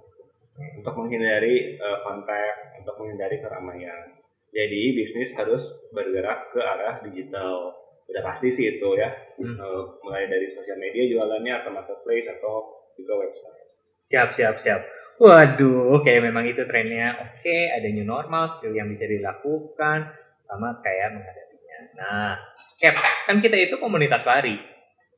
untuk 0.76 0.94
menghindari 0.96 1.76
eh, 1.76 1.98
kontak 2.04 2.80
untuk 2.80 2.96
menghindari 3.00 3.40
keramaian 3.40 4.16
jadi 4.50 4.82
bisnis 4.98 5.32
harus 5.38 5.62
bergerak 5.94 6.50
ke 6.52 6.60
arah 6.60 7.00
digital 7.06 7.74
udah 8.10 8.24
pasti 8.26 8.50
sih 8.50 8.78
itu 8.78 8.90
ya 8.98 9.10
Hmm. 9.40 9.56
Eh, 9.56 9.84
mulai 10.04 10.28
dari 10.28 10.52
sosial 10.52 10.76
media 10.76 11.08
jualannya 11.08 11.64
atau 11.64 11.72
marketplace 11.72 12.28
atau 12.28 12.56
juga 13.00 13.24
website 13.24 13.72
Siap, 14.10 14.36
siap, 14.36 14.58
siap. 14.60 14.82
Waduh, 15.16 16.02
kayak 16.02 16.26
memang 16.26 16.44
itu 16.44 16.66
trennya. 16.66 17.14
Oke, 17.22 17.70
ada 17.70 17.86
new 17.88 18.02
normal, 18.02 18.50
skill 18.50 18.74
yang 18.74 18.90
bisa 18.90 19.06
dilakukan, 19.06 20.12
sama 20.44 20.82
kayak 20.82 21.14
menghadapinya. 21.14 21.80
Nah, 21.94 22.34
Cap, 22.76 22.98
kan 23.00 23.38
kita 23.38 23.54
itu 23.54 23.78
komunitas 23.78 24.26
lari. 24.26 24.58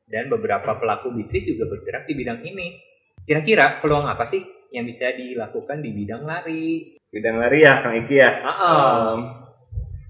dan 0.04 0.28
beberapa 0.28 0.76
pelaku 0.76 1.08
bisnis 1.16 1.48
juga 1.48 1.64
bergerak 1.72 2.04
di 2.04 2.12
bidang 2.12 2.44
ini. 2.44 2.76
Kira-kira 3.24 3.80
peluang 3.80 4.04
apa 4.04 4.28
sih 4.28 4.44
yang 4.72 4.88
bisa 4.88 5.12
dilakukan 5.12 5.84
di 5.84 5.90
bidang 5.92 6.24
lari? 6.24 6.96
Bidang 7.12 7.36
lari 7.36 7.62
ya, 7.62 7.84
Kang 7.84 7.94
Iki 7.94 8.16
ya. 8.16 8.30
Ah, 8.40 9.12
Um, 9.12 9.18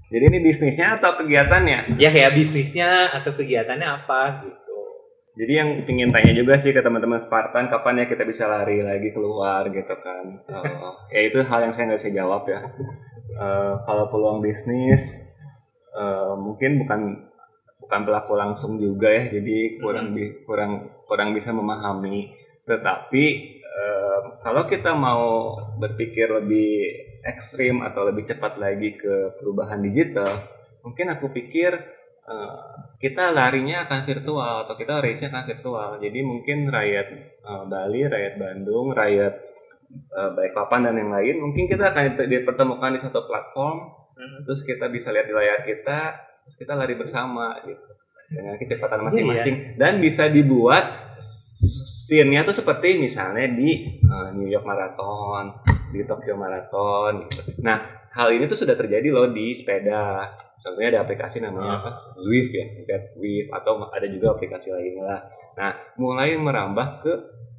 jadi 0.07 0.29
ini 0.29 0.39
bisnisnya 0.39 0.95
atau 0.97 1.19
kegiatannya? 1.19 1.99
ya 1.99 2.09
kayak 2.13 2.37
bisnisnya 2.37 3.11
atau 3.11 3.33
kegiatannya 3.35 3.87
apa 3.87 4.45
gitu. 4.45 4.77
Jadi 5.33 5.53
yang 5.57 5.69
ingin 5.83 6.13
tanya 6.13 6.31
juga 6.31 6.53
sih 6.61 6.69
ke 6.69 6.79
teman-teman 6.79 7.17
Spartan, 7.17 7.65
kapan 7.65 8.01
ya 8.01 8.05
kita 8.05 8.21
bisa 8.21 8.45
lari 8.45 8.85
lagi 8.85 9.09
keluar 9.09 9.65
gitu 9.67 9.93
kan? 9.99 10.45
Uh, 10.45 10.93
ya 11.09 11.21
itu 11.25 11.41
hal 11.41 11.59
yang 11.65 11.73
saya 11.73 11.89
nggak 11.89 12.01
bisa 12.05 12.13
jawab 12.13 12.45
ya. 12.45 12.61
Uh, 13.33 13.81
kalau 13.83 14.13
peluang 14.13 14.45
bisnis, 14.45 15.33
uh, 15.97 16.37
mungkin 16.37 16.77
bukan 16.85 17.01
bukan 17.81 17.99
pelaku 18.05 18.37
langsung 18.37 18.77
juga 18.77 19.09
ya, 19.09 19.33
jadi 19.33 19.81
kurang 19.81 20.13
bi- 20.13 20.45
kurang 20.45 20.93
kurang 21.09 21.33
bisa 21.33 21.49
memahami. 21.49 22.29
Tetapi 22.69 23.23
uh, 23.73 24.37
kalau 24.45 24.69
kita 24.69 24.93
mau 24.93 25.57
berpikir 25.81 26.29
lebih 26.29 26.71
ekstrim 27.25 27.81
atau 27.81 28.05
lebih 28.05 28.29
cepat 28.29 28.61
lagi 28.61 28.93
ke 28.93 29.41
perubahan 29.41 29.81
digital, 29.81 30.29
mungkin 30.85 31.09
aku 31.09 31.33
pikir 31.33 31.73
uh, 32.29 32.93
kita 33.01 33.33
larinya 33.33 33.89
akan 33.89 34.05
virtual 34.05 34.69
atau 34.69 34.77
kita 34.77 35.01
race-nya 35.01 35.33
akan 35.33 35.45
virtual. 35.49 35.89
Jadi 35.97 36.19
mungkin 36.21 36.69
rakyat 36.69 37.07
uh, 37.43 37.63
Bali, 37.65 38.05
rakyat 38.05 38.35
Bandung, 38.37 38.93
rakyat 38.93 39.33
uh, 40.13 40.29
Balikpapan 40.37 40.87
dan 40.87 40.95
yang 41.01 41.11
lain, 41.11 41.35
mungkin 41.41 41.65
kita 41.65 41.91
akan 41.91 42.29
dipertemukan 42.29 42.93
di 42.95 42.99
satu 43.01 43.25
platform, 43.25 44.03
Hmm. 44.13 44.45
terus 44.45 44.61
kita 44.61 44.93
bisa 44.93 45.09
lihat 45.09 45.25
di 45.25 45.33
layar 45.33 45.65
kita, 45.65 46.13
terus 46.45 46.55
kita 46.61 46.77
lari 46.77 46.93
bersama 46.93 47.57
gitu 47.65 47.91
dengan 48.29 48.55
kecepatan 48.61 49.01
masing-masing 49.09 49.55
dan 49.77 49.97
bisa 49.97 50.29
dibuat 50.29 51.17
scene-nya 52.03 52.43
tuh 52.43 52.51
seperti 52.51 52.99
misalnya 52.99 53.47
di 53.47 53.99
uh, 54.03 54.35
New 54.35 54.51
York 54.51 54.67
Marathon, 54.67 55.63
di 55.95 56.03
Tokyo 56.03 56.35
Marathon 56.35 57.31
gitu. 57.31 57.63
Nah, 57.63 57.79
hal 58.11 58.35
ini 58.35 58.51
tuh 58.51 58.59
sudah 58.59 58.75
terjadi 58.75 59.07
loh 59.07 59.31
di 59.31 59.55
sepeda. 59.55 60.27
Contohnya 60.59 60.99
ada 60.99 61.01
aplikasi 61.07 61.39
namanya 61.39 61.79
apa? 61.79 61.91
Zwift 62.19 62.51
ya, 62.51 62.65
Zwift 63.15 63.51
atau 63.51 63.87
ada 63.87 64.07
juga 64.07 64.35
aplikasi 64.35 64.71
lainnya 64.71 65.03
lah. 65.03 65.21
Nah, 65.59 65.71
mulai 65.99 66.35
merambah 66.35 66.87
ke 67.03 67.13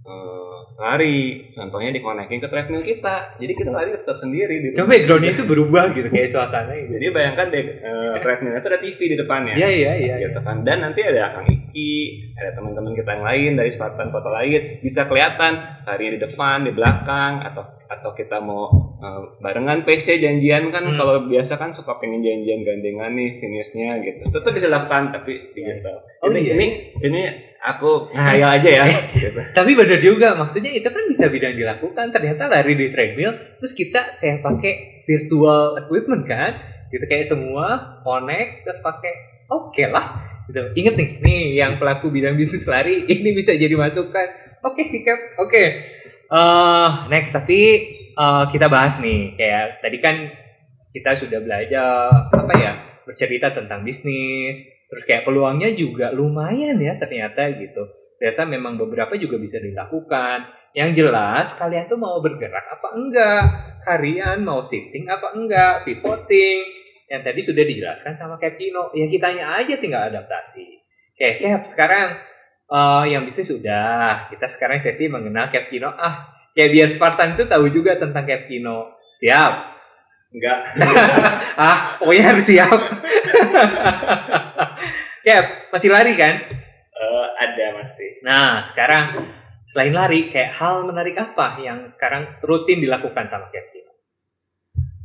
eh, 0.04 0.56
lari. 0.76 1.50
Contohnya 1.56 1.90
dikonekin 1.90 2.38
ke 2.38 2.48
treadmill 2.48 2.84
kita. 2.84 3.40
Jadi 3.40 3.52
kita 3.56 3.70
lari 3.72 3.90
tetap 3.96 4.16
sendiri 4.20 4.60
di 4.60 4.68
Coba 4.76 4.94
backgroundnya 4.94 5.32
itu 5.34 5.44
berubah 5.48 5.84
gitu 5.96 6.08
kayak 6.12 6.28
suasana 6.30 6.72
gitu. 6.76 6.92
Jadi 7.00 7.06
bayangkan 7.10 7.46
deh, 7.48 7.64
eh, 7.80 8.14
treadmillnya 8.20 8.60
itu 8.60 8.68
ada 8.68 8.80
TV 8.80 8.98
di 9.10 9.16
depannya. 9.16 9.54
Iya 9.56 9.68
iya 9.72 9.92
iya. 9.96 10.14
Gitu 10.20 10.38
kan. 10.44 10.62
Dan 10.62 10.84
nanti 10.84 11.00
ada 11.00 11.34
Kang 11.34 11.48
Iki, 11.48 11.92
ada 12.36 12.50
teman-teman 12.54 12.92
kita 12.94 13.10
yang 13.16 13.24
lain 13.24 13.50
dari 13.56 13.70
Spartan 13.72 14.12
Kota 14.12 14.30
lain 14.30 14.78
bisa 14.84 15.08
kelihatan 15.08 15.52
larinya 15.84 16.12
di 16.14 16.20
depan, 16.22 16.56
di 16.68 16.72
belakang 16.76 17.32
atau 17.42 17.64
atau 17.84 18.10
kita 18.16 18.40
mau 18.40 18.68
eh, 18.98 19.20
barengan 19.44 19.84
PC 19.84 20.18
janjian 20.18 20.72
kan 20.72 20.84
Hmm. 20.84 20.96
kalau 20.96 21.28
biasa 21.28 21.56
kan 21.56 21.70
suka 21.72 21.96
pengen 22.00 22.20
janjian 22.24 22.64
gandengan 22.64 23.12
nih 23.12 23.40
finishnya 23.40 24.00
gitu. 24.00 24.28
Tetap 24.32 24.50
bisa 24.52 24.68
dilakukan 24.68 25.12
tapi 25.12 25.52
digital. 25.52 26.02
Oh, 26.24 26.32
ini, 26.32 26.40
iya. 26.44 26.52
ini 26.56 26.66
ini 27.04 27.22
aku 27.64 28.12
ngayal 28.12 28.60
aja 28.60 28.68
ya. 28.68 28.84
gitu. 29.16 29.40
Tapi 29.56 29.72
bener 29.72 29.98
juga, 30.04 30.36
maksudnya 30.36 30.76
itu 30.76 30.84
kan 30.84 31.08
bisa 31.08 31.32
bidang 31.32 31.56
dilakukan. 31.56 32.12
Ternyata 32.12 32.52
lari 32.52 32.76
di 32.76 32.92
treadmill, 32.92 33.32
terus 33.58 33.72
kita 33.72 34.20
kayak 34.20 34.44
pakai 34.44 34.72
virtual 35.08 35.80
equipment 35.80 36.28
kan, 36.28 36.60
gitu 36.92 37.04
kayak 37.08 37.24
semua 37.24 37.98
connect 38.04 38.68
terus 38.68 38.78
pakai, 38.84 39.12
oke 39.48 39.84
lah. 39.88 40.20
Gitu. 40.44 40.60
Ingat 40.76 40.94
nih, 41.00 41.08
nih 41.24 41.42
yang 41.64 41.80
pelaku 41.80 42.12
bidang 42.12 42.36
bisnis 42.36 42.68
lari 42.68 43.04
ini 43.14 43.32
bisa 43.32 43.56
jadi 43.56 43.72
masukan. 43.72 44.60
Oke 44.60 44.84
sikap, 44.92 45.16
oke. 45.40 45.64
Eh, 46.24 46.88
next 47.08 47.32
tapi 47.32 47.60
eh, 48.12 48.44
kita 48.52 48.68
bahas 48.68 49.00
nih, 49.00 49.40
kayak 49.40 49.80
tadi 49.80 49.98
kan 50.04 50.16
kita 50.94 51.16
sudah 51.18 51.42
belajar 51.42 52.06
apa 52.30 52.54
ya 52.54 52.72
bercerita 53.04 53.52
tentang 53.52 53.82
bisnis, 53.84 54.62
terus 54.94 55.04
kayak 55.10 55.26
peluangnya 55.26 55.74
juga 55.74 56.14
lumayan 56.14 56.78
ya 56.78 56.94
ternyata 56.94 57.50
gitu 57.58 57.82
ternyata 58.24 58.48
memang 58.48 58.80
beberapa 58.80 59.20
juga 59.20 59.36
bisa 59.36 59.60
dilakukan. 59.60 60.48
Yang 60.74 61.04
jelas 61.04 61.52
kalian 61.54 61.86
tuh 61.86 62.00
mau 62.00 62.18
bergerak 62.18 62.66
apa 62.66 62.88
enggak? 62.96 63.44
Harian 63.84 64.40
mau 64.42 64.64
sitting 64.64 65.06
apa 65.12 65.36
enggak? 65.36 65.84
Pivoting. 65.84 66.58
Yang 67.04 67.20
tadi 67.20 67.40
sudah 67.44 67.64
dijelaskan 67.68 68.16
sama 68.16 68.40
Capino. 68.40 68.90
Ya 68.96 69.06
kitanya 69.06 69.60
aja 69.60 69.76
tinggal 69.76 70.08
adaptasi. 70.08 70.66
Oke, 71.14 71.28
Cap, 71.44 71.62
sekarang 71.68 72.16
eh, 72.72 73.04
yang 73.12 73.22
bisnis 73.28 73.52
sudah. 73.52 74.32
Kita 74.32 74.48
sekarang 74.50 74.80
sesi 74.80 75.04
mengenal 75.06 75.52
Capino. 75.52 75.92
Ah, 75.94 76.32
kayak 76.56 76.70
biar 76.74 76.88
Spartan 76.90 77.38
itu 77.38 77.44
tahu 77.46 77.70
juga 77.70 78.00
tentang 78.00 78.24
Capino. 78.24 78.98
Siap. 79.20 79.54
Enggak. 80.34 80.60
Ah, 81.54 81.94
pokoknya 82.02 82.34
harus 82.34 82.50
siap. 82.50 82.66
Cap, 85.24 85.72
masih 85.72 85.88
lari 85.88 86.12
kan? 86.14 86.34
Eh, 86.94 87.26
ada 87.34 87.66
masih. 87.74 88.20
Nah, 88.20 88.60
sekarang 88.62 89.24
selain 89.64 89.90
lari, 89.90 90.28
kayak 90.28 90.52
hal 90.52 90.84
menarik 90.84 91.16
apa 91.16 91.56
yang 91.58 91.88
sekarang 91.88 92.28
rutin 92.40 92.78
dilakukan 92.78 93.24
sama 93.26 93.48
Kevin? 93.48 93.88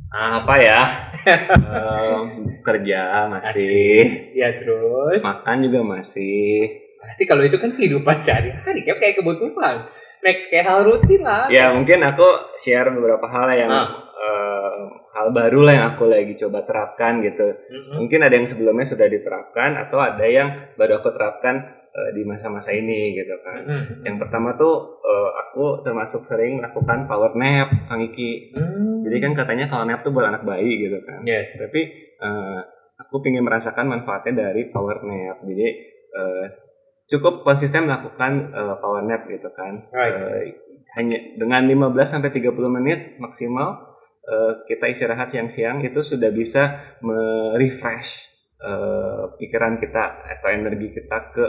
Apa 0.10 0.54
ya? 0.60 0.82
Em, 1.70 2.22
kerja 2.60 3.30
masih, 3.30 4.34
Ya 4.34 4.58
terus, 4.58 5.22
makan 5.22 5.58
juga 5.64 5.80
masih. 5.86 6.84
pasti 7.00 7.24
kalau 7.24 7.42
itu 7.42 7.56
kan 7.56 7.72
kehidupan 7.72 8.22
sehari-hari, 8.22 8.84
kayak 8.84 9.00
kayak 9.00 9.16
kebutuhan. 9.18 9.88
Next, 10.20 10.52
kayak 10.52 10.68
hal 10.68 10.84
rutin 10.84 11.24
lah. 11.24 11.48
Ya 11.48 11.72
mungkin 11.72 12.04
aku 12.04 12.28
share 12.60 12.92
beberapa 12.92 13.24
hal 13.26 13.48
yang 13.56 13.72
Ah. 13.72 13.88
em, 14.14 14.59
hal 15.14 15.28
baru 15.36 15.60
lah 15.66 15.74
yang 15.74 15.88
aku 15.96 16.06
lagi 16.08 16.34
coba 16.40 16.64
terapkan 16.64 17.20
gitu. 17.26 17.48
Mm-mm. 17.48 18.04
Mungkin 18.04 18.20
ada 18.24 18.34
yang 18.36 18.48
sebelumnya 18.48 18.86
sudah 18.88 19.08
diterapkan 19.10 19.76
atau 19.88 20.00
ada 20.00 20.26
yang 20.26 20.74
baru 20.80 21.04
aku 21.04 21.10
terapkan 21.12 21.56
eh, 21.90 22.10
di 22.16 22.24
masa-masa 22.24 22.72
ini 22.72 23.18
gitu 23.18 23.36
kan. 23.42 23.66
Mm-mm. 23.68 24.06
Yang 24.08 24.18
pertama 24.26 24.56
tuh 24.56 25.02
eh, 25.02 25.32
aku 25.48 25.84
termasuk 25.84 26.24
sering 26.26 26.62
melakukan 26.62 27.10
power 27.10 27.36
nap, 27.36 27.70
Kang 27.90 28.02
Iki. 28.02 28.56
Hmm. 28.56 29.04
Jadi 29.08 29.18
kan 29.20 29.32
katanya 29.34 29.66
kalau 29.68 29.84
nap 29.90 30.06
tuh 30.06 30.12
buat 30.14 30.28
anak 30.30 30.44
bayi 30.46 30.88
gitu 30.88 30.98
kan. 31.04 31.26
yes. 31.26 31.58
Tapi 31.58 31.82
eh, 32.20 32.60
aku 33.00 33.24
ingin 33.26 33.44
merasakan 33.44 33.90
manfaatnya 33.90 34.50
dari 34.50 34.70
power 34.70 35.04
nap. 35.04 35.42
Jadi 35.44 35.68
eh, 36.14 36.46
cukup 37.10 37.42
konsisten 37.42 37.90
melakukan 37.90 38.54
eh, 38.54 38.76
power 38.78 39.04
nap 39.04 39.26
gitu 39.26 39.50
kan. 39.52 39.90
Right. 39.90 40.14
Eh, 40.16 40.48
hanya 40.98 41.18
dengan 41.38 41.70
15 41.70 42.18
sampai 42.18 42.34
30 42.34 42.50
menit 42.70 43.00
maksimal 43.22 43.89
eh, 44.30 44.54
kita 44.70 44.86
istirahat 44.94 45.34
siang-siang 45.34 45.82
itu 45.82 46.06
sudah 46.06 46.30
bisa 46.30 46.96
merefresh 47.02 48.12
eh, 48.62 49.24
pikiran 49.42 49.82
kita 49.82 50.04
atau 50.38 50.50
energi 50.54 50.94
kita 50.94 51.18
ke 51.34 51.46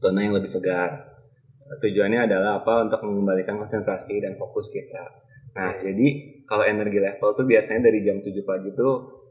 zona 0.00 0.24
yang 0.24 0.34
lebih 0.34 0.48
segar. 0.48 1.14
Eh, 1.68 1.76
Tujuannya 1.84 2.24
adalah 2.24 2.64
apa? 2.64 2.88
Untuk 2.88 3.04
mengembalikan 3.04 3.60
konsentrasi 3.60 4.24
dan 4.24 4.40
fokus 4.40 4.72
kita. 4.72 5.04
Nah, 5.54 5.78
jadi 5.78 6.06
kalau 6.50 6.66
energi 6.66 6.98
level 6.98 7.30
tuh 7.38 7.46
biasanya 7.46 7.86
dari 7.88 8.02
jam 8.02 8.18
7 8.18 8.42
pagi 8.42 8.74
tuh 8.74 9.22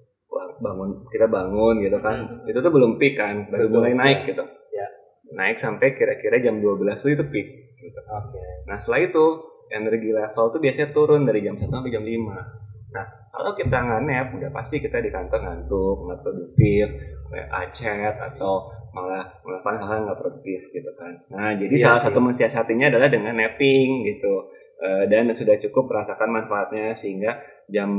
bangun 0.64 1.06
kita 1.12 1.28
bangun 1.28 1.84
gitu 1.84 1.98
kan. 2.00 2.48
Itu 2.48 2.64
tuh 2.64 2.72
belum 2.72 2.96
peak 2.96 3.20
kan, 3.20 3.52
baru 3.52 3.68
Betul, 3.68 3.76
mulai 3.76 3.94
naik 3.94 4.20
ya. 4.24 4.28
gitu. 4.34 4.44
Ya. 4.74 4.88
Naik 5.36 5.58
sampai 5.60 5.98
kira-kira 5.98 6.40
jam 6.40 6.64
12 6.64 7.04
tuh 7.04 7.12
itu 7.12 7.24
peak 7.28 7.48
gitu. 7.84 8.00
Oke. 8.00 8.44
Nah 8.70 8.78
setelah 8.80 9.02
itu 9.04 9.26
energi 9.74 10.10
level 10.14 10.46
tuh 10.54 10.60
biasanya 10.62 10.90
turun 10.96 11.28
dari 11.28 11.44
jam 11.44 11.60
1 11.60 11.68
sampai 11.68 11.92
jam 11.92 12.06
5. 12.06 12.73
Nah 12.94 13.06
kalau 13.34 13.52
kita 13.58 13.74
nggak 13.74 14.02
nap, 14.06 14.28
udah 14.38 14.52
pasti 14.54 14.78
kita 14.78 15.02
di 15.02 15.10
kantor 15.10 15.40
ngantuk, 15.42 15.98
nggak 16.06 16.20
produktif, 16.22 16.86
WA 17.34 17.62
chat 17.74 18.16
atau 18.22 18.70
malah 18.94 19.26
melakukan 19.42 19.82
hal-hal 19.82 20.00
nggak 20.06 20.20
produktif 20.22 20.62
gitu 20.70 20.92
kan. 20.94 21.14
Nah 21.34 21.58
jadi 21.58 21.74
Iya 21.74 21.84
salah 21.90 22.00
sih. 22.00 22.06
satu 22.14 22.20
mensiasatinya 22.22 22.94
adalah 22.94 23.10
dengan 23.10 23.34
napping 23.34 24.06
gitu. 24.06 24.54
Eh, 24.84 25.04
dan 25.10 25.32
sudah 25.34 25.56
cukup 25.58 25.90
merasakan 25.90 26.30
manfaatnya 26.30 26.92
sehingga 26.94 27.40
jam 27.72 27.90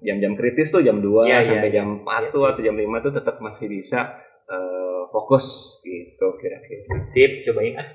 jam-jam 0.00 0.38
kritis 0.38 0.70
tuh 0.70 0.80
jam 0.80 1.02
2 1.02 1.26
Iya, 1.26 1.42
sampai 1.42 1.68
iya, 1.74 1.82
jam 1.82 2.00
4 2.06 2.30
tuh 2.30 2.46
atau 2.46 2.62
jam 2.62 2.78
5 2.78 3.02
tuh 3.02 3.12
tetap 3.12 3.42
masih 3.42 3.66
bisa 3.66 4.06
eh, 4.48 5.02
fokus 5.12 5.78
gitu 5.84 6.38
kira-kira. 6.40 7.04
Sip, 7.12 7.44
cobain 7.44 7.76
ah. 7.76 7.88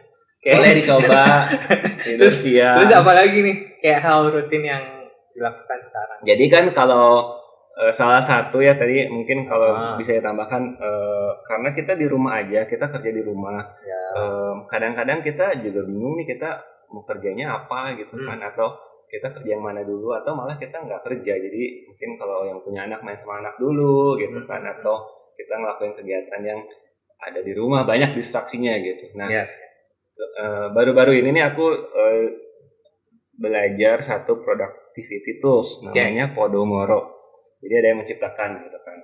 Oke. 0.44 0.60
Boleh 0.60 0.74
dicoba. 0.76 1.48
Terus-. 2.20 2.44
Terus 2.44 2.92
apa 2.92 3.12
lagi 3.16 3.38
nih? 3.40 3.56
Kayak 3.80 4.00
hal 4.04 4.28
rutin 4.28 4.64
yang 4.68 4.84
dilakukan 5.34 5.80
sekarang. 5.84 6.20
Jadi 6.24 6.46
kan 6.48 6.66
kalau 6.72 7.38
eh, 7.74 7.90
salah 7.90 8.22
satu 8.22 8.62
ya 8.62 8.78
tadi 8.78 9.10
mungkin 9.10 9.50
kalau 9.50 9.74
Ah. 9.74 9.98
bisa 9.98 10.14
ditambahkan 10.14 10.62
eh, 10.78 11.32
karena 11.44 11.70
kita 11.74 11.98
di 11.98 12.06
rumah 12.06 12.38
aja, 12.38 12.66
kita 12.66 12.86
kerja 12.88 13.10
di 13.10 13.22
rumah. 13.22 13.66
Ya. 13.82 14.02
Em, 14.14 14.56
kadang-kadang 14.70 15.26
kita 15.26 15.58
juga 15.58 15.82
bingung 15.84 16.14
nih 16.16 16.38
kita 16.38 16.50
mau 16.94 17.02
kerjanya 17.02 17.58
apa 17.58 17.98
gitu 17.98 18.14
Hmm. 18.14 18.30
kan 18.30 18.40
atau 18.46 18.78
kita 19.10 19.30
kerja 19.30 19.58
yang 19.58 19.66
mana 19.66 19.82
dulu 19.82 20.14
atau 20.14 20.38
malah 20.38 20.54
kita 20.56 20.78
nggak 20.78 21.02
kerja. 21.02 21.34
Jadi 21.34 21.64
mungkin 21.90 22.10
kalau 22.16 22.46
yang 22.46 22.62
punya 22.62 22.86
anak 22.86 23.02
main 23.02 23.18
sama 23.18 23.42
anak 23.42 23.58
dulu 23.58 24.22
gitu 24.22 24.38
Hmm. 24.38 24.46
kan 24.46 24.62
atau 24.70 25.02
kita 25.34 25.54
ngelakuin 25.58 25.98
kegiatan 25.98 26.42
yang 26.46 26.62
ada 27.20 27.42
di 27.42 27.54
rumah 27.58 27.90
banyak 27.90 28.14
distraksinya 28.14 28.78
gitu. 28.78 29.18
Nah, 29.18 29.34
Ya. 29.34 29.50
baru-baru 30.70 31.18
ini 31.18 31.34
nih 31.34 31.46
aku 31.50 31.66
eh, 31.74 32.26
belajar 33.34 34.06
satu 34.06 34.46
productivity 34.94 35.42
tools 35.42 35.82
namanya 35.82 36.30
Podomoro. 36.32 37.00
Jadi 37.60 37.74
ada 37.74 37.88
yang 37.88 38.00
menciptakan 38.00 38.50
gitu 38.62 38.78
kan. 38.78 38.98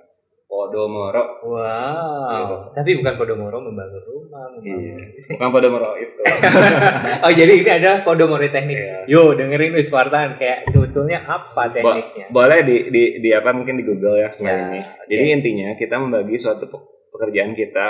Podomoro. 0.46 1.42
Wow. 1.44 2.70
Tapi 2.72 2.90
bukan 2.96 3.14
Podomoro 3.16 3.58
membangun 3.60 4.02
rumah. 4.04 4.46
membangun- 4.52 4.82
Iya. 4.82 4.94
Bukan 5.32 5.48
Podomoro 5.50 5.90
itu. 5.96 6.22
oh 7.24 7.32
jadi 7.32 7.52
ini 7.56 7.70
ada 7.72 8.02
Podomoro 8.02 8.42
teknik. 8.44 8.76
Iya. 8.76 8.98
Yo 9.08 9.34
dengerin 9.34 9.72
wis 9.72 9.88
Spartan 9.88 10.36
kayak 10.36 10.68
sebetulnya 10.68 11.22
apa 11.24 11.66
tekniknya? 11.68 12.30
Boleh 12.30 12.62
di, 12.62 12.76
di, 12.88 13.02
di 13.18 13.30
apa 13.30 13.50
mungkin 13.50 13.74
di 13.74 13.84
Google 13.84 14.14
ya 14.16 14.28
setelah 14.30 14.50
Ya, 14.52 14.62
ini. 14.68 14.80
oke. 14.80 15.06
Jadi 15.08 15.24
intinya 15.32 15.68
kita 15.74 15.94
membagi 15.96 16.36
suatu 16.36 16.66
pe- 16.66 16.86
pekerjaan 17.10 17.52
kita 17.52 17.86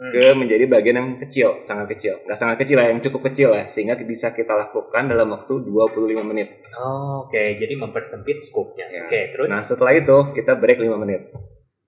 Hmm. 0.00 0.16
ke 0.16 0.32
menjadi 0.32 0.64
bagian 0.64 0.96
yang 0.96 1.08
kecil, 1.20 1.60
sangat 1.60 1.92
kecil. 1.92 2.24
Nggak 2.24 2.38
sangat 2.40 2.56
kecil 2.64 2.80
lah, 2.80 2.88
yang 2.88 3.04
cukup 3.04 3.28
kecil 3.28 3.52
ya, 3.52 3.68
sehingga 3.68 4.00
bisa 4.00 4.32
kita 4.32 4.56
lakukan 4.56 5.12
dalam 5.12 5.28
waktu 5.28 5.60
25 5.60 6.24
menit. 6.24 6.64
Oh, 6.72 7.28
Oke, 7.28 7.60
jadi 7.60 7.76
mempersempit 7.76 8.40
skopnya. 8.40 8.88
Ya. 8.88 9.04
Oke, 9.04 9.36
terus? 9.36 9.52
Nah 9.52 9.60
setelah 9.60 9.92
itu 9.92 10.32
kita 10.32 10.56
break 10.56 10.80
5 10.80 10.96
menit. 10.96 11.28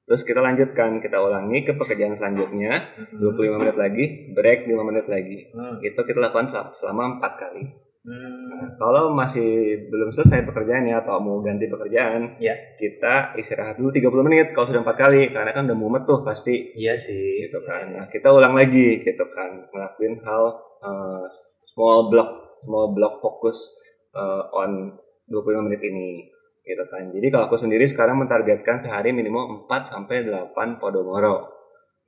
Terus 0.04 0.28
kita 0.28 0.44
lanjutkan, 0.44 1.00
kita 1.00 1.24
ulangi 1.24 1.64
ke 1.64 1.72
pekerjaan 1.72 2.20
selanjutnya, 2.20 2.92
Mhm. 3.00 3.16
25 3.16 3.56
menit 3.56 3.76
lagi, 3.80 4.04
break 4.36 4.68
5 4.68 4.84
menit 4.84 5.06
lagi. 5.08 5.48
Hmm. 5.56 5.80
Itu 5.80 6.04
kita 6.04 6.20
lakukan 6.20 6.52
sel- 6.52 6.72
selama 6.84 7.16
4 7.16 7.32
kali. 7.40 7.64
Hmm. 8.02 8.74
Kalau 8.82 9.14
masih 9.14 9.78
belum 9.86 10.10
selesai 10.10 10.42
pekerjaannya 10.42 10.90
atau 10.98 11.22
mau 11.22 11.38
ganti 11.38 11.70
pekerjaan, 11.70 12.34
Ya. 12.42 12.58
kita 12.74 13.38
istirahat 13.38 13.78
dulu 13.78 13.94
30 13.94 14.26
menit 14.26 14.50
kalau 14.50 14.66
sudah 14.66 14.82
4 14.82 14.98
kali, 14.98 15.30
karena 15.30 15.54
kan 15.54 15.70
udah 15.70 15.78
mumet 15.78 16.02
tuh 16.02 16.18
pasti 16.26 16.74
Iya 16.74 16.98
sih. 16.98 17.46
gitu 17.46 17.62
kan. 17.62 17.94
Nah, 17.94 18.10
kita 18.10 18.34
ulang 18.34 18.58
lagi 18.58 18.98
gitu 19.00 19.22
kan, 19.30 19.70
ngelakuin 19.70 20.18
hal 20.26 20.42
uh, 20.82 21.24
small 21.70 22.10
block, 22.10 22.58
small 22.66 22.90
block 22.90 23.22
fokus 23.22 23.70
uh, 24.18 24.50
on 24.50 24.98
25 25.30 25.62
menit 25.62 25.78
ini 25.86 26.26
gitu 26.66 26.82
kan. 26.90 27.06
Jadi 27.06 27.26
kalau 27.30 27.46
aku 27.46 27.54
sendiri 27.54 27.86
sekarang 27.86 28.18
mentargetkan 28.18 28.82
sehari 28.82 29.14
minimum 29.14 29.62
4 29.70 29.94
sampai 29.94 30.26
8 30.26 30.82
podomoro. 30.82 31.54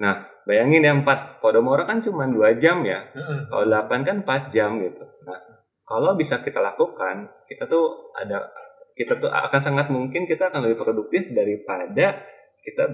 Nah, 0.03 0.27
bayangin 0.43 0.83
ya 0.83 0.91
4 0.91 1.39
podomoro 1.39 1.87
kan 1.87 2.03
cuma 2.03 2.27
2 2.27 2.59
jam 2.59 2.83
ya. 2.83 3.07
Mm-mm. 3.15 3.47
Kalau 3.47 3.65
8 3.71 4.03
kan 4.03 4.17
4 4.27 4.51
jam 4.51 4.83
gitu. 4.83 5.07
Kalau 5.85 6.17
bisa 6.17 6.41
kita 6.41 6.59
lakukan, 6.59 7.29
kita 7.45 7.69
tuh 7.69 8.11
ada 8.17 8.49
kita 8.95 9.19
tuh 9.19 9.29
akan 9.29 9.61
sangat 9.61 9.87
mungkin 9.91 10.25
kita 10.25 10.49
akan 10.49 10.65
lebih 10.65 10.81
produktif 10.81 11.29
daripada 11.31 12.25
kita 12.61 12.85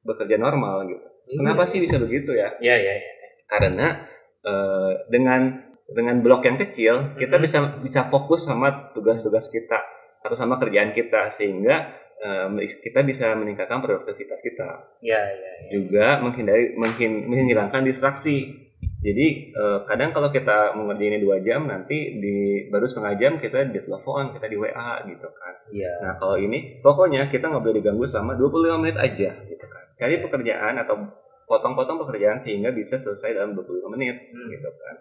bekerja 0.00 0.36
normal 0.36 0.86
gitu. 0.86 1.06
Kenapa 1.30 1.62
sih 1.64 1.78
bisa 1.78 1.98
begitu 1.98 2.34
ya? 2.34 2.50
Iya, 2.58 2.76
iya, 2.78 2.94
iya. 2.94 3.12
Karena 3.46 4.06
eh, 4.40 4.92
dengan 5.10 5.50
dengan 5.90 6.22
blok 6.22 6.46
yang 6.46 6.56
kecil 6.56 7.18
kita 7.18 7.36
Mhm. 7.36 7.42
bisa 7.42 7.58
bisa 7.82 8.00
fokus 8.06 8.46
sama 8.46 8.94
tugas-tugas 8.94 9.50
kita 9.50 9.78
atau 10.22 10.36
sama 10.38 10.56
kerjaan 10.56 10.94
kita 10.94 11.28
sehingga 11.34 11.90
eh, 12.20 12.46
kita 12.80 13.02
bisa 13.02 13.32
meningkatkan 13.34 13.80
produktivitas 13.80 14.38
kita 14.38 14.68
Iya, 15.00 15.18
iya, 15.18 15.50
iya. 15.58 15.68
juga 15.72 16.06
menghindari 16.20 16.76
menghin- 16.76 17.26
menghilangkan 17.26 17.82
distraksi. 17.82 18.68
Jadi 19.00 19.26
eh, 19.48 19.78
kadang 19.88 20.12
kalau 20.12 20.28
kita 20.28 20.76
mengerjain 20.76 21.16
ini 21.16 21.20
dua 21.24 21.40
jam 21.40 21.64
nanti 21.64 22.20
di 22.20 22.68
baru 22.68 22.84
setengah 22.84 23.14
jam 23.16 23.32
kita 23.40 23.64
di 23.72 23.80
telepon 23.80 24.36
kita 24.36 24.46
di 24.46 24.56
WA 24.60 25.00
gitu 25.08 25.24
kan. 25.24 25.54
Iya. 25.72 25.92
Nah 26.04 26.12
kalau 26.20 26.36
ini 26.36 26.76
pokoknya 26.84 27.32
kita 27.32 27.48
nggak 27.48 27.64
boleh 27.64 27.76
diganggu 27.80 28.04
selama 28.04 28.36
25 28.36 28.76
menit 28.76 28.96
aja 29.00 29.30
gitu 29.48 29.66
kan. 29.66 29.84
Cari 29.96 30.20
pekerjaan 30.20 30.74
atau 30.84 30.96
potong-potong 31.48 31.96
pekerjaan 32.04 32.38
sehingga 32.38 32.70
bisa 32.70 33.00
selesai 33.00 33.34
dalam 33.34 33.56
25 33.56 33.88
menit 33.96 34.16
Hmm. 34.30 34.48
gitu 34.52 34.68
kan. 34.68 34.94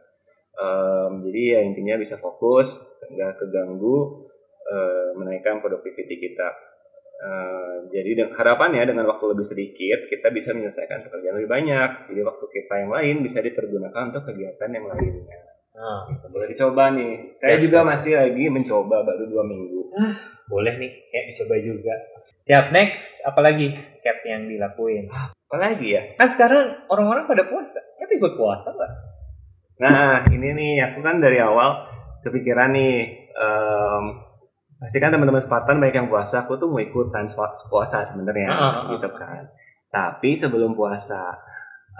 Em, 0.59 1.11
jadi 1.23 1.41
ya 1.55 1.59
intinya 1.63 1.95
bisa 1.99 2.15
fokus, 2.19 2.67
nggak 3.07 3.31
keganggu, 3.39 4.27
eh, 4.67 5.09
menaikkan 5.15 5.59
productivity 5.63 6.19
kita. 6.19 6.47
Eh, 7.19 7.75
jadi 7.91 8.09
de- 8.15 8.31
harapannya 8.31 8.79
dengan 8.85 9.03
waktu 9.05 9.35
lebih 9.35 9.43
sedikit 9.43 10.07
kita 10.07 10.31
bisa 10.31 10.55
menyelesaikan 10.55 11.03
pekerjaan 11.03 11.35
lebih 11.35 11.51
banyak. 11.51 11.89
Jadi 12.07 12.21
waktu 12.23 12.45
kita 12.47 12.73
yang 12.77 12.91
lain 12.91 13.15
bisa 13.19 13.43
dipergunakan 13.43 14.03
untuk 14.07 14.23
kegiatan 14.23 14.69
yang 14.69 14.87
lainnya. 14.87 15.39
Ah, 15.75 16.07
Boleh 16.25 16.47
dicoba 16.47 16.91
nih. 16.91 17.35
Saya 17.37 17.55
Siap. 17.55 17.63
juga 17.63 17.79
masih 17.83 18.13
lagi 18.15 18.45
mencoba 18.47 19.03
baru 19.03 19.27
dua 19.27 19.43
minggu. 19.43 19.91
boleh 20.47 20.75
nih, 20.75 20.91
kayak 21.09 21.25
dicoba 21.29 21.55
juga. 21.59 21.93
Siap, 22.41 22.65
next. 22.71 23.21
Apalagi 23.21 23.69
cap 23.99 24.17
yang 24.23 24.47
dilakuin? 24.47 25.05
Apalagi 25.45 25.87
ya? 25.93 26.01
Kan 26.15 26.25
sekarang 26.25 26.87
orang-orang 26.87 27.25
pada 27.25 27.45
puasa. 27.45 27.77
Tapi 27.95 28.15
ikut 28.15 28.33
puasa 28.33 28.69
nggak? 28.69 28.91
Nah, 29.79 30.25
ini 30.27 30.49
nih 30.51 30.73
aku 30.83 30.99
kan 30.99 31.19
dari 31.19 31.37
awal 31.37 31.85
kepikiran 32.19 32.73
nih 32.73 32.95
em, 33.29 34.03
pasti 34.79 34.97
kan 34.97 35.11
teman-teman 35.11 35.43
Spartan 35.43 35.77
banyak 35.77 35.95
yang 35.95 36.07
puasa, 36.07 36.47
aku 36.47 36.55
tuh 36.55 36.71
mau 36.71 36.79
ikutan 36.79 37.27
puasa 37.67 38.01
sebenarnya 38.01 38.47
ah. 38.49 38.87
gitu 38.95 39.11
kan. 39.11 39.43
Tapi 39.91 40.33
sebelum 40.33 40.71
puasa 40.73 41.35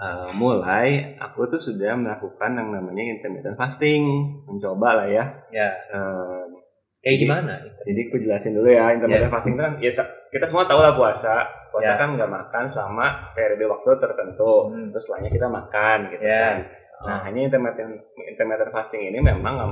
eh, 0.00 0.28
mulai, 0.34 1.12
aku 1.20 1.44
tuh 1.46 1.60
sudah 1.60 1.92
melakukan 1.92 2.56
yang 2.56 2.72
namanya 2.72 3.04
intermittent 3.04 3.54
fasting, 3.54 4.00
mencoba 4.48 5.04
lah 5.04 5.08
ya. 5.12 5.24
Ya. 5.52 5.70
Em, 5.92 6.56
Kayak 7.00 7.16
Jadi- 7.16 7.24
gimana? 7.24 7.52
jadi 7.80 8.00
aku 8.08 8.16
jelasin 8.20 8.52
dulu 8.52 8.68
ya, 8.68 8.92
intermittent 8.92 9.28
Yes. 9.28 9.32
fasting 9.32 9.56
kan 9.56 9.72
ya 9.80 9.88
kita 10.28 10.44
semua 10.44 10.68
tahu 10.68 10.84
lah 10.84 10.92
puasa. 10.92 11.48
Puasa 11.72 11.86
Ya. 11.86 11.96
kan 11.96 12.12
nggak 12.12 12.28
makan 12.28 12.64
selama 12.68 13.32
periode 13.32 13.64
waktu 13.64 13.88
tertentu. 13.96 14.68
Hmm. 14.68 14.92
Terus 14.92 15.08
setelahnya 15.08 15.30
kita 15.32 15.48
makan 15.48 15.96
gitu 16.12 16.24
kan. 16.24 16.54
Yes. 16.60 16.68
Nah, 17.00 17.08
Ah. 17.16 17.20
hanya 17.24 17.40
intermittent, 17.48 18.04
intermittent 18.20 18.68
fasting 18.68 19.00
ini 19.00 19.16
memang 19.16 19.52
nggak 19.56 19.70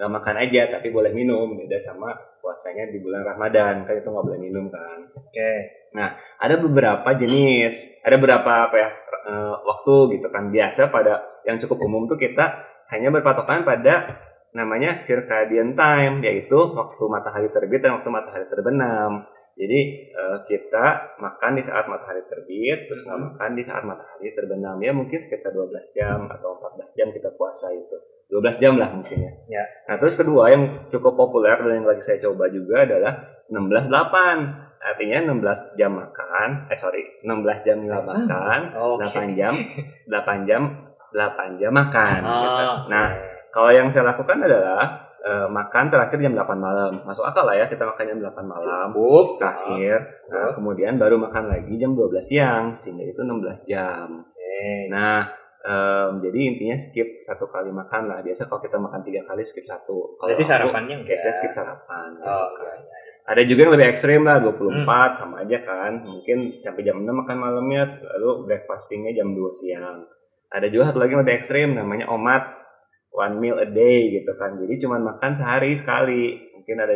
nggak 0.00 0.12
makan 0.16 0.36
aja, 0.40 0.62
tapi 0.80 0.88
boleh 0.88 1.12
minum. 1.12 1.52
Beda 1.60 1.76
sama 1.76 2.16
puasanya 2.40 2.88
di 2.88 3.04
bulan 3.04 3.20
Ramadan, 3.20 3.84
kan 3.84 3.92
itu 4.00 4.08
nggak 4.08 4.24
boleh 4.24 4.40
minum 4.40 4.72
kan. 4.72 5.12
Oke. 5.12 5.52
Ada 6.40 6.56
beberapa 6.56 7.04
jenis, 7.20 8.00
ada 8.00 8.16
beberapa 8.16 8.72
apa 8.72 8.76
ya 8.80 8.90
eh, 9.28 9.54
waktu 9.60 10.16
gitu 10.16 10.32
kan. 10.32 10.48
Biasa 10.48 10.88
pada 10.88 11.44
yang 11.44 11.60
cukup 11.60 11.84
umum 11.84 12.08
tuh 12.08 12.16
kita 12.16 12.64
hanya 12.96 13.12
berpatokan 13.12 13.60
pada 13.60 14.08
namanya 14.56 14.98
circadian 15.04 15.76
time, 15.76 16.24
yaitu 16.24 16.56
waktu 16.56 17.02
matahari 17.06 17.52
terbit 17.52 17.84
dan 17.84 18.00
waktu 18.00 18.08
matahari 18.08 18.48
terbenam. 18.48 19.28
Jadi 19.60 19.80
eh, 20.16 20.38
kita 20.48 21.16
makan 21.20 21.52
di 21.58 21.62
saat 21.62 21.84
matahari 21.84 22.24
terbit, 22.24 22.88
terus 22.88 23.04
nggak 23.04 23.18
Hmm. 23.20 23.26
makan 23.36 23.50
di 23.52 23.62
saat 23.68 23.84
matahari 23.84 24.32
terbenam. 24.32 24.80
Ya 24.80 24.96
mungkin 24.96 25.20
sekitar 25.20 25.52
12 25.52 25.92
jam 25.92 26.24
atau 26.32 26.56
14 26.56 26.88
jam 26.96 27.12
kita 27.12 27.36
puasa 27.36 27.68
itu. 27.76 27.98
12 28.30 28.56
jam 28.56 28.74
lah 28.74 28.88
mungkin 28.88 29.18
ya. 29.18 29.32
Ya. 29.50 29.64
Nah 29.84 29.98
terus 29.98 30.14
kedua 30.14 30.48
yang 30.48 30.62
cukup 30.86 31.14
populer 31.14 31.58
dan 31.58 31.72
yang 31.76 31.84
lagi 31.84 32.00
saya 32.00 32.18
coba 32.20 32.46
juga 32.46 32.86
adalah 32.86 33.12
16-8. 33.50 33.90
Artinya 34.80 35.18
16 35.28 35.76
jam 35.76 35.92
makan, 35.92 36.48
eh 36.66 36.78
sorry, 36.78 37.04
16 37.20 37.66
jam 37.68 37.84
nggak 37.84 38.00
makan, 38.00 38.60
Oke. 38.72 39.12
8 39.12 39.36
jam, 39.36 39.52
8 40.08 40.48
jam, 40.48 40.62
8 41.12 41.60
jam 41.60 41.68
makan. 41.70 42.16
gitu. 42.16 42.64
Ah, 42.64 42.88
Nah, 42.88 43.06
kalau 43.50 43.68
yang 43.68 43.92
saya 43.92 44.08
lakukan 44.08 44.40
adalah 44.40 45.04
eh, 45.20 45.46
makan 45.46 45.92
terakhir 45.92 46.16
jam 46.16 46.32
8 46.32 46.56
malam. 46.56 47.04
Masuk 47.04 47.28
akal 47.28 47.44
lah 47.44 47.52
ya 47.52 47.68
kita 47.68 47.84
makan 47.84 48.08
jam 48.08 48.18
8 48.24 48.40
malam 48.40 48.88
Cukup. 48.88 49.36
terakhir. 49.36 49.98
Nah, 50.32 50.48
kemudian 50.56 50.96
baru 50.96 51.20
makan 51.20 51.44
lagi 51.52 51.76
jam 51.76 51.92
12 51.92 52.24
siang 52.24 52.72
sehingga 52.72 53.04
itu 53.04 53.20
16 53.20 53.60
jam. 53.68 54.08
Oke. 54.24 54.88
Nah, 54.88 55.28
em, 55.60 56.10
jadi 56.24 56.38
intinya 56.40 56.76
skip 56.80 57.08
satu 57.20 57.48
kali 57.48 57.68
makan 57.72 58.08
lah. 58.08 58.18
Biasa 58.24 58.48
kalau 58.48 58.60
kita 58.64 58.76
makan 58.80 59.00
tiga 59.04 59.22
kali 59.28 59.42
skip 59.44 59.64
satu. 59.68 60.16
Kalau 60.16 60.32
aku, 60.32 60.44
sarapannya 60.44 61.04
enggak? 61.04 61.20
biasanya 61.20 61.34
skip 61.36 61.52
sarapan. 61.52 62.08
gitu 62.16 62.28
Oh, 62.28 62.48
kan. 62.56 62.78
iya, 62.80 62.96
iya. 63.04 63.12
Ada 63.30 63.42
juga 63.46 63.60
yang 63.62 63.72
lebih 63.78 63.88
ekstrim 63.94 64.20
lah 64.26 64.36
24 64.42 65.20
sama 65.20 65.34
aja 65.44 65.58
kan. 65.62 65.92
Mungkin 66.02 66.38
sampai 66.64 66.82
jam 66.82 66.96
6 66.98 67.06
makan 67.06 67.36
malamnya 67.38 67.82
lalu 68.16 68.48
breakfastingnya 68.48 69.12
jam 69.14 69.30
2 69.36 69.60
siang. 69.60 70.02
Ada 70.50 70.66
juga 70.66 70.90
satu 70.90 70.98
lagi 70.98 71.14
yang 71.14 71.22
lebih 71.22 71.36
ekstrim 71.38 71.68
namanya 71.78 72.10
omat 72.10 72.42
one 73.14 73.38
meal 73.38 73.56
a 73.62 73.68
day 73.70 74.10
gitu 74.18 74.34
kan. 74.34 74.58
Jadi 74.58 74.74
cuma 74.82 74.98
makan 74.98 75.38
sehari 75.38 75.78
sekali. 75.78 76.50
Mungkin 76.58 76.76
ada 76.80 76.94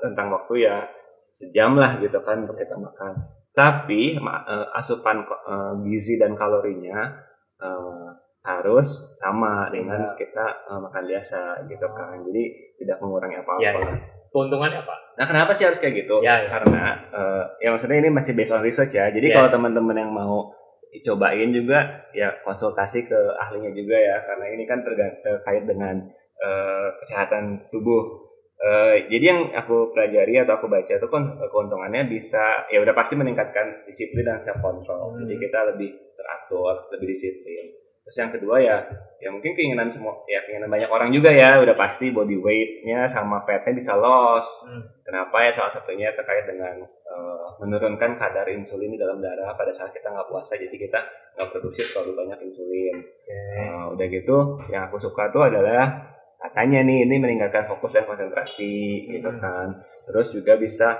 tentang 0.00 0.32
waktu 0.32 0.54
ya 0.64 0.88
sejam 1.34 1.76
lah 1.76 2.00
gitu 2.00 2.16
kan 2.24 2.48
untuk 2.48 2.56
kita 2.56 2.72
makan. 2.78 3.12
Tapi 3.52 4.16
eh, 4.16 4.66
asupan 4.72 5.26
eh, 5.28 5.72
gizi 5.84 6.16
dan 6.16 6.32
kalorinya 6.32 7.27
eh, 7.58 8.08
harus 8.46 8.88
sama 9.18 9.68
dengan 9.68 10.14
kita 10.16 10.46
eh, 10.70 10.78
makan 10.80 11.04
biasa 11.04 11.68
gitu 11.68 11.86
kan. 11.92 12.22
Jadi 12.24 12.44
tidak 12.78 12.96
mengurangi 13.02 13.36
apa-apa. 13.42 13.62
Ya, 13.62 13.72
ya. 13.74 13.94
Keuntungannya 14.28 14.84
apa? 14.84 14.94
Nah, 15.18 15.26
kenapa 15.26 15.50
sih 15.56 15.64
harus 15.64 15.80
kayak 15.80 16.04
gitu? 16.04 16.20
Ya, 16.22 16.44
ya. 16.44 16.48
Karena 16.48 16.96
eh, 17.10 17.44
ya 17.64 17.68
maksudnya 17.74 17.98
ini 17.98 18.10
masih 18.12 18.32
based 18.36 18.54
on 18.54 18.62
research 18.62 18.94
ya. 18.94 19.10
Jadi 19.10 19.32
Yes. 19.32 19.36
kalau 19.36 19.48
teman-teman 19.50 19.96
yang 19.96 20.12
mau 20.12 20.52
cobain 20.88 21.52
juga 21.52 21.84
ya 22.16 22.32
konsultasi 22.48 23.04
ke 23.04 23.20
ahlinya 23.36 23.76
juga 23.76 23.92
ya 23.92 24.24
karena 24.24 24.46
ini 24.56 24.64
kan 24.64 24.80
terkait 24.80 25.68
dengan 25.68 26.00
eh, 26.38 26.88
kesehatan 27.02 27.68
tubuh. 27.68 28.30
Eh, 28.58 29.06
jadi 29.06 29.24
yang 29.36 29.40
aku 29.54 29.94
pelajari 29.94 30.34
atau 30.42 30.58
aku 30.58 30.66
baca 30.66 30.90
itu 30.90 31.08
kan 31.10 31.38
keuntungannya 31.46 32.10
bisa 32.10 32.66
ya 32.72 32.82
udah 32.82 32.90
pasti 32.90 33.14
meningkatkan 33.14 33.86
disiplin 33.86 34.26
dan 34.26 34.42
self 34.42 34.58
control. 34.58 35.14
Hmm. 35.14 35.26
Jadi 35.26 35.34
kita 35.46 35.60
lebih 35.74 35.90
teratur, 36.18 36.90
lebih 36.90 37.14
disiplin. 37.14 37.70
Terus 38.02 38.24
yang 38.24 38.32
kedua 38.32 38.56
ya 38.56 38.76
ya 39.20 39.28
mungkin 39.28 39.52
keinginan 39.52 39.92
semua 39.92 40.16
ya 40.24 40.40
keinginan 40.48 40.72
banyak 40.72 40.88
orang 40.88 41.12
juga 41.12 41.28
ya 41.28 41.60
udah 41.60 41.76
pasti 41.76 42.08
body 42.08 42.40
weight-nya 42.40 43.04
sama 43.04 43.44
fatnya 43.44 43.76
bisa 43.76 43.92
loss. 43.94 44.64
Hmm. 44.64 44.80
Kenapa 45.04 45.44
ya 45.44 45.52
salah 45.52 45.68
satunya 45.68 46.08
terkait 46.16 46.48
dengan 46.48 46.88
eh, 46.88 47.46
menurunkan 47.60 48.16
kadar 48.16 48.48
insulin 48.48 48.96
di 48.96 48.98
dalam 48.98 49.20
darah 49.20 49.52
pada 49.52 49.76
saat 49.76 49.92
kita 49.92 50.08
nggak 50.08 50.24
puasa 50.24 50.56
jadi 50.56 50.72
kita 50.72 51.00
nggak 51.36 51.48
produksi 51.52 51.84
terlalu 51.92 52.12
banyak 52.16 52.48
insulin. 52.48 52.96
Eh, 53.28 53.84
udah 53.92 54.06
gitu 54.08 54.36
yang 54.72 54.88
aku 54.88 54.96
suka 54.96 55.28
tuh 55.28 55.44
adalah 55.44 56.08
katanya 56.40 56.86
nih 56.88 57.04
ini 57.04 57.16
meningkatkan 57.20 57.68
fokus 57.68 57.92
dan 57.92 58.08
konsentrasi 58.08 59.04
gitu 59.10 59.28
Hmm. 59.28 59.42
kan 59.42 59.68
terus 60.08 60.32
juga 60.32 60.56
bisa 60.56 60.96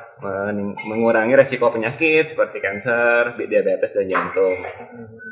mengurangi 0.84 1.32
resiko 1.32 1.72
penyakit 1.72 2.36
seperti 2.36 2.60
kanker 2.60 3.40
diabetes 3.40 3.96
dan 3.96 4.06
jantung 4.06 4.56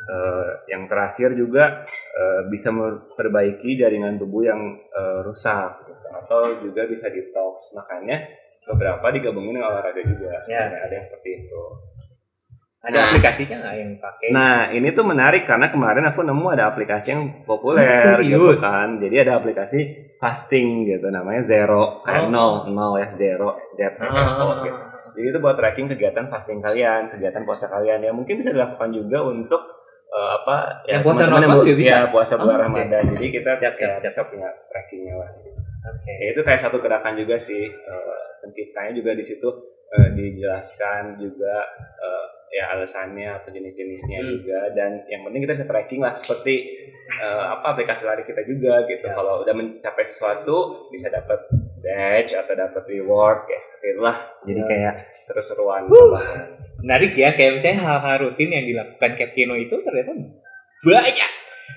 Eh, 0.06 0.50
yang 0.70 0.86
terakhir 0.86 1.34
juga 1.34 1.82
eh, 2.14 2.46
bisa 2.46 2.70
memperbaiki 2.70 3.74
jaringan 3.74 4.22
tubuh 4.22 4.46
yang 4.46 4.78
eh, 4.78 5.18
rusak 5.26 5.82
gitu. 5.82 6.06
atau 6.14 6.42
juga 6.62 6.86
bisa 6.86 7.10
detox 7.10 7.74
makanya 7.74 8.22
beberapa 8.70 9.02
digabungin 9.10 9.58
dengan 9.58 9.74
olahraga 9.74 9.98
juga 10.06 10.30
Ya. 10.46 10.70
Sebenarnya 10.70 10.78
ada 10.86 10.94
yang 10.94 11.06
seperti 11.10 11.30
itu 11.42 11.62
Ada 12.86 12.94
Nah. 12.94 13.06
aplikasinya 13.10 13.56
nggak 13.58 13.74
yang 13.76 13.92
pakai? 13.98 14.28
Nah, 14.30 14.56
ini 14.70 14.88
tuh 14.90 15.02
menarik 15.02 15.42
karena 15.42 15.66
kemarin 15.66 16.06
aku 16.06 16.22
nemu 16.22 16.46
ada 16.48 16.64
aplikasi 16.68 17.08
yang 17.10 17.24
populer 17.42 17.82
gitu 18.22 18.54
kan. 18.56 18.96
Jadi 18.96 19.16
ada 19.18 19.32
aplikasi 19.36 19.78
fasting 20.16 20.86
gitu 20.86 21.06
namanya 21.08 21.42
Zero, 21.42 21.98
kayak 22.00 22.26
Oh. 22.26 22.30
nol, 22.30 22.70
nol 22.70 22.94
ya 22.96 23.10
Zero, 23.12 23.58
Z 23.72 23.98
Ah, 23.98 24.62
gitu. 24.62 24.78
Jadi 25.12 25.26
itu 25.26 25.38
buat 25.38 25.56
tracking 25.56 25.88
kegiatan 25.88 26.28
fasting 26.28 26.60
kalian, 26.60 27.10
kegiatan 27.10 27.42
puasa 27.42 27.66
kalian 27.66 28.00
yang 28.00 28.14
mungkin 28.14 28.36
bisa 28.36 28.50
dilakukan 28.50 28.92
juga 28.92 29.18
untuk 29.24 29.62
eh, 30.06 30.30
apa 30.36 30.56
Yang 30.86 31.02
puasa 31.02 31.22
teman-teman 31.24 31.42
normal 31.50 31.58
juga 31.60 31.74
bisa? 31.74 31.90
Ya, 31.90 32.00
puasa 32.06 32.34
bulan 32.36 32.56
Oh. 32.56 32.62
Ramadan. 32.62 33.02
Jadi 33.10 33.26
kita 33.28 33.50
Siap, 33.58 33.74
ya, 33.76 33.98
bisa 33.98 34.22
punya 34.24 34.48
trackingnya 34.70 35.14
lah. 35.14 35.28
Oke. 35.86 36.12
Ya, 36.14 36.26
itu 36.30 36.40
kayak 36.40 36.60
satu 36.60 36.78
gerakan 36.78 37.14
juga 37.16 37.34
sih. 37.36 37.66
Eh, 37.66 38.16
penciptanya 38.38 38.92
juga 38.92 39.10
di 39.12 39.20
situ 39.20 39.48
eh, 39.88 40.08
dijelaskan 40.12 41.02
juga 41.16 41.54
eh, 41.98 42.24
ya 42.56 42.72
alasannya 42.72 43.28
atau 43.36 43.52
jenis-jenisnya 43.52 44.18
Hmm. 44.18 44.30
juga 44.32 44.60
dan 44.72 45.04
yang 45.06 45.20
penting 45.22 45.44
kita 45.44 45.52
bisa 45.60 45.68
tracking 45.68 46.00
lah 46.00 46.16
seperti 46.16 46.54
eh, 47.06 47.44
apa 47.52 47.76
aplikasi 47.76 48.02
lari 48.02 48.24
kita 48.24 48.42
juga 48.42 48.82
gitu. 48.88 49.04
Ya. 49.04 49.14
Kalau 49.14 49.44
udah 49.44 49.54
mencapai 49.54 50.02
sesuatu 50.02 50.56
bisa 50.88 51.06
dapat 51.06 51.38
badge 51.78 52.34
atau 52.34 52.54
dapat 52.56 52.82
reward 52.88 53.46
kayak 53.46 53.62
seperti 53.62 53.86
itulah. 53.92 54.16
Jadi 54.42 54.60
Ya. 54.60 54.66
kayak 54.66 54.94
seru-seruan. 55.22 55.82
Menarik 56.76 57.12
ya, 57.14 57.30
kayak 57.32 57.56
misalnya 57.56 57.78
hal-hal 57.84 58.16
rutin 58.26 58.50
yang 58.50 58.64
dilakukan 58.64 59.10
Captino 59.14 59.54
itu 59.54 59.74
ternyata 59.80 60.12
banyak. 60.82 61.30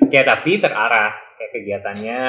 Kayak 0.09 0.25
tapi 0.27 0.51
terarah, 0.57 1.13
kayak 1.37 1.51
kegiatannya, 1.55 2.23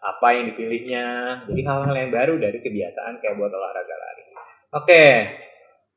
apa 0.00 0.26
yang 0.32 0.44
dipilihnya. 0.48 1.06
Jadi 1.44 1.60
hal-hal 1.60 1.94
yang 1.94 2.10
baru 2.10 2.34
dari 2.40 2.58
kebiasaan 2.58 3.20
kayak 3.20 3.36
buat 3.36 3.52
olahraga 3.52 3.94
lari. 3.94 4.24
Oke, 4.70 5.04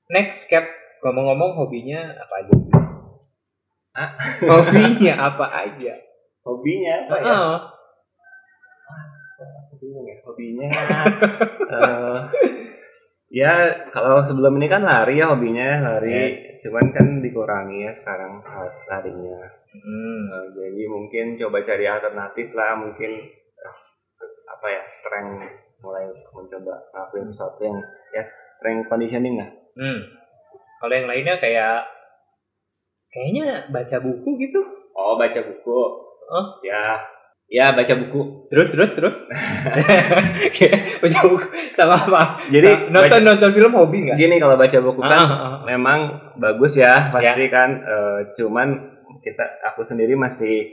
next 0.09 0.49
Cap, 0.49 0.67
ngomong-ngomong 1.03 1.51
hobinya 1.59 2.15
apa 2.15 2.33
aja 2.39 2.53
sih? 2.55 2.73
Ah? 3.93 4.09
Hobinya 4.49 5.13
apa 5.19 5.45
aja? 5.51 5.93
Hobinya 6.47 6.93
apa 7.05 7.15
ya? 7.19 7.27
Heeh. 7.27 7.55
Aku 9.43 9.75
bingung 9.75 10.07
ya, 10.07 10.15
hobinya 10.23 10.67
eh, 11.67 12.17
ya 13.27 13.53
kalau 13.91 14.23
sebelum 14.23 14.55
ini 14.55 14.71
kan 14.71 14.87
lari 14.87 15.19
ya 15.19 15.35
hobinya 15.35 15.83
lari 15.83 16.55
cuman 16.63 16.95
kan 16.95 17.19
dikurangi 17.19 17.83
ya 17.83 17.91
sekarang 17.91 18.39
larinya 18.87 19.51
Hmm. 19.73 20.29
Eh, 20.29 20.47
jadi 20.53 20.85
mungkin 20.85 21.33
coba 21.33 21.65
cari 21.65 21.89
alternatif 21.89 22.53
lah 22.53 22.77
mungkin 22.77 23.25
eh, 23.25 23.77
apa 24.45 24.67
ya 24.69 24.85
strength 24.93 25.49
mulai 25.81 26.05
mencoba 26.29 26.77
ngelakuin 26.93 27.25
sesuatu 27.33 27.57
yang 27.65 27.81
ya 28.13 28.21
strength 28.53 28.85
conditioning 28.85 29.41
lah 29.41 29.49
Hmm. 29.73 29.99
Kalau 30.83 30.93
yang 30.93 31.07
lainnya 31.07 31.35
kayak 31.37 31.87
kayaknya 33.07 33.43
baca 33.69 33.97
buku 33.97 34.29
gitu. 34.37 34.59
oh 34.91 35.15
baca 35.15 35.39
buku 35.39 35.79
Oh. 36.25 36.45
ya 36.61 36.99
ya 37.45 37.71
baca 37.71 37.93
buku 37.95 38.47
Terus 38.47 38.67
terus 38.69 38.91
terus. 38.91 39.17
Baca 40.99 41.19
buku 41.23 41.45
sama 41.73 41.95
apa? 41.95 42.21
jadi 42.47 42.89
nonton 42.89 43.21
baca- 43.21 43.25
nonton 43.25 43.51
film 43.53 43.71
hobi 43.73 43.97
nggak? 44.03 44.17
gini 44.17 44.35
kalau 44.37 44.55
baca 44.55 44.77
buku 44.77 44.99
kan 44.99 45.11
Ah, 45.13 45.23
ah, 45.23 45.39
ah. 45.41 45.55
memang 45.63 45.99
bagus 46.35 46.75
ya 46.75 47.07
pasti 47.09 47.47
kan 47.47 47.69
eh, 47.77 48.19
cuman 48.35 48.67
kita 49.19 49.39
aku 49.65 49.81
sendiri 49.81 50.13
masih 50.13 50.67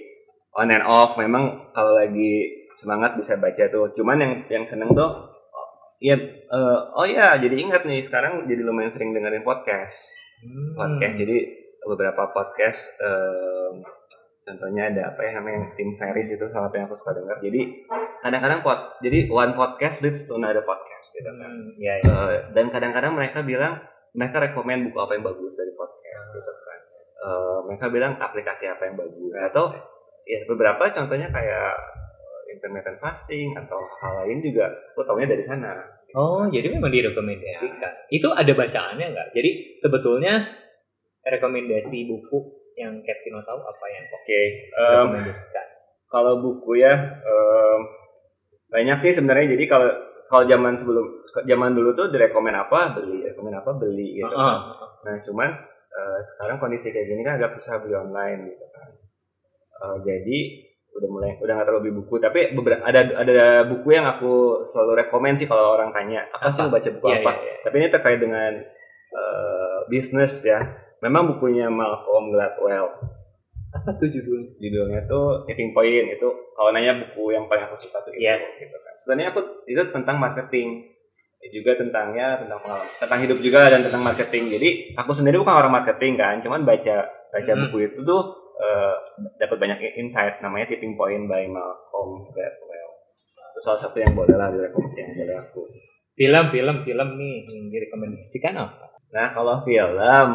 on 0.53 0.69
and 0.69 0.83
off 0.83 1.15
memang 1.15 1.71
kalau 1.71 1.95
lagi 1.95 2.51
semangat 2.75 3.15
bisa 3.15 3.37
baca 3.37 3.65
tuh 3.69 3.91
cuman 3.93 4.17
yang 4.17 4.33
yang 4.51 4.65
seneng 4.65 4.91
tuh 4.91 5.30
oh, 6.01 6.05
ya 6.09 6.17
eh, 6.17 6.81
oh 6.97 7.07
ya 7.07 7.37
jadi 7.37 7.55
ingat 7.61 7.85
nih 7.85 8.01
sekarang 8.01 8.49
jadi 8.49 8.65
lumayan 8.65 8.89
sering 8.89 9.13
dengerin 9.13 9.45
podcast. 9.45 10.17
Hmm. 10.41 10.73
podcast 10.73 11.21
jadi 11.21 11.37
beberapa 11.85 12.33
podcast 12.33 12.97
em, 12.97 13.85
contohnya 14.41 14.89
ada 14.89 15.13
apa 15.13 15.21
ya 15.21 15.37
namanya 15.37 15.77
tim 15.77 16.01
Ferris 16.01 16.33
itu 16.33 16.45
salah 16.49 16.73
satu 16.73 16.81
yang 16.81 16.89
aku 16.89 16.97
suka 16.97 17.13
dengar 17.21 17.37
jadi 17.45 17.61
kadang-kadang 18.25 18.61
pod 18.65 19.01
jadi 19.05 19.29
one 19.29 19.53
podcast 19.53 20.01
leads 20.01 20.25
to 20.25 20.37
another 20.41 20.65
podcast 20.65 21.13
gitu 21.13 21.29
kan. 21.29 21.49
Hmm, 21.49 21.77
ya, 21.77 21.95
ya. 22.01 22.09
Eh, 22.09 22.41
dan 22.57 22.73
kadang-kadang 22.73 23.13
mereka 23.13 23.45
bilang 23.45 23.85
mereka 24.17 24.43
rekomend 24.43 24.91
buku 24.91 24.99
apa 24.99 25.13
yang 25.17 25.25
bagus 25.25 25.55
dari 25.55 25.73
podcast 25.77 26.27
gitu 26.33 26.53
kan. 26.53 26.81
Eh, 27.21 27.59
mereka 27.69 27.87
bilang 27.93 28.13
aplikasi 28.17 28.65
apa 28.69 28.83
yang 28.89 28.97
bagus 28.97 29.37
atau 29.37 29.77
ya 30.25 30.41
beberapa 30.49 30.89
contohnya 30.93 31.29
kayak 31.29 31.73
intermittent 32.51 32.99
fasting 32.99 33.55
atau 33.55 33.79
hal 34.03 34.27
lain 34.27 34.43
juga 34.43 34.69
aku 34.93 35.07
taunya 35.07 35.31
dari 35.31 35.45
sana 35.45 35.75
Oh, 36.11 36.43
jadi 36.51 36.67
memang 36.75 36.91
direkomendasikan. 36.91 38.11
Itu 38.11 38.35
ada 38.35 38.51
bacaannya 38.51 39.15
nggak? 39.15 39.29
Jadi 39.31 39.79
sebetulnya 39.79 40.43
rekomendasi 41.23 42.03
buku 42.11 42.39
yang 42.75 42.99
Captino 43.05 43.39
tahu 43.39 43.63
apa 43.63 43.87
yang 43.93 44.05
oke 44.11 44.41
em, 44.75 44.91
rekomendasikan? 45.07 45.67
kalau 46.11 46.43
buku 46.43 46.83
ya 46.83 46.95
em, 47.23 47.81
banyak 48.75 48.99
sih 48.99 49.13
sebenarnya 49.15 49.55
jadi 49.55 49.65
kalau 49.71 49.89
kalau 50.27 50.45
zaman 50.47 50.75
sebelum 50.75 51.07
zaman 51.47 51.79
dulu 51.79 51.95
tuh 51.95 52.11
direkomend 52.11 52.59
apa 52.59 52.99
beli 52.99 53.27
rekomend 53.27 53.63
apa 53.63 53.71
beli 53.79 54.19
gitu 54.19 54.35
Ah, 54.35 54.59
ah. 54.67 54.91
Nah, 55.07 55.15
cuman 55.23 55.51
eh, 55.91 56.19
sekarang 56.27 56.59
kondisi 56.59 56.91
kayak 56.91 57.07
gini 57.07 57.23
kan 57.23 57.39
agak 57.39 57.55
susah 57.55 57.79
beli 57.83 57.95
online 57.95 58.51
gitu 58.51 58.67
kan. 58.75 58.89
Eh, 59.79 59.97
jadi 60.07 60.39
udah 60.91 61.09
mulai 61.09 61.31
udah 61.39 61.53
nggak 61.55 61.67
terlalu 61.67 61.83
beli 61.85 61.95
buku, 61.99 62.15
tapi 62.19 62.41
beberapa 62.51 62.83
ada 62.83 63.01
ada 63.15 63.39
buku 63.65 63.89
yang 63.91 64.05
aku 64.05 64.33
selalu 64.67 65.01
rekomend 65.01 65.39
sih 65.39 65.47
kalau 65.47 65.75
orang 65.75 65.91
tanya 65.91 66.27
apa, 66.29 66.51
sih 66.51 66.61
Apa? 66.61 66.67
lu 66.67 66.75
baca 66.75 66.89
buku 66.91 67.07
Iya, 67.07 67.19
apa. 67.21 67.33
iya, 67.33 67.41
iya. 67.41 67.55
Tapi 67.63 67.75
ini 67.77 67.89
terkait 67.89 68.19
dengan 68.19 68.53
eh, 69.11 69.79
bisnis 69.87 70.35
ya. 70.43 70.59
Memang 71.01 71.31
bukunya 71.31 71.67
Malcolm 71.67 72.29
Gladwell. 72.31 72.87
Apa 73.71 73.95
tuh 73.97 74.07
judulnya? 74.07 74.51
Judulnya 74.59 75.01
tuh 75.07 75.47
Tipping 75.47 75.71
Point 75.71 76.11
itu 76.11 76.29
kalau 76.53 76.71
nanya 76.71 76.99
buku 76.99 77.31
yang 77.31 77.47
paling 77.47 77.65
aku 77.65 77.79
suka 77.79 78.03
tuh 78.03 78.13
itu 78.13 78.27
Yes. 78.27 78.43
gitu 78.59 78.75
kan. 78.77 78.95
Sebenarnya 78.99 79.29
aku 79.31 79.41
itu 79.65 79.83
tentang 79.89 80.19
marketing 80.19 80.91
juga 81.49 81.73
tentangnya 81.73 82.37
tentang 82.37 82.61
pengalaman 82.61 82.89
tentang 83.01 83.21
hidup 83.25 83.39
juga 83.41 83.61
dan 83.67 83.81
tentang 83.81 84.05
marketing 84.05 84.45
jadi 84.53 84.69
aku 84.93 85.11
sendiri 85.11 85.41
bukan 85.41 85.57
orang 85.57 85.73
marketing 85.73 86.15
kan 86.15 86.37
cuman 86.45 86.69
baca 86.69 87.09
baca 87.33 87.53
Hmm. 87.57 87.63
buku 87.65 87.77
itu 87.89 87.99
tuh 88.05 88.40
eh, 88.61 88.95
dapat 89.37 89.57
banyak 89.59 89.79
insight 89.97 90.37
namanya 90.39 90.69
tipping 90.69 90.95
point 90.95 91.25
by 91.25 91.45
Malcolm 91.45 92.29
Gladwell 92.29 92.91
itu 93.51 93.59
salah 93.59 93.81
satu 93.81 93.97
yang 93.97 94.13
boleh 94.13 94.33
lah 94.33 94.49
direkomendasi 94.49 95.01
yang 95.01 95.13
boleh 95.17 95.37
aku 95.39 95.63
Film, 96.13 96.53
film, 96.53 96.77
film 96.85 97.09
nih 97.17 97.35
yang 97.49 97.65
direkomendasikan 97.69 98.53
apa? 98.55 98.87
nah 99.11 99.33
kalau 99.33 99.65
film 99.65 100.33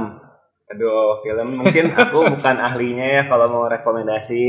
aduh 0.65 1.21
film 1.21 1.47
mungkin 1.55 1.93
aku 2.01 2.25
bukan 2.27 2.57
ahlinya 2.57 3.05
ya 3.05 3.21
kalau 3.25 3.45
mau 3.47 3.69
rekomendasi 3.69 4.43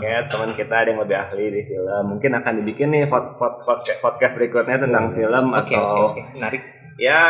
kayak 0.00 0.26
teman 0.26 0.56
kita 0.56 0.72
ada 0.72 0.88
yang 0.88 1.04
lebih 1.04 1.20
ahli 1.20 1.52
di 1.52 1.62
film 1.62 2.02
mungkin 2.08 2.32
akan 2.32 2.52
dibikin 2.58 2.88
nih 2.88 3.04
pod- 3.06 3.36
pod- 3.36 3.60
podcast 3.60 4.00
podcast 4.00 4.34
berikutnya 4.34 4.80
tentang 4.80 5.12
film 5.12 5.52
Oke, 5.52 5.76
atau 5.76 5.84
oke, 5.84 6.00
oke. 6.16 6.20
Menarik. 6.40 6.62
ya 6.96 7.20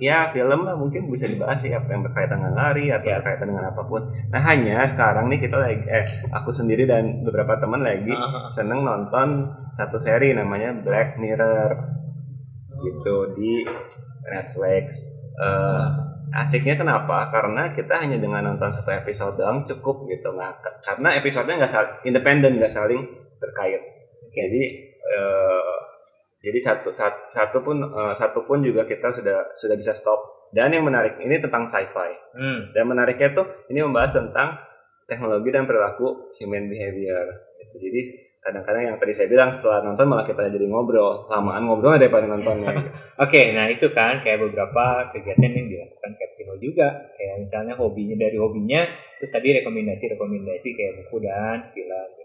ya 0.00 0.32
film 0.32 0.64
lah 0.64 0.72
mungkin 0.74 1.06
bisa 1.06 1.28
dibahas 1.28 1.60
sih 1.60 1.68
apa 1.70 1.84
yang 1.86 2.00
berkaitan 2.00 2.40
dengan 2.40 2.56
lari 2.56 2.88
atau 2.88 3.04
Ya. 3.04 3.20
berkaitan 3.20 3.46
dengan 3.46 3.68
apa 3.68 3.82
pun 3.84 4.00
nah 4.26 4.40
hanya 4.42 4.80
sekarang 4.82 5.28
nih 5.28 5.38
kita 5.38 5.56
lagi 5.56 5.84
eh 5.84 6.04
aku 6.30 6.50
sendiri 6.50 6.84
dan 6.84 7.20
beberapa 7.20 7.54
teman 7.54 7.80
lagi 7.80 8.08
Ah, 8.08 8.24
ah. 8.24 8.48
seneng 8.48 8.80
nonton 8.80 9.44
satu 9.70 9.96
seri 9.96 10.32
namanya 10.32 10.72
Black 10.74 11.14
Mirror 11.14 11.70
gitu 12.80 13.16
di 13.34 13.62
Netflix 14.26 15.06
Eh, 15.32 15.86
asiknya 16.32 16.76
kenapa 16.76 17.28
karena 17.28 17.72
kita 17.72 17.96
hanya 17.96 18.16
dengan 18.16 18.44
nonton 18.44 18.68
satu 18.68 18.92
episode 18.92 19.34
doang 19.34 19.64
cukup 19.64 20.04
gitu 20.06 20.30
nah 20.30 20.52
karena 20.78 21.16
episodenya 21.16 21.64
nggak 21.64 21.72
sal- 21.72 21.96
independen 22.02 22.56
nggak 22.56 22.68
saling 22.68 23.00
terkait 23.36 23.80
jadi 24.28 24.62
eh, 24.92 25.76
Jadi 26.40 26.58
satu 26.58 26.88
satu, 26.96 27.20
satu 27.28 27.58
pun 27.60 27.84
eh, 27.84 28.14
satu 28.16 28.48
pun 28.48 28.64
juga 28.64 28.88
kita 28.88 29.12
sudah 29.12 29.54
sudah 29.60 29.76
bisa 29.76 29.92
stop. 29.92 30.50
Dan 30.50 30.74
yang 30.74 30.82
menarik 30.82 31.20
ini 31.22 31.38
tentang 31.38 31.68
sci-fi. 31.68 32.10
Hmm. 32.34 32.74
Dan 32.74 32.90
menariknya 32.90 33.36
tuh 33.36 33.46
ini 33.70 33.86
membahas 33.86 34.18
tentang 34.18 34.58
teknologi 35.06 35.50
dan 35.52 35.68
perilaku 35.68 36.34
human 36.40 36.66
behavior. 36.66 37.26
Gitu. 37.60 37.76
Jadi 37.78 38.00
kadang-kadang 38.40 38.82
yang 38.88 38.96
tadi 38.96 39.12
saya 39.12 39.28
bilang 39.28 39.52
setelah 39.52 39.84
nonton 39.84 40.08
malah 40.08 40.24
kita 40.24 40.48
jadi 40.48 40.64
ngobrol, 40.64 41.28
lamaan 41.28 41.68
ngobrol 41.68 42.00
daripada 42.00 42.24
nontonnya. 42.24 42.72
Oke, 43.24 43.52
nah 43.52 43.68
itu 43.68 43.92
kan 43.92 44.24
kayak 44.24 44.40
beberapa 44.40 45.12
kegiatan 45.12 45.44
yang 45.44 45.68
dilakukan 45.68 46.10
Captino 46.16 46.54
juga. 46.56 46.88
Kayak 47.20 47.36
misalnya 47.44 47.74
hobinya 47.76 48.16
dari 48.16 48.40
hobinya, 48.40 48.80
terus 49.20 49.30
tadi 49.30 49.52
rekomendasi-rekomendasi 49.60 50.68
kayak 50.72 50.92
buku 51.04 51.16
dan 51.20 51.68
film. 51.76 52.19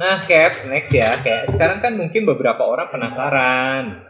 Nah, 0.00 0.24
Cap, 0.24 0.64
next 0.64 0.96
ya. 0.96 1.20
Kayak 1.20 1.52
sekarang 1.52 1.84
kan 1.84 1.92
mungkin 1.92 2.24
beberapa 2.24 2.64
orang 2.64 2.88
penasaran. 2.88 4.00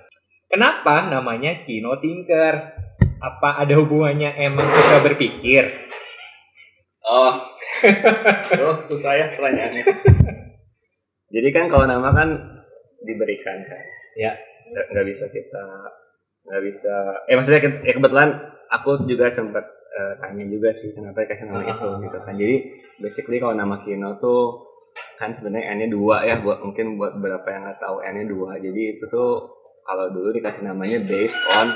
Kenapa 0.47 1.11
namanya 1.11 1.67
Kino 1.67 1.99
Tinker? 1.99 2.79
Apa 3.19 3.59
ada 3.59 3.75
hubungannya 3.75 4.39
emang 4.39 4.71
suka 4.71 5.03
berpikir? 5.03 5.67
Oh, 7.03 7.35
tuh 8.55 8.87
susah 8.87 9.19
ya 9.19 9.27
pertanyaannya. 9.35 9.85
Jadi 11.35 11.49
kan 11.51 11.67
kalau 11.67 11.91
nama 11.91 12.15
kan 12.15 12.39
diberikan 13.03 13.59
kan. 13.67 13.83
Ya. 14.15 14.39
Nggak, 14.71 14.87
nggak 14.95 15.07
bisa 15.11 15.25
kita 15.35 15.65
nggak 16.47 16.63
bisa. 16.71 16.95
Eh 17.27 17.35
maksudnya 17.35 17.83
ya 17.83 17.93
kebetulan 17.99 18.39
aku 18.71 19.11
juga 19.11 19.27
sempat 19.35 19.67
eh, 19.67 20.15
tanya 20.23 20.47
juga 20.47 20.71
sih 20.71 20.95
kenapa 20.95 21.27
dikasih 21.27 21.51
nama 21.51 21.67
Ah, 21.67 21.75
itu 21.75 21.87
ah, 21.91 21.97
gitu 21.99 22.19
kan. 22.23 22.35
Jadi 22.39 22.57
basically 23.03 23.43
kalau 23.43 23.59
nama 23.59 23.83
Kino 23.83 24.15
tuh 24.23 24.70
kan 25.21 25.37
sebenarnya 25.37 25.77
N-nya 25.77 25.89
dua 25.93 26.25
ya 26.25 26.41
buat 26.41 26.65
mungkin 26.65 26.97
buat 26.97 27.21
beberapa 27.21 27.45
yang 27.53 27.69
nggak 27.69 27.81
tahu 27.85 27.97
N-nya 28.01 28.27
dua. 28.33 28.57
Jadi 28.57 28.97
itu 28.97 29.05
tuh 29.13 29.53
kalau 29.85 30.09
dulu 30.09 30.33
dikasih 30.33 30.65
namanya 30.65 31.05
based 31.05 31.37
on 31.61 31.69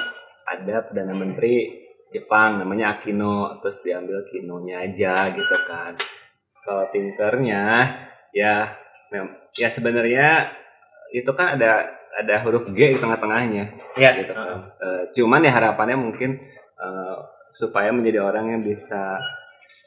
ada 0.49 0.88
perdana 0.88 1.12
menteri 1.12 1.84
Jepang 2.09 2.62
namanya 2.62 2.97
Akino 2.97 3.61
terus 3.61 3.84
diambil 3.84 4.24
Kinonya 4.32 4.88
aja 4.88 5.28
gitu 5.36 5.57
kan. 5.68 5.92
Kalau 6.64 6.88
tinkernya 6.88 7.92
ya 8.32 8.72
ya 9.53 9.68
sebenarnya 9.68 10.49
itu 11.12 11.28
kan 11.36 11.61
ada 11.61 12.01
ada 12.14 12.34
huruf 12.47 12.70
G 12.72 12.95
di 12.95 12.99
tengah-tengahnya 12.99 13.64
Ya, 13.99 14.11
gitu 14.18 14.32
kan. 14.34 14.72
Eh, 14.78 15.03
cuman 15.18 15.42
ya 15.42 15.53
harapannya 15.53 15.99
mungkin 15.99 16.38
eh, 16.80 17.16
supaya 17.53 17.92
menjadi 17.92 18.22
orang 18.24 18.57
yang 18.57 18.62
bisa 18.62 19.18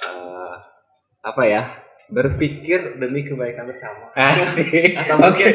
eh, 0.03 0.55
apa 1.24 1.43
ya 1.47 1.87
berpikir 2.08 2.95
demi 2.97 3.28
kebaikan 3.28 3.68
bersama 3.68 4.08
Asik. 4.16 4.95
atau 4.95 5.16
Oke. 5.20 5.28
mungkin 5.28 5.53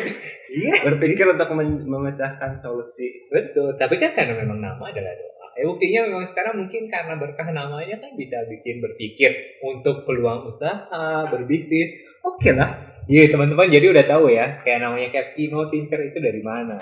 berpikir 0.84 1.24
untuk 1.24 1.48
mem- 1.56 1.88
memecahkan 1.88 2.60
solusi 2.60 3.28
Betul, 3.32 3.80
tapi 3.80 3.96
kan 3.96 4.12
karena 4.12 4.36
memang 4.36 4.60
nama 4.60 4.84
adalah 4.84 5.16
doa. 5.16 5.48
Ya 5.52 5.64
buktinya 5.68 6.00
memang 6.08 6.24
sekarang 6.28 6.64
mungkin 6.64 6.88
karena 6.88 7.16
berkah 7.16 7.48
namanya 7.48 7.96
kan 8.00 8.12
bisa 8.16 8.40
bikin 8.48 8.80
berpikir 8.80 9.60
untuk 9.60 10.04
peluang 10.04 10.48
usaha, 10.48 11.28
berbisnis. 11.28 11.92
Oke 12.24 12.52
lah. 12.52 12.72
Iya 13.04 13.32
teman-teman 13.32 13.68
jadi 13.68 13.92
udah 13.92 14.04
tahu 14.06 14.32
ya 14.32 14.60
kayak 14.62 14.80
namanya 14.80 15.08
Captino 15.12 15.68
Tinker 15.68 16.00
itu 16.08 16.18
dari 16.20 16.40
mana. 16.40 16.76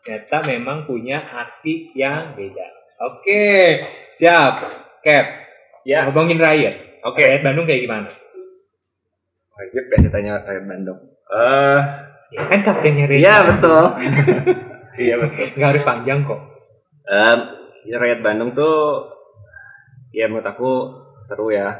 Ternyata 0.00 0.36
memang 0.48 0.88
punya 0.88 1.20
arti 1.20 1.92
yang 1.92 2.32
beda. 2.32 2.68
Oke, 3.04 3.80
siap. 4.16 4.64
Cap, 5.00 5.26
ya 5.88 6.04
ngomongin 6.08 6.36
Riot. 6.36 6.76
oke 7.00 7.16
Riot 7.16 7.40
Bandung 7.40 7.64
kayak 7.64 7.88
gimana? 7.88 8.08
Wajib 9.60 9.84
ya 9.84 9.98
ditanya 10.00 10.32
Rakyat 10.40 10.64
Bandung 10.64 11.00
eh 11.28 11.80
Ya 12.30 12.46
kan 12.46 12.62
kaptennya 12.62 13.04
Riot. 13.04 13.20
iya 13.20 13.36
betul 13.44 13.84
iya 15.04 15.14
betul 15.16 15.44
Nggak 15.50 15.68
harus 15.68 15.82
panjang 15.84 16.22
kok. 16.22 16.38
Ya, 17.82 17.96
Rakyat 17.96 18.20
Bandung 18.20 18.50
tuh 18.52 19.02
ya 20.10 20.26
menurut 20.26 20.46
aku 20.46 20.70
seru 21.22 21.50
ya. 21.50 21.74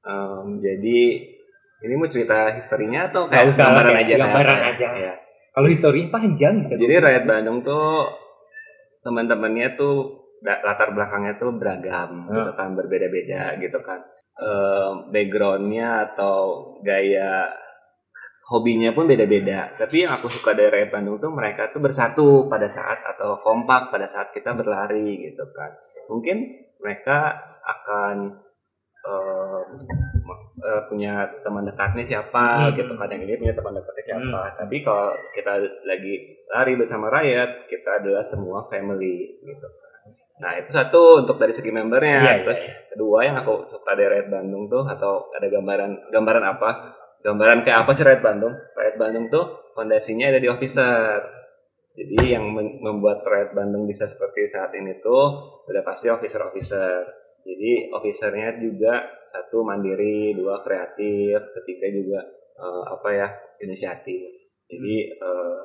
Em, 0.00 0.56
jadi 0.56 1.00
ini 1.80 1.94
mau 1.94 2.06
cerita 2.06 2.48
historinya 2.50 3.08
atau 3.08 3.24
Nggak 3.24 3.36
kayak 3.36 3.52
usah 3.52 3.64
gambaran 3.66 3.90
kayak 3.90 4.00
aja? 4.02 4.14
gambaran 4.16 4.56
kayak- 4.58 4.72
aja. 4.72 4.88
ya. 4.94 5.12
Kalau 5.50 5.68
historinya 5.68 6.08
panjang 6.08 6.54
bisa. 6.58 6.72
Jadi 6.74 6.94
Rakyat 6.96 7.24
Bandung 7.26 7.58
tuh 7.60 7.88
teman-temannya 9.00 9.68
tuh 9.74 9.94
latar 10.40 10.88
belakangnya 10.90 11.36
tuh 11.36 11.52
beragam, 11.52 12.24
Hmm. 12.24 12.32
gitu 12.34 12.52
kan 12.54 12.72
berbeda-beda 12.72 13.58
gitu 13.58 13.76
kan. 13.80 14.00
Em, 14.40 15.12
backgroundnya 15.12 16.08
atau 16.08 16.36
gaya 16.80 17.44
hobinya 18.48 18.88
pun 18.96 19.04
beda-beda. 19.04 19.68
Tapi 19.76 20.08
yang 20.08 20.16
aku 20.16 20.32
suka 20.32 20.56
dari 20.56 20.72
Rakyat 20.72 20.90
Bandung 20.96 21.20
tuh 21.20 21.28
mereka 21.28 21.68
tuh 21.68 21.84
bersatu 21.84 22.48
pada 22.48 22.64
saat 22.64 23.04
atau 23.04 23.36
kompak 23.44 23.92
pada 23.92 24.08
saat 24.08 24.32
kita 24.32 24.56
berlari 24.56 25.28
gitu 25.28 25.44
kan. 25.52 25.76
Mungkin 26.08 26.36
mereka 26.80 27.36
akan 27.60 28.40
em, 29.00 29.68
eh, 30.60 30.82
punya 30.88 31.28
teman 31.44 31.68
dekatnya 31.68 32.04
siapa 32.04 32.68
Hmm. 32.68 32.76
gitu 32.80 32.92
kan 32.96 33.12
yang 33.12 33.22
ini 33.28 33.36
punya 33.44 33.52
teman 33.52 33.76
dekatnya 33.76 34.04
siapa. 34.16 34.56
Tapi 34.56 34.76
kalau 34.80 35.12
kita 35.36 35.52
lagi 35.84 36.14
lari 36.48 36.72
bersama 36.80 37.12
rakyat, 37.12 37.68
kita 37.68 37.90
adalah 38.00 38.24
semua 38.24 38.64
family 38.72 39.36
gitu 39.44 39.68
kan. 39.68 39.89
Nah 40.40 40.56
itu 40.56 40.70
satu 40.72 41.20
untuk 41.22 41.36
dari 41.36 41.52
segi 41.52 41.68
membernya. 41.68 42.24
Iya, 42.24 42.32
iya, 42.40 42.44
Terus 42.48 42.60
kedua 42.88 43.18
yang 43.28 43.36
aku 43.44 43.68
suka 43.68 43.92
dari 43.92 44.08
Rakyat 44.08 44.28
Bandung 44.32 44.72
tuh 44.72 44.82
atau 44.88 45.28
ada 45.36 45.46
gambaran 45.46 46.10
gambaran 46.10 46.44
apa? 46.48 46.70
Gambaran 47.20 47.58
kayak 47.68 47.78
apa 47.84 47.90
sih 47.92 48.04
Rakyat 48.08 48.22
Bandung? 48.24 48.54
Rakyat 48.56 48.96
Bandung 48.96 49.24
tuh 49.28 49.44
fondasinya 49.76 50.32
ada 50.32 50.40
di 50.40 50.48
officer. 50.48 51.20
Jadi 51.92 52.32
yang 52.32 52.48
membuat 52.56 53.20
Rakyat 53.20 53.52
Bandung 53.52 53.84
bisa 53.84 54.08
seperti 54.08 54.48
saat 54.48 54.72
ini 54.72 54.96
tuh 55.04 55.60
udah 55.68 55.82
pasti 55.84 56.08
officer-officer. 56.08 57.04
Jadi 57.44 57.92
officernya 57.92 58.56
juga 58.56 59.04
satu 59.30 59.62
mandiri, 59.62 60.32
dua 60.32 60.64
kreatif, 60.64 61.52
ketiga 61.60 61.86
juga 61.92 62.20
eh, 62.56 62.82
apa 62.88 63.08
ya 63.12 63.28
inisiatif. 63.60 64.48
Jadi 64.64 64.96
eh, 65.12 65.60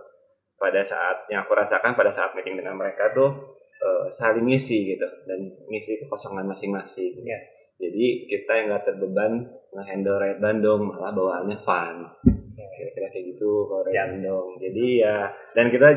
pada 0.60 0.82
saat 0.84 1.28
yang 1.32 1.48
aku 1.48 1.56
rasakan 1.56 1.96
pada 1.96 2.12
saat 2.12 2.36
meeting 2.36 2.60
dengan 2.60 2.76
mereka 2.80 3.12
tuh 3.16 3.56
eh, 3.82 4.06
saling 4.16 4.46
ngisi 4.48 4.96
gitu 4.96 5.08
dan 5.28 5.40
ngisi 5.68 6.00
kekosongan 6.06 6.48
masing-masing. 6.48 7.20
Iya. 7.24 7.40
Jadi 7.76 8.32
kita 8.32 8.52
yang 8.56 8.66
nggak 8.72 8.84
terbeban 8.88 9.32
nge-handle 9.76 10.16
Rakyat 10.16 10.40
Bandung 10.40 10.82
malah 10.88 11.12
bawaannya 11.12 11.60
fun. 11.60 12.08
Kira-kira 12.56 13.08
kayak 13.12 13.26
gitu 13.36 13.68
kalau 13.68 13.84
Rakyat 13.84 13.96
Siap. 13.96 14.08
Bandung. 14.16 14.48
Jadi 14.64 14.86
ya 15.04 15.16
dan 15.52 15.66
kita 15.68 15.88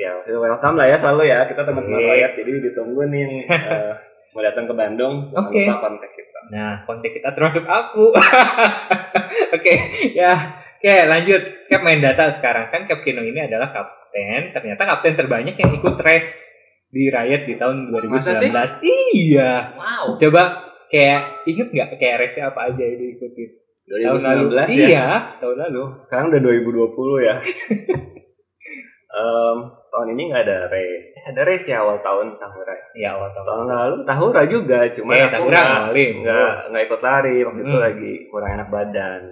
ya 0.00 0.10
welcome 0.32 0.76
lah 0.80 0.86
ya 0.88 0.96
selalu 0.96 1.22
ya 1.28 1.44
kita 1.44 1.60
teman-teman 1.60 2.00
Sip. 2.00 2.08
rakyat. 2.08 2.32
Jadi 2.40 2.50
ditunggu 2.72 3.00
nih 3.12 3.20
yang 3.20 3.34
eh, 3.72 3.94
mau 4.32 4.40
datang 4.40 4.64
ke 4.64 4.74
Bandung. 4.74 5.14
Oke. 5.36 5.64
lupa 5.68 5.76
kontak 5.84 6.10
kita. 6.16 6.40
Nah, 6.46 6.72
kontak 6.88 7.10
kita 7.12 7.28
termasuk 7.34 7.64
aku. 7.66 8.14
Oke, 9.56 9.74
ya. 10.14 10.32
Oke, 10.76 10.94
lanjut. 11.08 11.42
Cap 11.66 11.82
main 11.82 11.98
data 11.98 12.30
sekarang 12.30 12.70
kan 12.70 12.86
Cap 12.86 13.02
Kino 13.02 13.20
ini 13.20 13.44
adalah 13.44 13.72
kapten. 13.74 14.54
Ternyata 14.54 14.82
kapten 14.86 15.18
terbanyak 15.18 15.56
yang 15.58 15.70
ikut 15.74 15.96
race 16.00 16.55
di 16.96 17.06
Riot 17.12 17.42
di 17.44 17.54
tahun 17.60 17.76
2019. 17.92 18.08
Masa 18.08 18.32
sih? 18.40 18.48
Iya. 19.12 19.52
Wow. 19.76 20.16
Coba 20.16 20.42
kayak 20.88 21.44
inget 21.44 21.68
nggak 21.68 21.88
kayak 22.00 22.16
race 22.24 22.40
apa 22.40 22.72
aja 22.72 22.80
yang 22.80 22.96
diikutin? 22.96 23.50
Tahun 23.86 24.18
lalu. 24.18 24.44
2019 24.50 24.66
ya. 24.74 24.88
Iya, 24.88 25.06
tahun 25.38 25.56
lalu. 25.68 25.82
Sekarang 26.02 26.26
udah 26.32 26.40
2020 26.42 27.28
ya. 27.28 27.34
Em, 29.16 29.58
tahun 29.88 30.08
ini 30.12 30.22
nggak 30.28 30.42
ada 30.44 30.58
race. 30.68 31.08
Eh, 31.16 31.24
ada 31.32 31.40
race 31.46 31.64
ya 31.64 31.80
awal 31.80 32.04
tahun 32.04 32.36
Tahura. 32.36 32.74
Iya, 32.92 33.16
awal 33.16 33.30
tahun. 33.32 33.46
Tahun 33.48 33.66
lalu 33.70 33.96
Tahura 34.04 34.42
juga, 34.44 34.78
cuma 34.92 35.10
Eh, 35.16 35.24
aku 35.24 35.48
nggak 35.48 35.66
nggak 35.94 36.52
nggak 36.68 36.82
ikut 36.84 37.00
lari 37.00 37.36
waktu 37.40 37.60
itu 37.64 37.72
Hmm. 37.72 37.84
lagi 37.86 38.12
kurang 38.28 38.50
enak 38.60 38.68
badan. 38.68 39.22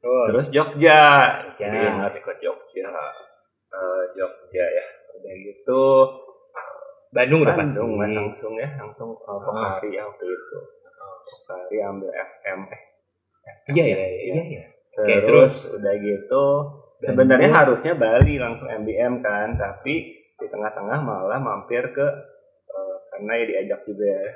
Terus 0.00 0.46
Jogja, 0.48 1.02
Ya. 1.60 1.68
jadi 1.68 1.76
ingat 1.92 2.16
ikut 2.16 2.36
Jogja. 2.40 2.88
Eh, 3.68 4.02
Jogja 4.16 4.64
ya. 4.64 4.84
Udah 5.30 5.38
gitu 5.38 5.82
Bandung 7.10 7.40
udah 7.42 7.54
pasti. 7.54 7.70
Bandung 7.70 7.92
kan 7.96 8.10
langsung 8.12 8.54
ya, 8.54 8.68
langsung 8.74 9.10
uh, 9.14 9.30
Ah. 9.30 9.38
Pokari 9.78 9.94
ya 9.94 10.02
waktu 10.04 10.26
itu. 10.26 10.58
Pokari 11.22 11.76
ambil 11.80 12.10
FM 12.10 12.60
eh. 12.66 12.82
Iya, 13.70 13.84
iya, 13.86 14.06
iya, 14.26 14.42
iya. 14.44 14.64
Oke, 14.90 15.14
Terus, 15.22 15.70
udah 15.70 15.94
gitu 15.96 16.44
sebenarnya 17.00 17.50
harusnya 17.56 17.94
Bali 17.94 18.36
langsung 18.36 18.66
MBM 18.68 19.22
kan, 19.22 19.54
tapi 19.54 19.94
di 20.34 20.46
tengah-tengah 20.46 20.98
malah 21.00 21.38
mampir 21.38 21.88
ke 21.90 22.06
eh, 22.66 22.96
karena 23.08 23.32
ya 23.34 23.44
diajak 23.46 23.80
juga 23.84 24.06
ya. 24.06 24.18
eh, 24.20 24.34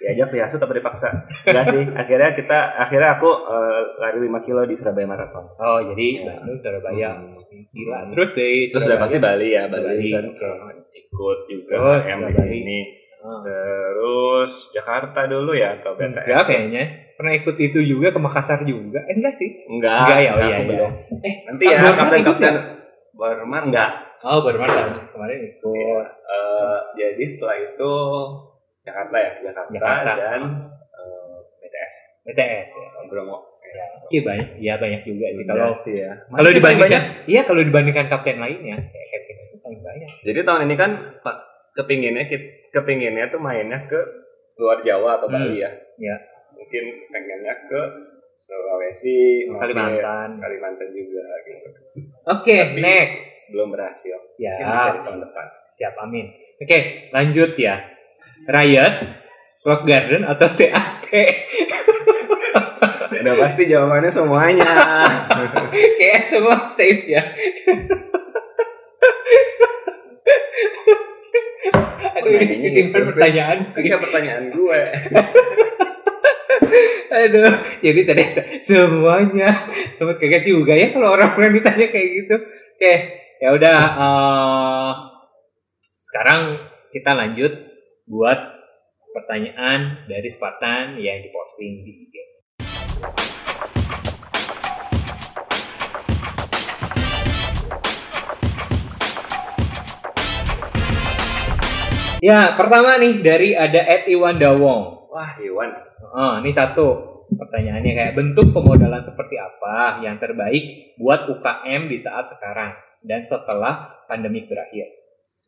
diajak 0.00 0.28
dihasut 0.30 0.58
tapi 0.58 0.78
dipaksa. 0.78 1.26
Enggak 1.44 1.66
sih, 1.68 1.82
akhirnya 2.00 2.30
kita 2.32 2.58
akhirnya 2.78 3.10
aku 3.14 3.30
eh, 3.30 3.80
lari 3.98 4.18
5 4.22 4.46
kilo 4.46 4.62
di 4.64 4.74
Surabaya 4.74 5.06
Marathon. 5.06 5.44
Oh, 5.54 5.78
jadi 5.84 6.06
Ya. 6.16 6.24
Bandung 6.40 6.58
Surabaya. 6.58 7.10
Hmm. 7.14 7.39
Gila. 7.50 7.98
Terus 8.10 8.30
dari 8.30 8.58
Terus 8.66 8.84
udah 8.84 8.98
pasti 8.98 9.18
Bali 9.18 9.48
ya, 9.50 9.66
Bali, 9.66 9.84
Bali, 9.84 10.08
kan 10.08 10.24
oke. 10.24 10.46
eh, 10.46 10.74
ikut 10.96 11.38
juga 11.46 11.74
HM 12.00 12.18
udah 12.18 12.30
di 12.30 12.38
Bali. 12.38 12.50
sini. 12.52 12.78
Ah. 13.20 13.40
Terus 13.44 14.52
Jakarta 14.72 15.20
dulu 15.26 15.52
ya 15.52 15.76
atau 15.76 15.92
BTS? 15.92 16.24
Enggak 16.24 16.42
kayaknya. 16.46 16.84
Pernah 17.14 17.32
ikut 17.36 17.56
itu 17.58 17.78
juga 17.84 18.08
ke 18.10 18.18
Makassar 18.18 18.64
juga. 18.64 19.04
Eh 19.04 19.12
enggak 19.12 19.34
sih. 19.36 19.50
Enggak, 19.68 20.08
Enggak 20.08 20.18
ya, 20.18 20.30
oh 20.30 20.38
iya, 20.38 20.46
iya. 20.48 20.58
belum. 20.64 20.92
Eh, 21.20 21.34
Nanti 21.44 21.64
ya 21.66 21.78
kapten 21.92 22.20
kapten 22.24 22.54
Barmar 23.12 23.62
enggak. 23.68 23.90
Oh, 24.24 24.40
tahun 24.40 24.56
kemarin 25.12 25.38
ikut. 25.52 26.06
Eh, 26.06 26.78
jadi 26.96 27.24
setelah 27.26 27.56
itu 27.58 27.92
Jakarta 28.80 29.16
ya, 29.16 29.30
Jakarta, 29.42 29.70
Jakarta. 29.74 30.12
dan 30.16 30.40
eh, 30.96 31.36
BTS. 31.60 31.94
BTS 32.24 32.68
ya. 32.72 32.88
Bromo. 33.04 33.49
Iya 34.10 34.20
banyak, 34.20 34.48
iya 34.58 34.74
banyak 34.74 35.02
juga 35.04 35.26
sih. 35.30 35.44
Kalau 35.44 35.70
sih 35.76 35.94
ya. 35.94 36.12
kalau 36.26 36.50
dibandingkan, 36.50 37.02
iya 37.24 37.40
kalau 37.42 37.62
dibandingkan 37.62 38.06
kapten 38.06 38.36
lainnya, 38.36 38.76
ya 38.80 39.04
kapten 39.06 39.36
itu 39.40 39.56
paling 39.60 39.80
banyak. 39.80 40.08
Jadi 40.20 40.38
tahun 40.42 40.60
ini 40.66 40.74
kan 40.74 40.90
Pak 41.20 41.36
kepinginnya 41.72 42.24
kepinginnya 42.68 43.30
tuh 43.30 43.38
mainnya 43.38 43.86
ke 43.86 44.00
luar 44.56 44.82
Jawa 44.82 45.16
atau 45.16 45.26
Hmm. 45.26 45.38
Bali 45.40 45.62
ya. 45.62 45.70
Iya. 45.96 46.16
Mungkin 46.52 46.84
pengennya 47.06 47.54
ke 47.64 47.80
Sulawesi, 48.40 49.46
Kalimantan. 49.48 50.36
Kalimantan 50.36 50.88
juga 50.90 51.24
gitu. 51.46 51.68
Oke, 52.26 52.56
Tapi- 52.66 52.82
next. 52.82 53.54
Belum 53.54 53.70
berhasil. 53.70 54.16
Ya, 54.36 54.58
Mungkin 54.58 54.66
bisa 54.68 54.90
di 54.90 55.00
tahun 55.06 55.20
depan. 55.22 55.46
siap 55.72 55.94
amin. 55.98 56.26
Oke, 56.58 56.78
lanjut 57.08 57.50
ya. 57.54 57.76
Riot, 58.44 58.94
Rock 59.62 59.82
Garden 59.84 60.22
atau 60.24 60.46
TAT? 60.50 61.06
Udah 63.10 63.34
pasti 63.42 63.66
jawabannya 63.66 64.10
semuanya. 64.14 64.70
Kayak 65.98 66.22
semua 66.30 66.56
safe 66.78 67.04
ya. 67.10 67.22
Aduh, 72.20 72.30
ini 72.36 72.54
ini 72.62 72.68
gitu 72.86 72.98
pertanyaan 73.10 73.58
sih. 73.74 73.82
Ini 73.82 73.98
pertanyaan 73.98 74.44
gue. 74.54 74.80
Aduh, 77.10 77.52
jadi 77.82 78.00
tadi 78.06 78.22
semuanya 78.62 79.66
sempat 79.98 80.22
kaget 80.22 80.46
juga 80.46 80.78
ya 80.78 80.94
kalau 80.94 81.10
orang-orang 81.18 81.58
ditanya 81.58 81.90
kayak 81.90 82.08
gitu. 82.22 82.36
Oke, 82.78 82.94
ya 83.42 83.48
udah. 83.50 83.78
eh, 83.98 84.92
sekarang 86.00 86.58
kita 86.94 87.14
lanjut 87.14 87.52
buat 88.06 88.38
pertanyaan 89.10 90.06
dari 90.06 90.30
Spartan 90.30 90.98
yang 90.98 91.18
diposting 91.22 91.82
di 91.82 91.92
IG. 92.06 92.29
Ya, 102.20 102.52
pertama 102.52 103.00
nih 103.00 103.24
dari 103.24 103.56
ada 103.56 103.80
Ed 103.80 104.04
Iwan 104.12 104.36
Dawong. 104.36 105.08
Wah, 105.08 105.40
Iwan. 105.40 105.72
Oh, 106.12 106.36
ini 106.44 106.52
satu 106.52 106.86
pertanyaannya 107.32 107.92
kayak 107.96 108.12
bentuk 108.12 108.52
pemodalan 108.52 109.00
seperti 109.00 109.40
apa 109.40 110.04
yang 110.04 110.20
terbaik 110.20 110.94
buat 111.00 111.32
UKM 111.32 111.88
di 111.88 111.96
saat 111.96 112.28
sekarang 112.28 112.76
dan 113.00 113.24
setelah 113.24 114.04
pandemi 114.04 114.44
berakhir. 114.44 114.92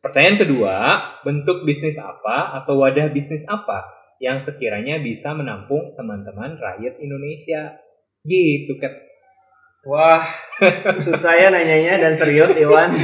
Pertanyaan 0.01 0.41
kedua, 0.41 0.75
bentuk 1.21 1.61
bisnis 1.61 1.95
apa 2.01 2.57
atau 2.57 2.81
wadah 2.81 3.07
bisnis 3.13 3.45
apa 3.45 4.02
yang 4.23 4.39
sekiranya 4.39 5.03
bisa 5.03 5.35
menampung 5.35 5.91
teman-teman 5.99 6.55
rakyat 6.55 6.95
Indonesia? 7.03 7.75
Gitu, 8.23 8.79
Kat. 8.79 8.95
Wah, 9.83 10.23
susah 11.11 11.35
ya 11.35 11.51
nanyanya 11.51 11.99
dan 11.99 12.15
serius 12.15 12.55
Iwan. 12.55 12.95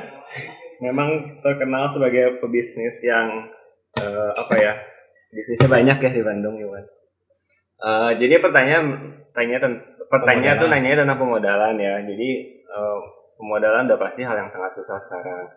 Memang 0.86 1.42
terkenal 1.42 1.90
sebagai 1.90 2.38
pebisnis 2.38 3.02
yang 3.02 3.50
eh, 3.98 4.30
apa 4.38 4.54
ya? 4.54 4.78
Bisnisnya 5.34 5.66
banyak 5.66 5.98
ya 5.98 6.10
di 6.14 6.22
Bandung 6.22 6.62
Iwan. 6.62 6.86
Eh, 7.82 8.10
jadi 8.22 8.38
pertanyaan 8.38 9.18
tanya 9.34 9.58
pertanyaan 10.06 10.62
tuh 10.62 10.70
Pemodalan. 10.70 10.86
nanya 10.86 11.02
tentang 11.02 11.18
pemodalan 11.18 11.74
ya. 11.74 11.94
Jadi 12.06 12.30
eh, 12.62 12.98
pemodalan 13.34 13.90
udah 13.90 13.98
pasti 13.98 14.22
hal 14.22 14.38
yang 14.38 14.50
sangat 14.52 14.78
susah 14.78 15.02
sekarang. 15.02 15.50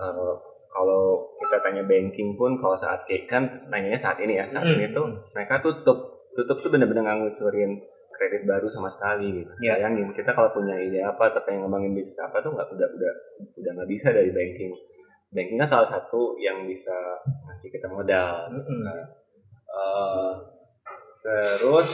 Eh, 0.00 0.32
kalau 0.70 1.34
kita 1.42 1.58
tanya 1.66 1.82
banking 1.82 2.38
pun 2.38 2.54
kalau 2.62 2.78
saat 2.78 3.02
ini 3.10 3.26
kan 3.26 3.50
nanyanya 3.68 3.98
saat 3.98 4.22
ini 4.22 4.38
ya 4.38 4.46
saat 4.46 4.64
Hmm. 4.64 4.78
ini 4.78 4.94
tuh 4.94 5.06
mereka 5.34 5.58
tutup 5.58 5.98
tutup 6.32 6.62
tuh 6.62 6.70
bener-bener 6.70 7.02
nggak 7.02 7.18
ngucurin 7.20 7.74
kredit 8.14 8.44
baru 8.46 8.68
sama 8.68 8.86
sekali 8.86 9.42
gitu. 9.42 9.52
Ya. 9.64 9.80
Bayangin 9.80 10.12
kita 10.12 10.30
kalau 10.36 10.52
punya 10.52 10.76
ide 10.76 11.00
apa 11.00 11.32
atau 11.32 11.40
pengen 11.42 11.66
ngembangin 11.66 11.96
bisnis 11.96 12.20
apa 12.20 12.38
tuh 12.38 12.52
nggak 12.52 12.68
udah 12.70 12.88
udah 12.92 13.12
udah 13.58 13.70
nggak 13.80 13.90
bisa 13.90 14.12
dari 14.12 14.30
banking. 14.30 14.70
Banking 15.32 15.56
kan 15.58 15.68
salah 15.68 15.88
satu 15.88 16.36
yang 16.36 16.68
bisa 16.68 16.94
ngasih 17.48 17.70
kita 17.72 17.88
modal. 17.88 18.52
Mm-mm. 18.52 18.84
Eh, 19.70 20.32
terus 21.24 21.90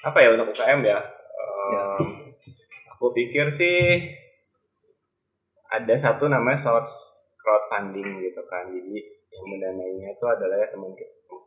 apa 0.00 0.18
ya 0.22 0.32
untuk 0.32 0.56
UKM 0.56 0.80
ya? 0.82 0.98
Ya. 1.68 1.86
Aku 2.96 3.12
pikir 3.12 3.52
sih 3.52 4.00
ada 5.68 5.94
satu 5.94 6.26
namanya 6.32 6.56
source 6.56 7.17
crowdfunding 7.48 8.20
gitu 8.28 8.44
kan. 8.44 8.68
Jadi 8.68 8.96
yang 9.32 9.44
mendanainya 9.48 10.08
itu 10.12 10.24
adalah 10.28 10.56
ya 10.60 10.68
teman 10.68 10.92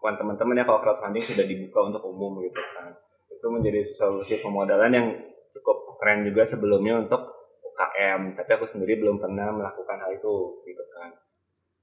bukan 0.01 0.13
teman-teman 0.17 0.57
ya 0.57 0.65
kalau 0.65 0.81
crowdfunding 0.81 1.25
sudah 1.29 1.45
dibuka 1.45 1.79
untuk 1.85 2.01
umum 2.09 2.41
gitu 2.41 2.57
kan. 2.73 2.89
Itu 3.29 3.45
menjadi 3.53 3.85
solusi 3.85 4.41
pemodalan 4.41 4.89
yang 4.89 5.07
cukup 5.53 6.01
keren 6.01 6.25
juga 6.25 6.41
sebelumnya 6.49 7.05
untuk 7.05 7.21
UKM. 7.61 8.33
Tapi 8.33 8.49
aku 8.57 8.65
sendiri 8.65 8.97
belum 8.97 9.21
pernah 9.21 9.53
melakukan 9.53 10.01
hal 10.01 10.17
itu 10.17 10.65
gitu 10.65 10.83
kan. 10.97 11.13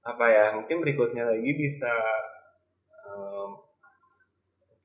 Apa 0.03 0.25
ya? 0.27 0.45
Mungkin 0.59 0.83
berikutnya 0.83 1.31
lagi 1.31 1.51
bisa 1.55 1.95
em, 3.07 3.68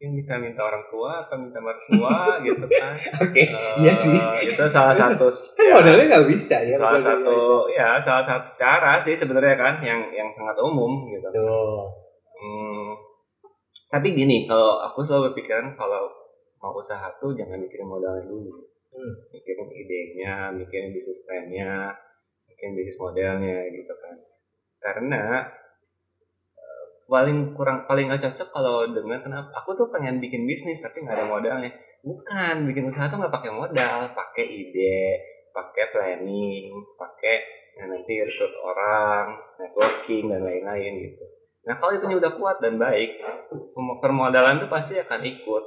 mungkin 0.04 0.20
bisa 0.20 0.36
minta 0.36 0.60
orang 0.60 0.84
tua 0.92 1.24
atau 1.24 1.40
minta 1.40 1.64
mertua 1.64 2.16
gitu 2.44 2.68
kan. 2.68 2.92
Oke, 3.24 3.40
Eh, 3.48 3.74
iya 3.80 3.94
sih. 3.96 4.12
Itu 4.44 4.68
salah 4.68 4.92
satu 4.92 5.32
Kan 5.56 5.72
modalnya 5.72 6.12
nggak 6.12 6.28
bisa 6.28 6.60
ya. 6.60 6.76
salah 6.76 7.00
satu 7.00 7.36
ya 7.72 8.04
salah 8.04 8.20
satu 8.20 8.52
cara 8.60 9.00
sih 9.00 9.16
sebenarnya 9.16 9.56
kan 9.56 9.80
yang 9.80 10.04
yang 10.12 10.28
sangat 10.36 10.60
umum 10.60 11.08
gitu. 11.08 11.24
Tuh. 11.32 11.88
Hmm, 12.36 13.00
tapi 13.88 14.12
gini 14.12 14.44
kalau 14.44 14.84
aku 14.84 15.00
selalu 15.02 15.32
berpikiran 15.32 15.72
kalau 15.72 16.12
mau 16.60 16.76
usaha 16.76 17.08
tuh 17.16 17.32
jangan 17.32 17.56
mikirin 17.56 17.88
modalnya 17.88 18.28
dulu, 18.28 18.60
Hmm. 18.92 19.14
mikirin 19.32 19.72
idenya, 19.72 20.52
mikirin 20.52 20.92
bisnis 20.92 21.24
plannya, 21.24 21.96
mikirin 22.46 22.76
bisnis 22.76 23.00
modelnya 23.00 23.72
gitu 23.72 23.94
kan. 23.96 24.20
Karena 24.84 25.48
paling 27.14 27.54
kurang 27.54 27.86
paling 27.86 28.10
gak 28.10 28.26
cocok 28.26 28.50
kalau 28.50 28.90
dengan 28.90 29.22
kenapa 29.22 29.54
aku 29.62 29.78
tuh 29.78 29.94
pengen 29.94 30.18
bikin 30.18 30.50
bisnis 30.50 30.82
tapi 30.82 31.06
nggak 31.06 31.22
ada 31.22 31.26
modalnya. 31.30 31.70
Bukan 32.02 32.66
bikin 32.66 32.90
usaha 32.90 33.06
tuh 33.06 33.22
nggak 33.22 33.30
pakai 33.30 33.54
modal, 33.54 34.10
pakai 34.18 34.46
ide, 34.50 35.22
pakai 35.54 35.94
planning, 35.94 36.74
pakai 36.98 37.38
ya 37.78 37.86
nanti 37.86 38.18
rekrut 38.18 38.54
orang, 38.66 39.38
networking 39.62 40.34
dan 40.34 40.42
lain-lain 40.42 40.94
gitu. 41.06 41.26
Nah 41.70 41.78
kalau 41.78 41.94
itu 41.94 42.06
udah 42.18 42.34
kuat 42.34 42.58
dan 42.66 42.82
baik, 42.82 43.22
permodalan 44.02 44.58
tuh 44.58 44.68
pasti 44.74 44.98
akan 44.98 45.22
ikut, 45.22 45.64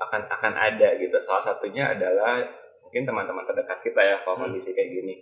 akan 0.00 0.20
akan 0.32 0.52
ada 0.56 0.96
gitu. 0.96 1.16
Salah 1.22 1.44
satunya 1.44 1.92
adalah 1.92 2.40
mungkin 2.80 3.04
teman-teman 3.04 3.44
terdekat 3.44 3.84
kita 3.84 4.00
ya 4.00 4.16
kalau 4.24 4.40
Hmm. 4.40 4.44
kondisi 4.48 4.72
kayak 4.72 4.90
gini. 4.90 5.14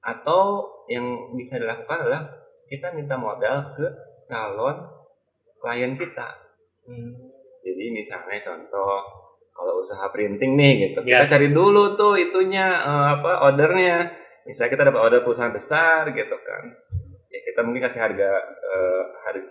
Atau 0.00 0.64
yang 0.88 1.04
bisa 1.36 1.60
dilakukan 1.60 2.08
adalah 2.08 2.24
kita 2.64 2.96
minta 2.96 3.20
modal 3.20 3.76
ke 3.76 3.86
calon 4.28 4.97
klien 5.58 5.94
kita. 5.94 6.28
Hmm. 6.84 7.12
Jadi 7.60 7.84
misalnya 7.90 8.38
contoh 8.40 8.92
kalau 9.52 9.82
usaha 9.82 10.06
printing 10.08 10.54
nih 10.54 10.72
gitu, 10.88 10.98
Ya. 11.02 11.20
kita 11.20 11.36
cari 11.36 11.50
dulu 11.50 11.94
tuh 11.94 12.14
itunya 12.14 12.66
eh, 12.78 13.06
apa 13.14 13.44
ordernya. 13.44 14.14
Misalnya 14.46 14.70
kita 14.72 14.84
dapat 14.88 15.00
order 15.02 15.20
perusahaan 15.20 15.52
besar 15.52 16.08
gitu 16.08 16.36
kan, 16.38 16.64
ya 17.28 17.40
kita 17.44 17.60
mungkin 17.60 17.84
kasih 17.84 18.00
harga 18.00 18.30
eh, 18.64 19.02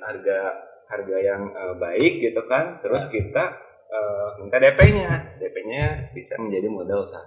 harga 0.01 0.37
harga 0.87 1.17
yang 1.19 1.41
eh, 1.51 1.75
baik 1.77 2.13
gitu 2.23 2.41
kan, 2.49 2.81
terus 2.81 3.05
kita 3.05 3.43
eh, 3.87 4.27
minta 4.41 4.57
DP-nya, 4.57 5.37
DP-nya 5.37 5.85
bisa 6.11 6.33
menjadi 6.39 6.65
modal 6.65 7.05
usaha. 7.05 7.21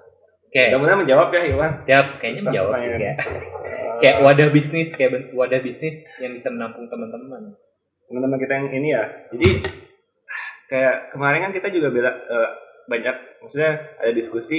Oke, 0.51 0.67
Mudah-mudahan 0.67 1.01
menjawab 1.07 1.29
ya 1.31 1.43
Iwan. 1.47 1.73
siap. 1.87 2.07
Kayaknya 2.19 2.43
menjawab 2.43 2.73
sih 2.75 2.91
ya. 2.91 3.15
Kayak 4.03 4.17
wadah 4.19 4.49
bisnis, 4.51 4.89
kayak 4.91 5.31
wadah 5.31 5.61
bisnis 5.63 5.95
yang 6.19 6.35
bisa 6.35 6.51
menampung 6.51 6.91
teman-teman. 6.91 7.55
Teman-teman 8.11 8.39
kita 8.39 8.53
yang 8.53 8.69
ini 8.75 8.89
ya. 8.91 9.05
Jadi 9.31 9.49
kayak 10.67 11.15
kemarin 11.15 11.41
kan 11.47 11.53
kita 11.55 11.69
juga 11.71 11.89
bela 11.91 12.11
eh, 12.11 12.51
banyak 12.87 13.17
maksudnya 13.39 13.73
ada 13.97 14.11
diskusi 14.11 14.59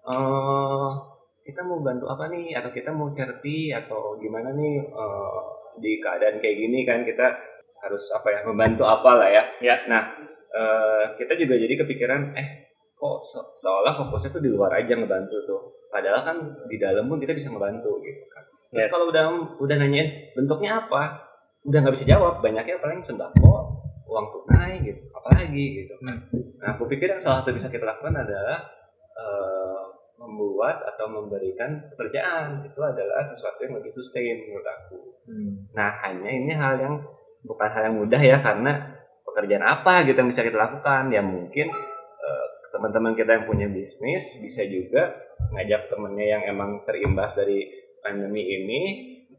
eh 0.00 0.90
kita 1.40 1.60
mau 1.62 1.78
bantu 1.80 2.06
apa 2.06 2.26
nih 2.26 2.54
atau 2.54 2.70
kita 2.70 2.90
mau 2.90 3.10
charity 3.10 3.70
atau 3.70 4.18
gimana 4.18 4.50
nih 4.50 4.74
eh, 4.82 5.40
di 5.78 5.92
keadaan 5.98 6.42
kayak 6.42 6.56
gini 6.58 6.82
kan 6.82 7.02
kita 7.02 7.26
harus 7.80 8.04
apa 8.12 8.28
ya 8.28 8.40
membantu 8.44 8.84
apa 8.84 9.10
lah 9.16 9.28
ya. 9.30 9.42
Ya. 9.62 9.76
Nah 9.86 10.02
eh, 10.50 11.04
kita 11.14 11.38
juga 11.38 11.54
jadi 11.56 11.74
kepikiran 11.78 12.34
eh 12.34 12.48
kok 12.92 13.24
se- 13.24 13.54
seolah 13.56 13.96
fokusnya 13.96 14.34
tuh 14.34 14.42
di 14.42 14.50
luar 14.50 14.74
aja 14.76 14.92
ngebantu 14.92 15.36
tuh. 15.46 15.60
Padahal 15.90 16.20
kan 16.22 16.36
di 16.66 16.76
dalam 16.78 17.06
pun 17.06 17.18
kita 17.18 17.32
bisa 17.32 17.50
ngebantu 17.50 18.02
gitu 18.02 18.24
kan. 18.28 18.44
Terus 18.70 18.86
Yes. 18.86 18.92
kalau 18.92 19.10
udah 19.10 19.24
udah 19.58 19.76
nanyain 19.82 20.30
bentuknya 20.30 20.86
apa, 20.86 21.29
udah 21.66 21.78
nggak 21.84 21.94
bisa 21.96 22.06
jawab. 22.08 22.40
Banyaknya 22.40 22.80
paling 22.80 23.00
sembako, 23.04 23.54
uang 24.08 24.26
tunai 24.32 24.80
gitu, 24.84 25.02
apalagi 25.12 25.64
gitu. 25.84 25.94
Hmm. 26.00 26.20
Nah, 26.60 26.76
aku 26.76 26.88
pikir 26.88 27.12
yang 27.12 27.20
salah 27.20 27.40
satu 27.44 27.56
bisa 27.56 27.68
kita 27.68 27.84
lakukan 27.88 28.16
adalah 28.16 28.58
eh, 29.16 29.80
membuat 30.20 30.84
atau 30.84 31.08
memberikan 31.08 31.80
pekerjaan 31.96 32.60
itu 32.68 32.80
adalah 32.84 33.24
sesuatu 33.24 33.64
yang 33.64 33.80
lebih 33.80 33.92
sustain 33.96 34.44
menurut 34.44 34.68
aku. 34.68 34.98
Nah 35.72 35.90
hanya 36.04 36.30
ini 36.30 36.52
hal 36.52 36.76
yang 36.76 36.94
bukan 37.46 37.68
hal 37.72 37.82
yang 37.88 37.96
mudah 37.96 38.20
ya 38.20 38.36
karena 38.44 39.00
pekerjaan 39.24 39.64
apa 39.64 40.04
gitu 40.04 40.18
yang 40.20 40.30
bisa 40.30 40.44
kita 40.44 40.58
lakukan 40.58 41.08
ya 41.08 41.22
mungkin 41.22 41.72
eh, 42.20 42.46
teman-teman 42.74 43.16
kita 43.16 43.30
yang 43.40 43.44
punya 43.46 43.66
bisnis 43.70 44.36
bisa 44.42 44.66
juga 44.66 45.14
ngajak 45.54 45.88
temennya 45.88 46.26
yang 46.36 46.42
emang 46.52 46.84
terimbas 46.84 47.32
dari 47.38 47.64
pandemi 48.04 48.42
ini 48.44 48.82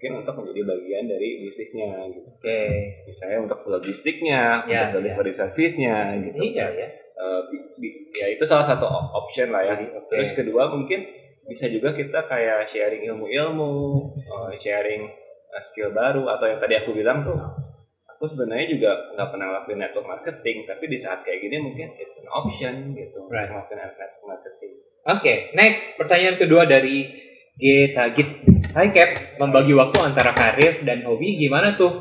mungkin 0.02 0.26
untuk 0.26 0.34
menjadi 0.34 0.62
bagian 0.66 1.04
dari 1.06 1.46
bisnisnya 1.46 1.94
gitu. 2.10 2.26
Oke. 2.26 2.62
Misalnya 3.06 3.38
untuk 3.46 3.62
logistiknya, 3.70 4.66
Ya, 4.66 4.90
untuk 4.90 5.06
delivery 5.06 5.30
service-nya 5.30 6.18
gitu. 6.26 6.42
Iya 6.42 6.66
ya. 6.74 6.88
Bi- 7.22 7.70
bi- 7.78 8.10
ya 8.10 8.34
itu 8.34 8.42
salah 8.42 8.66
satu 8.66 8.90
op- 8.90 9.14
option 9.14 9.54
lah 9.54 9.62
ya. 9.62 9.78
Oke. 9.78 10.10
Terus 10.10 10.34
kedua 10.34 10.74
mungkin 10.74 11.06
bisa 11.46 11.70
juga 11.70 11.94
kita 11.94 12.26
kayak 12.26 12.66
sharing 12.66 13.06
ilmu-ilmu, 13.14 13.78
eh, 14.18 14.52
sharing 14.58 15.06
eh, 15.46 15.62
skill 15.62 15.94
baru 15.94 16.26
atau 16.26 16.50
yang 16.50 16.58
tadi 16.58 16.82
aku 16.82 16.98
bilang 16.98 17.22
tuh 17.22 17.38
aku 18.08 18.26
sebenarnya 18.26 18.74
juga 18.74 18.90
nggak 19.14 19.30
pernah 19.30 19.46
ngelakuin 19.50 19.80
network 19.82 20.08
marketing 20.08 20.58
tapi 20.64 20.86
di 20.88 20.98
saat 20.98 21.22
kayak 21.22 21.42
gini 21.42 21.58
mungkin 21.60 21.94
it's 21.94 22.18
an 22.18 22.26
option 22.26 22.74
gitu 22.94 23.22
Right. 23.30 23.54
ngelakuin 23.54 23.78
network 23.78 24.26
marketing. 24.26 24.72
Oke, 25.04 25.34
next 25.54 25.94
pertanyaan 25.94 26.38
kedua 26.38 26.66
dari 26.66 27.06
G 27.54 27.92
Tagit. 27.92 28.61
Hai 28.72 28.88
Cap, 28.96 29.36
membagi 29.36 29.76
waktu 29.76 30.00
antara 30.00 30.32
karir 30.32 30.88
dan 30.88 31.04
hobi 31.04 31.36
gimana 31.36 31.76
tuh? 31.76 31.92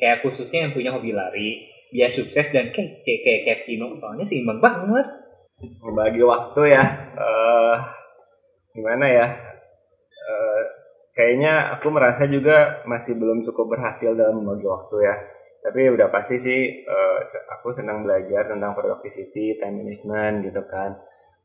Kayak 0.00 0.24
khususnya 0.24 0.64
yang 0.64 0.72
punya 0.72 0.90
hobi 0.96 1.12
lari, 1.12 1.68
biar 1.92 2.08
sukses 2.08 2.48
dan 2.48 2.72
kece 2.72 3.20
kayak 3.20 3.40
Cap 3.44 3.58
Kino, 3.68 3.92
soalnya 4.00 4.24
seimbang 4.24 4.56
banget. 4.56 5.04
Membagi 5.84 6.24
waktu 6.24 6.60
ya, 6.72 6.84
eh 7.20 7.76
gimana 8.72 9.04
ya? 9.04 9.26
Eh, 10.24 10.62
kayaknya 11.12 11.76
aku 11.76 11.92
merasa 11.92 12.24
juga 12.24 12.80
masih 12.88 13.20
belum 13.20 13.44
cukup 13.44 13.76
berhasil 13.76 14.16
dalam 14.16 14.40
membagi 14.40 14.64
waktu 14.64 14.96
ya. 15.04 15.14
Tapi 15.60 15.92
udah 15.92 16.08
pasti 16.08 16.40
sih 16.40 16.60
se- 17.28 17.44
aku 17.52 17.68
senang 17.76 18.00
belajar 18.00 18.48
tentang 18.48 18.72
productivity, 18.72 19.60
time 19.60 19.76
management 19.84 20.48
gitu 20.48 20.62
kan. 20.72 20.96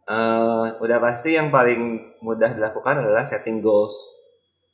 Eh, 0.07 0.65
udah 0.79 0.97
pasti 1.03 1.35
yang 1.35 1.51
paling 1.51 2.15
mudah 2.23 2.55
dilakukan 2.55 3.03
adalah 3.03 3.27
setting 3.27 3.59
goals 3.59 4.18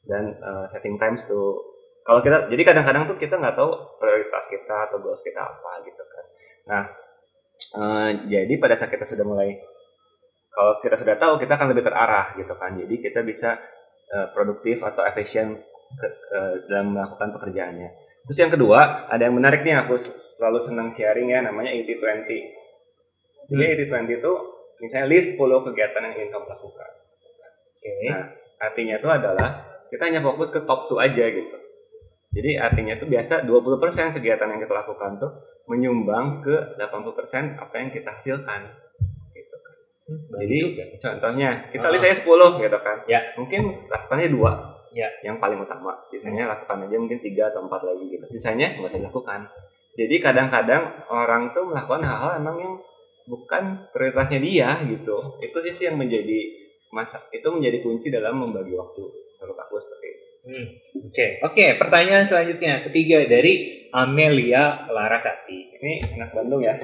dan 0.05 0.33
eh, 0.37 0.65
setting 0.69 0.95
times 1.01 1.25
tuh. 1.25 1.61
Kalau 2.05 2.21
kita, 2.21 2.53
jadi 2.53 2.61
kadang-kadang 2.61 3.09
tuh 3.09 3.17
kita 3.17 3.41
nggak 3.41 3.57
tahu 3.57 3.97
prioritas 3.97 4.45
kita 4.45 4.89
atau 4.89 5.01
goals 5.01 5.25
kita 5.25 5.41
apa 5.41 5.71
gitu 5.89 6.03
kan. 6.05 6.25
Nah, 6.69 6.83
eh, 7.81 8.09
jadi 8.29 8.53
pada 8.61 8.77
saat 8.77 8.93
kita 8.93 9.05
sudah 9.09 9.25
mulai, 9.25 9.57
kalau 10.53 10.79
kita 10.79 10.95
sudah 11.01 11.15
tahu 11.17 11.33
kita 11.41 11.57
akan 11.57 11.67
lebih 11.73 11.83
terarah 11.83 12.37
gitu 12.37 12.53
kan. 12.55 12.77
Jadi 12.77 12.95
kita 13.01 13.25
bisa 13.25 13.57
eh, 14.05 14.27
produktif 14.37 14.85
atau 14.85 15.01
efisien 15.01 15.57
ke- 15.97 16.15
ke- 16.29 16.57
dalam 16.69 16.93
melakukan 16.93 17.33
pekerjaannya. 17.33 17.89
Terus 18.29 18.37
yang 18.41 18.53
kedua, 18.53 19.09
ada 19.09 19.21
yang 19.21 19.37
menarik 19.37 19.61
nih 19.65 19.77
aku 19.85 19.97
selalu 19.97 20.57
senang 20.61 20.89
sharing 20.93 21.29
ya, 21.29 21.41
namanya 21.45 21.73
80-20. 21.73 22.41
Jadi 23.45 23.85
80-20 23.85 24.21
itu 24.21 24.33
misalnya 24.81 25.07
list 25.09 25.37
10 25.37 25.61
kegiatan 25.61 26.01
yang 26.05 26.13
ingin 26.17 26.29
kamu 26.33 26.45
lakukan. 26.49 26.89
Oke. 27.77 27.97
Nah, 28.09 28.25
artinya 28.61 28.95
itu 28.97 29.09
adalah 29.09 29.49
kita 29.89 30.03
hanya 30.09 30.21
fokus 30.21 30.49
ke 30.51 30.63
top 30.63 30.91
2 30.91 31.01
aja 31.01 31.25
gitu. 31.29 31.57
Jadi 32.35 32.51
artinya 32.59 32.99
itu 32.99 33.07
biasa 33.07 33.47
20% 33.47 34.15
kegiatan 34.19 34.47
yang 34.51 34.59
kita 34.59 34.73
lakukan 34.75 35.11
tuh 35.23 35.31
menyumbang 35.71 36.43
ke 36.43 36.75
80% 36.75 37.55
apa 37.55 37.73
yang 37.79 37.89
kita 37.95 38.11
hasilkan. 38.11 38.61
Gitu 39.31 39.55
kan. 39.63 39.75
Jadi 40.43 40.59
contohnya 40.99 41.71
kita 41.71 41.87
list 41.95 42.05
aja 42.05 42.15
10 42.19 42.59
gitu 42.59 42.77
kan. 42.83 42.97
Ya. 43.07 43.23
Mungkin 43.39 43.87
lakukannya 43.87 44.29
dua 44.29 44.51
Ya. 44.95 45.11
yang 45.27 45.39
paling 45.43 45.59
utama. 45.59 45.95
Sisanya 46.07 46.47
lakukan 46.47 46.87
aja 46.87 46.95
mungkin 46.95 47.19
tiga 47.19 47.51
atau 47.51 47.67
empat 47.67 47.83
lagi 47.83 48.15
gitu. 48.15 48.25
Sisanya 48.31 48.79
nggak 48.79 48.95
usah 48.95 48.99
dilakukan. 48.99 49.39
Jadi 49.95 50.15
kadang-kadang 50.19 50.83
orang 51.07 51.55
tuh 51.55 51.67
melakukan 51.71 52.03
hal-hal 52.03 52.39
emang 52.39 52.55
yang 52.59 52.73
bukan 53.27 53.91
prioritasnya 53.95 54.39
dia 54.39 54.69
gitu. 54.87 55.39
Itu 55.39 55.57
sih 55.71 55.87
yang 55.87 55.99
menjadi 55.99 56.67
masa 56.95 57.19
itu 57.31 57.47
menjadi 57.51 57.83
kunci 57.83 58.07
dalam 58.07 58.39
membagi 58.39 58.71
waktu 58.71 59.03
menurut 59.37 59.57
aku 59.59 59.75
seperti 59.79 60.07
itu. 60.07 60.25
Hmm, 60.45 60.67
Oke, 61.09 61.27
oke. 61.41 61.65
Pertanyaan 61.81 62.29
selanjutnya 62.29 62.85
ketiga 62.85 63.25
dari 63.25 63.85
Amelia 63.89 64.85
Larasati. 64.85 65.81
Ini 65.81 65.93
anak 66.21 66.37
Bandung 66.37 66.61
ya. 66.61 66.77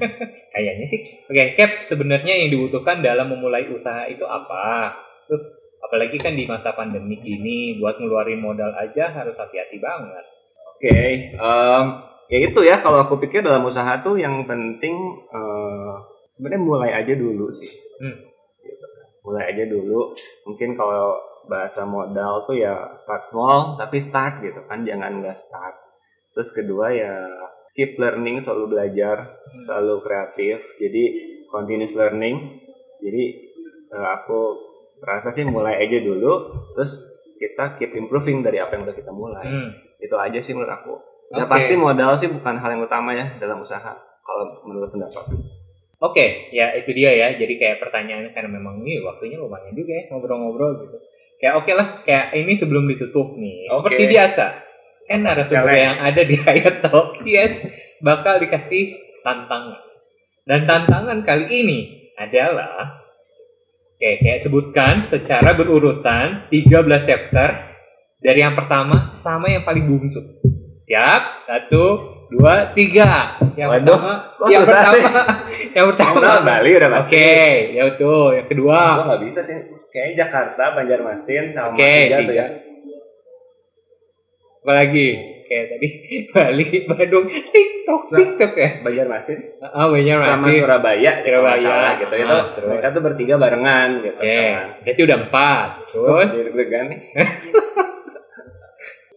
Kayaknya 0.54 0.86
sih. 0.86 1.00
Oke, 1.30 1.54
Cap. 1.54 1.78
Sebenarnya 1.78 2.34
yang 2.34 2.50
dibutuhkan 2.50 3.06
dalam 3.06 3.30
memulai 3.30 3.70
usaha 3.70 4.10
itu 4.10 4.26
apa? 4.26 4.98
Terus 5.30 5.46
apalagi 5.78 6.18
kan 6.18 6.34
di 6.34 6.42
masa 6.48 6.74
pandemi 6.74 7.22
gini, 7.22 7.78
buat 7.78 8.02
ngeluarin 8.02 8.42
modal 8.42 8.74
aja 8.74 9.14
harus 9.14 9.38
hati-hati 9.38 9.78
banget. 9.78 10.24
Oke, 10.74 10.98
em, 11.38 11.84
ya 12.32 12.38
itu 12.50 12.60
ya 12.66 12.82
kalau 12.82 13.04
aku 13.04 13.22
pikir 13.22 13.46
dalam 13.46 13.62
usaha 13.62 14.02
tuh 14.02 14.18
yang 14.18 14.42
penting 14.42 14.96
eh, 15.30 15.94
sebenarnya 16.34 16.62
mulai 16.66 16.90
aja 16.98 17.14
dulu 17.14 17.46
sih. 17.54 17.70
Hmm. 18.02 18.16
Gitu. 18.58 18.86
Mulai 19.22 19.54
aja 19.54 19.64
dulu. 19.70 20.18
Mungkin 20.50 20.74
kalau 20.74 21.20
bahasa 21.44 21.84
modal 21.84 22.44
tuh 22.44 22.56
ya 22.56 22.92
start 22.96 23.28
small 23.28 23.76
tapi 23.76 24.00
start 24.00 24.40
gitu 24.40 24.64
kan, 24.64 24.82
jangan 24.82 25.20
nggak 25.20 25.36
start. 25.36 25.76
Terus 26.32 26.50
kedua 26.50 26.90
ya 26.90 27.14
keep 27.74 27.98
learning, 27.98 28.40
selalu 28.40 28.78
belajar, 28.78 29.38
selalu 29.66 29.94
kreatif. 30.02 30.62
Jadi 30.78 31.02
continuous 31.46 31.94
learning. 31.94 32.36
Jadi 33.02 33.24
eh, 33.90 34.08
aku 34.18 34.40
rasa 35.04 35.30
sih 35.30 35.44
mulai 35.44 35.78
aja 35.78 36.00
dulu, 36.00 36.32
terus 36.72 36.96
kita 37.36 37.76
keep 37.76 37.92
improving 37.92 38.40
dari 38.40 38.56
apa 38.56 38.78
yang 38.78 38.88
udah 38.88 38.96
kita 38.96 39.12
mulai 39.12 39.44
Hmm. 39.44 39.68
itu 40.00 40.16
aja 40.16 40.38
sih 40.40 40.54
menurut 40.56 40.72
aku. 40.72 40.94
Ya 41.34 41.44
Oke. 41.44 41.52
pasti 41.56 41.74
modal 41.76 42.16
sih 42.16 42.28
bukan 42.28 42.56
hal 42.56 42.70
yang 42.72 42.82
utama 42.84 43.12
ya 43.12 43.26
dalam 43.36 43.60
usaha 43.60 43.92
kalau 44.24 44.44
menurut 44.64 44.88
pendapat. 44.88 45.24
Oke, 46.04 46.52
ya 46.52 46.76
itu 46.76 46.92
dia 46.92 47.16
ya. 47.16 47.28
Jadi 47.32 47.56
kayak 47.56 47.80
pertanyaannya 47.80 48.36
karena 48.36 48.50
memang 48.60 48.84
ini 48.84 49.00
waktunya 49.00 49.40
lumayan 49.40 49.72
juga 49.72 49.92
ya 49.96 50.04
ngobrol-ngobrol 50.12 50.84
gitu. 50.84 50.96
Kayak 51.40 51.54
oke 51.64 51.72
lah, 51.72 51.88
kayak 52.04 52.36
ini 52.36 52.52
sebelum 52.60 52.84
ditutup 52.84 53.40
nih. 53.40 53.72
Oke. 53.72 53.88
Seperti 53.88 54.04
biasa, 54.12 54.44
kan 55.08 55.18
narasumber 55.24 55.72
yang 55.72 55.96
ada 55.96 56.22
di 56.22 56.36
Hayat 56.44 56.84
Talk, 56.84 57.24
yes, 57.24 57.64
bakal 58.04 58.36
dikasih 58.36 59.00
tantangan. 59.24 59.80
Dan 60.44 60.68
tantangan 60.68 61.24
kali 61.24 61.48
ini 61.48 61.78
adalah 62.20 63.00
Oke, 63.94 64.20
kayak 64.20 64.42
sebutkan 64.42 65.06
secara 65.06 65.54
berurutan 65.56 66.50
13 66.52 66.82
chapter 67.06 67.48
dari 68.18 68.42
yang 68.42 68.52
pertama 68.52 69.14
sama 69.16 69.48
yang 69.48 69.62
paling 69.62 69.86
bungsu. 69.86 70.20
Siap? 70.84 71.22
Satu, 71.44 71.84
dua, 72.28 72.72
tiga. 72.72 73.40
Yang 73.54 73.68
Waduh, 73.70 73.96
pertama, 73.96 74.12
yang 74.52 74.62
pertama, 74.62 74.96
yang 75.72 75.86
pertama. 75.88 76.16
tahu 76.20 76.38
Bali 76.42 76.70
udah 76.74 76.90
pasti. 76.92 77.14
Oke, 77.14 77.32
ya 77.72 77.82
itu. 77.88 78.14
Yang 78.34 78.46
kedua, 78.50 78.78
Gua 78.92 79.04
nggak 79.06 79.20
bisa 79.24 79.40
sih. 79.40 79.56
Kayaknya 79.88 80.14
Jakarta, 80.20 80.64
Banjarmasin 80.74 81.44
sama 81.50 81.72
Oke, 81.72 81.92
tiga 82.04 82.18
tuh 82.20 82.34
ya. 82.34 82.46
apa 84.60 84.72
lagi? 84.74 85.08
Kayak 85.44 85.64
tadi 85.70 85.88
Bali, 86.32 86.66
Bandung, 86.84 87.24
TikTok, 87.28 88.00
TikTok 88.10 88.52
ya. 88.54 88.70
Banjarmasin 88.80 89.38
Ah, 89.62 89.86
banyak 89.86 90.16
sama 90.18 90.40
masih. 90.42 90.60
Surabaya, 90.60 90.98
ya, 91.00 91.12
Surabaya. 91.20 91.60
salah 91.62 91.92
gitu. 91.96 92.14
Itu 92.14 92.28
Ah, 92.30 92.44
terus. 92.52 92.68
mereka 92.68 92.88
tuh 92.90 93.02
bertiga 93.02 93.34
barengan 93.36 93.88
gitu 94.02 94.18
Oke, 94.18 94.36
kan. 94.50 94.66
berarti 94.82 95.00
udah 95.00 95.18
empat. 95.22 95.68
Terus, 95.86 96.28
deg-degan 96.34 96.84
nih. 96.90 97.00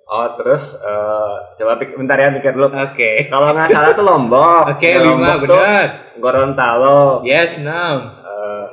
oh 0.07 0.27
terus 0.35 0.75
eh, 0.77 1.33
coba 1.55 1.75
pikir, 1.75 1.95
bentar 1.95 2.15
ya 2.15 2.31
pikir 2.31 2.51
dulu. 2.51 2.67
oke. 2.67 3.09
Kalau 3.25 3.51
nggak 3.51 3.69
salah 3.69 3.91
tuh 3.91 4.03
Lombok. 4.03 4.63
Oke, 4.73 4.87
Ya, 4.89 4.99
lima 5.01 5.35
benar. 5.37 5.85
Gorontalo. 6.17 7.21
Yes, 7.21 7.55
enam. 7.57 7.97
Eh, 8.17 8.65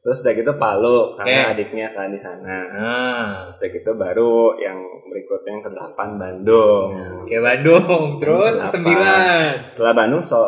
terus 0.00 0.20
udah 0.20 0.32
gitu 0.32 0.52
Palu 0.54 1.12
karena 1.14 1.28
Oke. 1.42 1.52
adiknya 1.52 1.86
kan 1.90 2.08
di 2.08 2.16
sana. 2.16 2.56
Nah, 2.70 3.26
Terus 3.46 3.56
udah 3.58 3.70
gitu 3.70 3.90
baru 3.94 4.34
yang 4.56 4.78
berikutnya 5.06 5.50
yang 5.50 5.64
ke-8 5.66 5.98
Bandung. 6.16 6.88
oke 7.20 7.36
Bandung. 7.38 8.02
Terus 8.16 8.54
Delapan. 8.56 8.70
sembilan. 8.70 9.48
Setelah 9.68 9.94
Bandung 9.94 10.22
so 10.22 10.40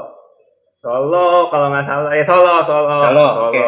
Solo 0.75 1.47
kalau 1.47 1.71
nggak 1.71 1.85
salah 1.85 2.11
ya 2.11 2.23
Solo 2.23 2.59
Solo 2.61 2.91
Solo, 3.03 3.27
oke. 3.49 3.67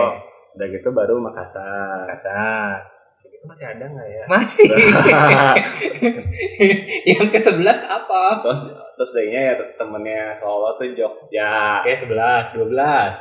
Udah 0.53 0.67
gitu 0.69 0.89
baru 0.91 1.15
Makassar. 1.21 2.07
Makassar. 2.07 2.79
Masih 3.45 3.67
ada 3.69 3.85
nggak 3.85 4.09
ya? 4.09 4.25
Masih. 4.25 4.69
yang 7.13 7.29
ke 7.29 7.39
sebelas 7.39 7.85
apa? 7.85 8.41
terus 8.41 8.61
terus 8.97 9.11
dehnya 9.13 9.41
ya 9.53 9.55
temennya 9.77 10.33
Solo 10.33 10.81
tuh 10.81 10.89
Jogja. 10.97 11.85
Oke, 11.85 11.93
sebelas, 12.01 12.57
dua 12.57 12.67
belas. 12.67 13.13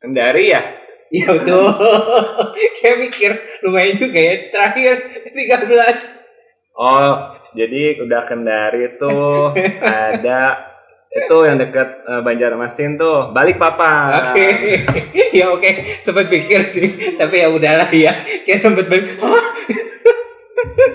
Kendari 0.00 0.44
ya? 0.48 0.62
Iya 1.10 1.28
betul. 1.36 1.68
Kayak 2.80 2.96
mikir 3.02 3.30
lumayan 3.66 3.96
juga 4.00 4.20
ya. 4.22 4.34
Terakhir 4.48 4.92
13. 5.36 6.78
Oh, 6.78 7.12
jadi 7.52 8.00
udah 8.00 8.22
Kendari 8.24 8.96
tuh 8.96 9.52
ada 10.08 10.69
Itu 11.10 11.36
yang 11.42 11.58
dekat 11.58 12.06
eh, 12.06 12.22
Banjarmasin 12.22 12.94
tuh. 12.94 13.34
Balik 13.34 13.58
papa. 13.58 14.14
Oke, 14.30 14.46
ya 15.38 15.50
oke, 15.50 15.70
sempet 16.06 16.30
pikir 16.30 16.62
sih, 16.62 16.86
tapi 17.18 17.42
ya 17.42 17.50
udahlah 17.50 17.90
ya, 17.90 18.14
kayak 18.46 18.62
sempet 18.62 18.86
balik. 18.86 19.18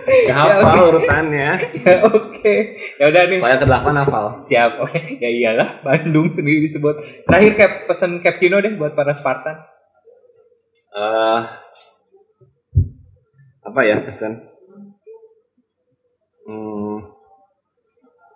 Gak 0.05 0.37
hafal 0.37 0.61
Ya, 0.61 0.71
oke. 0.71 0.79
urutannya. 0.87 1.49
ya 1.83 1.95
oke, 2.05 2.55
ya 2.95 3.05
udah 3.11 3.23
nih. 3.27 3.39
Yang 3.41 3.61
ke-8 3.65 3.85
hafal. 3.97 4.25
Siap, 4.47 4.71
oke, 4.79 4.99
ya 5.19 5.29
iyalah, 5.29 5.69
Bandung 5.83 6.31
sendiri 6.31 6.63
disebut. 6.63 6.95
Terakhir 7.27 7.51
Cap, 7.57 7.71
pesan 7.91 8.23
Captino 8.23 8.61
deh 8.61 8.71
buat 8.77 8.95
para 8.95 9.11
Spartan. 9.11 9.57
eh 10.95 11.41
apa 13.65 13.79
ya 13.83 13.99
pesan? 13.99 14.47
Hmm, 16.45 17.01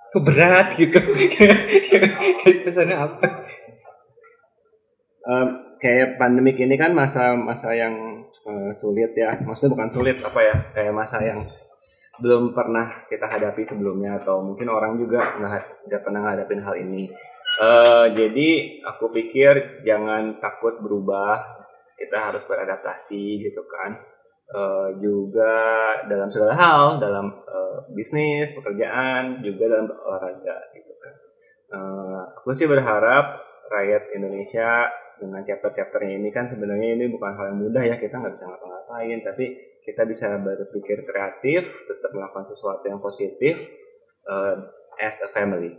Kok 0.10 0.24
berat 0.26 0.74
gitu. 0.74 0.98
Pesannya 2.66 2.98
apa? 2.98 3.28
em, 5.30 5.48
kayak 5.78 6.18
pandemik 6.18 6.58
ini 6.58 6.76
kan 6.76 6.92
masa-masa 6.98 7.78
yang 7.78 8.26
eh, 8.26 8.72
sulit 8.74 9.14
ya. 9.14 9.38
Maksudnya 9.46 9.74
bukan 9.78 9.90
sulit 9.94 10.18
apa 10.26 10.40
ya? 10.42 10.56
Kayak 10.74 10.94
masa 10.98 11.22
yang 11.22 11.46
belum 12.20 12.52
pernah 12.52 13.08
kita 13.08 13.32
hadapi 13.32 13.64
sebelumnya 13.64 14.20
atau 14.20 14.44
mungkin 14.44 14.68
orang 14.68 15.00
juga 15.00 15.40
nggak 15.88 16.02
pernah 16.04 16.22
ngadapin 16.26 16.62
hal 16.66 16.76
ini. 16.82 17.08
Eh, 17.60 18.06
jadi 18.14 18.50
aku 18.86 19.10
pikir 19.14 19.84
jangan 19.86 20.38
takut 20.42 20.78
berubah. 20.82 21.60
Kita 22.00 22.32
harus 22.32 22.48
beradaptasi 22.48 23.44
gitu 23.44 23.60
kan. 23.68 24.00
Eh, 24.50 24.90
juga 24.98 25.54
dalam 26.10 26.26
segala 26.34 26.58
hal, 26.58 26.98
dalam 26.98 27.30
eh, 27.30 27.78
bisnis, 27.94 28.50
pekerjaan, 28.58 29.46
juga 29.46 29.70
dalam 29.70 29.94
olahraga 29.94 30.74
gitu 30.74 30.90
kan. 30.98 31.14
Eh, 31.70 32.22
aku 32.34 32.58
sih 32.58 32.66
berharap 32.66 33.46
rakyat 33.70 34.10
Indonesia 34.18 34.90
dengan 35.22 35.46
chapter-chapternya 35.46 36.18
ini 36.18 36.34
kan 36.34 36.50
sebenarnya 36.50 36.98
ini 36.98 37.06
bukan 37.14 37.30
hal 37.38 37.54
yang 37.54 37.60
mudah 37.62 37.84
ya 37.86 37.96
kita 38.02 38.18
nggak 38.18 38.34
bisa 38.40 38.50
ngapa-ngapain 38.50 39.20
tapi 39.22 39.46
kita 39.86 40.02
bisa 40.10 40.34
berpikir 40.42 41.06
kreatif 41.06 41.70
tetap 41.86 42.10
melakukan 42.10 42.50
sesuatu 42.50 42.90
yang 42.90 42.98
positif 42.98 43.54
eh, 44.26 44.56
as 44.98 45.22
a 45.22 45.30
family. 45.30 45.78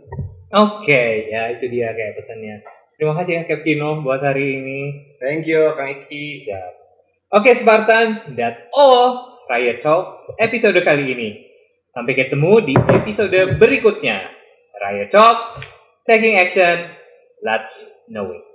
Oke, 0.55 1.27
ya 1.27 1.51
itu 1.51 1.67
dia 1.67 1.91
kayak 1.91 2.15
pesannya. 2.15 2.63
Terima 2.95 3.19
kasih 3.19 3.43
ya 3.43 3.43
Captino 3.43 3.99
buat 3.99 4.23
hari 4.23 4.63
ini. 4.63 4.79
Thank 5.19 5.51
you 5.51 5.75
Kang 5.75 5.91
Iki. 5.91 6.47
Siap. 6.47 6.80
Oke 7.31 7.55
Spartan, 7.55 8.35
that's 8.35 8.67
all 8.75 9.39
Riot 9.47 9.79
Talks 9.79 10.27
episode 10.35 10.75
kali 10.83 11.15
ini. 11.15 11.29
Sampai 11.95 12.11
ketemu 12.11 12.59
di 12.59 12.75
episode 12.75 13.55
berikutnya. 13.55 14.27
Riot 14.75 15.07
Talk, 15.15 15.63
taking 16.03 16.35
action, 16.35 16.91
let's 17.39 17.87
know 18.11 18.35
it. 18.35 18.50